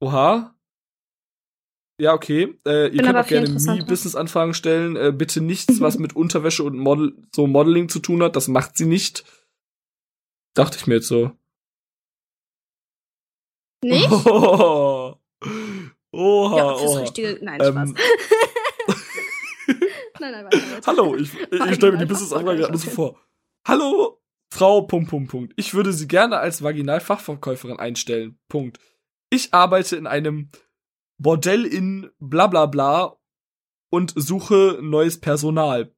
[0.00, 0.54] Oha.
[2.00, 2.58] Ja, okay.
[2.66, 3.84] Äh, ihr Bin könnt auch gerne viel mir interessanter.
[3.84, 4.96] Business-Anfragen stellen.
[4.96, 8.36] Äh, bitte nichts, was mit Unterwäsche und Model so Modeling zu tun hat.
[8.36, 9.24] Das macht sie nicht.
[10.54, 11.32] Dachte ich mir jetzt so.
[13.84, 14.10] Nicht?
[14.10, 15.20] Oha.
[16.12, 16.56] Oha.
[16.56, 17.00] ja, fürs oha.
[17.00, 17.38] richtige.
[17.42, 17.92] Nein, Ähm, Spaß.
[20.20, 20.86] nein, nein, weiter.
[20.86, 23.20] Hallo, ich, ich, ich stelle mir die Business-Anfrage gerade so vor.
[23.68, 25.52] Hallo, Frau, Punkt, Punkt, Punkt.
[25.56, 28.38] Ich würde Sie gerne als Vaginalfachverkäuferin einstellen.
[28.48, 28.78] Punkt.
[29.28, 30.50] Ich arbeite in einem
[31.20, 33.16] Bordell in bla bla bla
[33.90, 35.94] und suche neues Personal.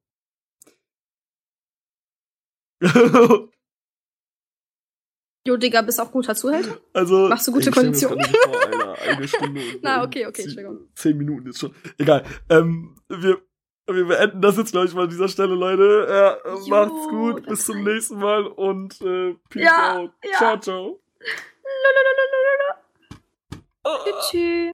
[5.45, 6.79] Jo, Digga, bist auch guter Zuhälter?
[6.93, 8.11] also, Machst du gute nicht vor.
[8.17, 10.87] Eine Stunde und Na, und okay, okay, Entschuldigung.
[10.95, 11.75] zehn Minuten ist schon.
[11.97, 12.23] Egal.
[12.47, 13.41] Ähm, wir,
[13.87, 16.07] wir beenden das jetzt, glaube ich, mal an dieser Stelle, Leute.
[16.09, 17.45] Ja, Jo, macht's gut.
[17.45, 20.11] Bis zum nächsten Mal und äh, Peace Ja, out.
[20.23, 20.37] ja.
[20.37, 21.01] Ciao, ciao.
[24.29, 24.71] Tschüss.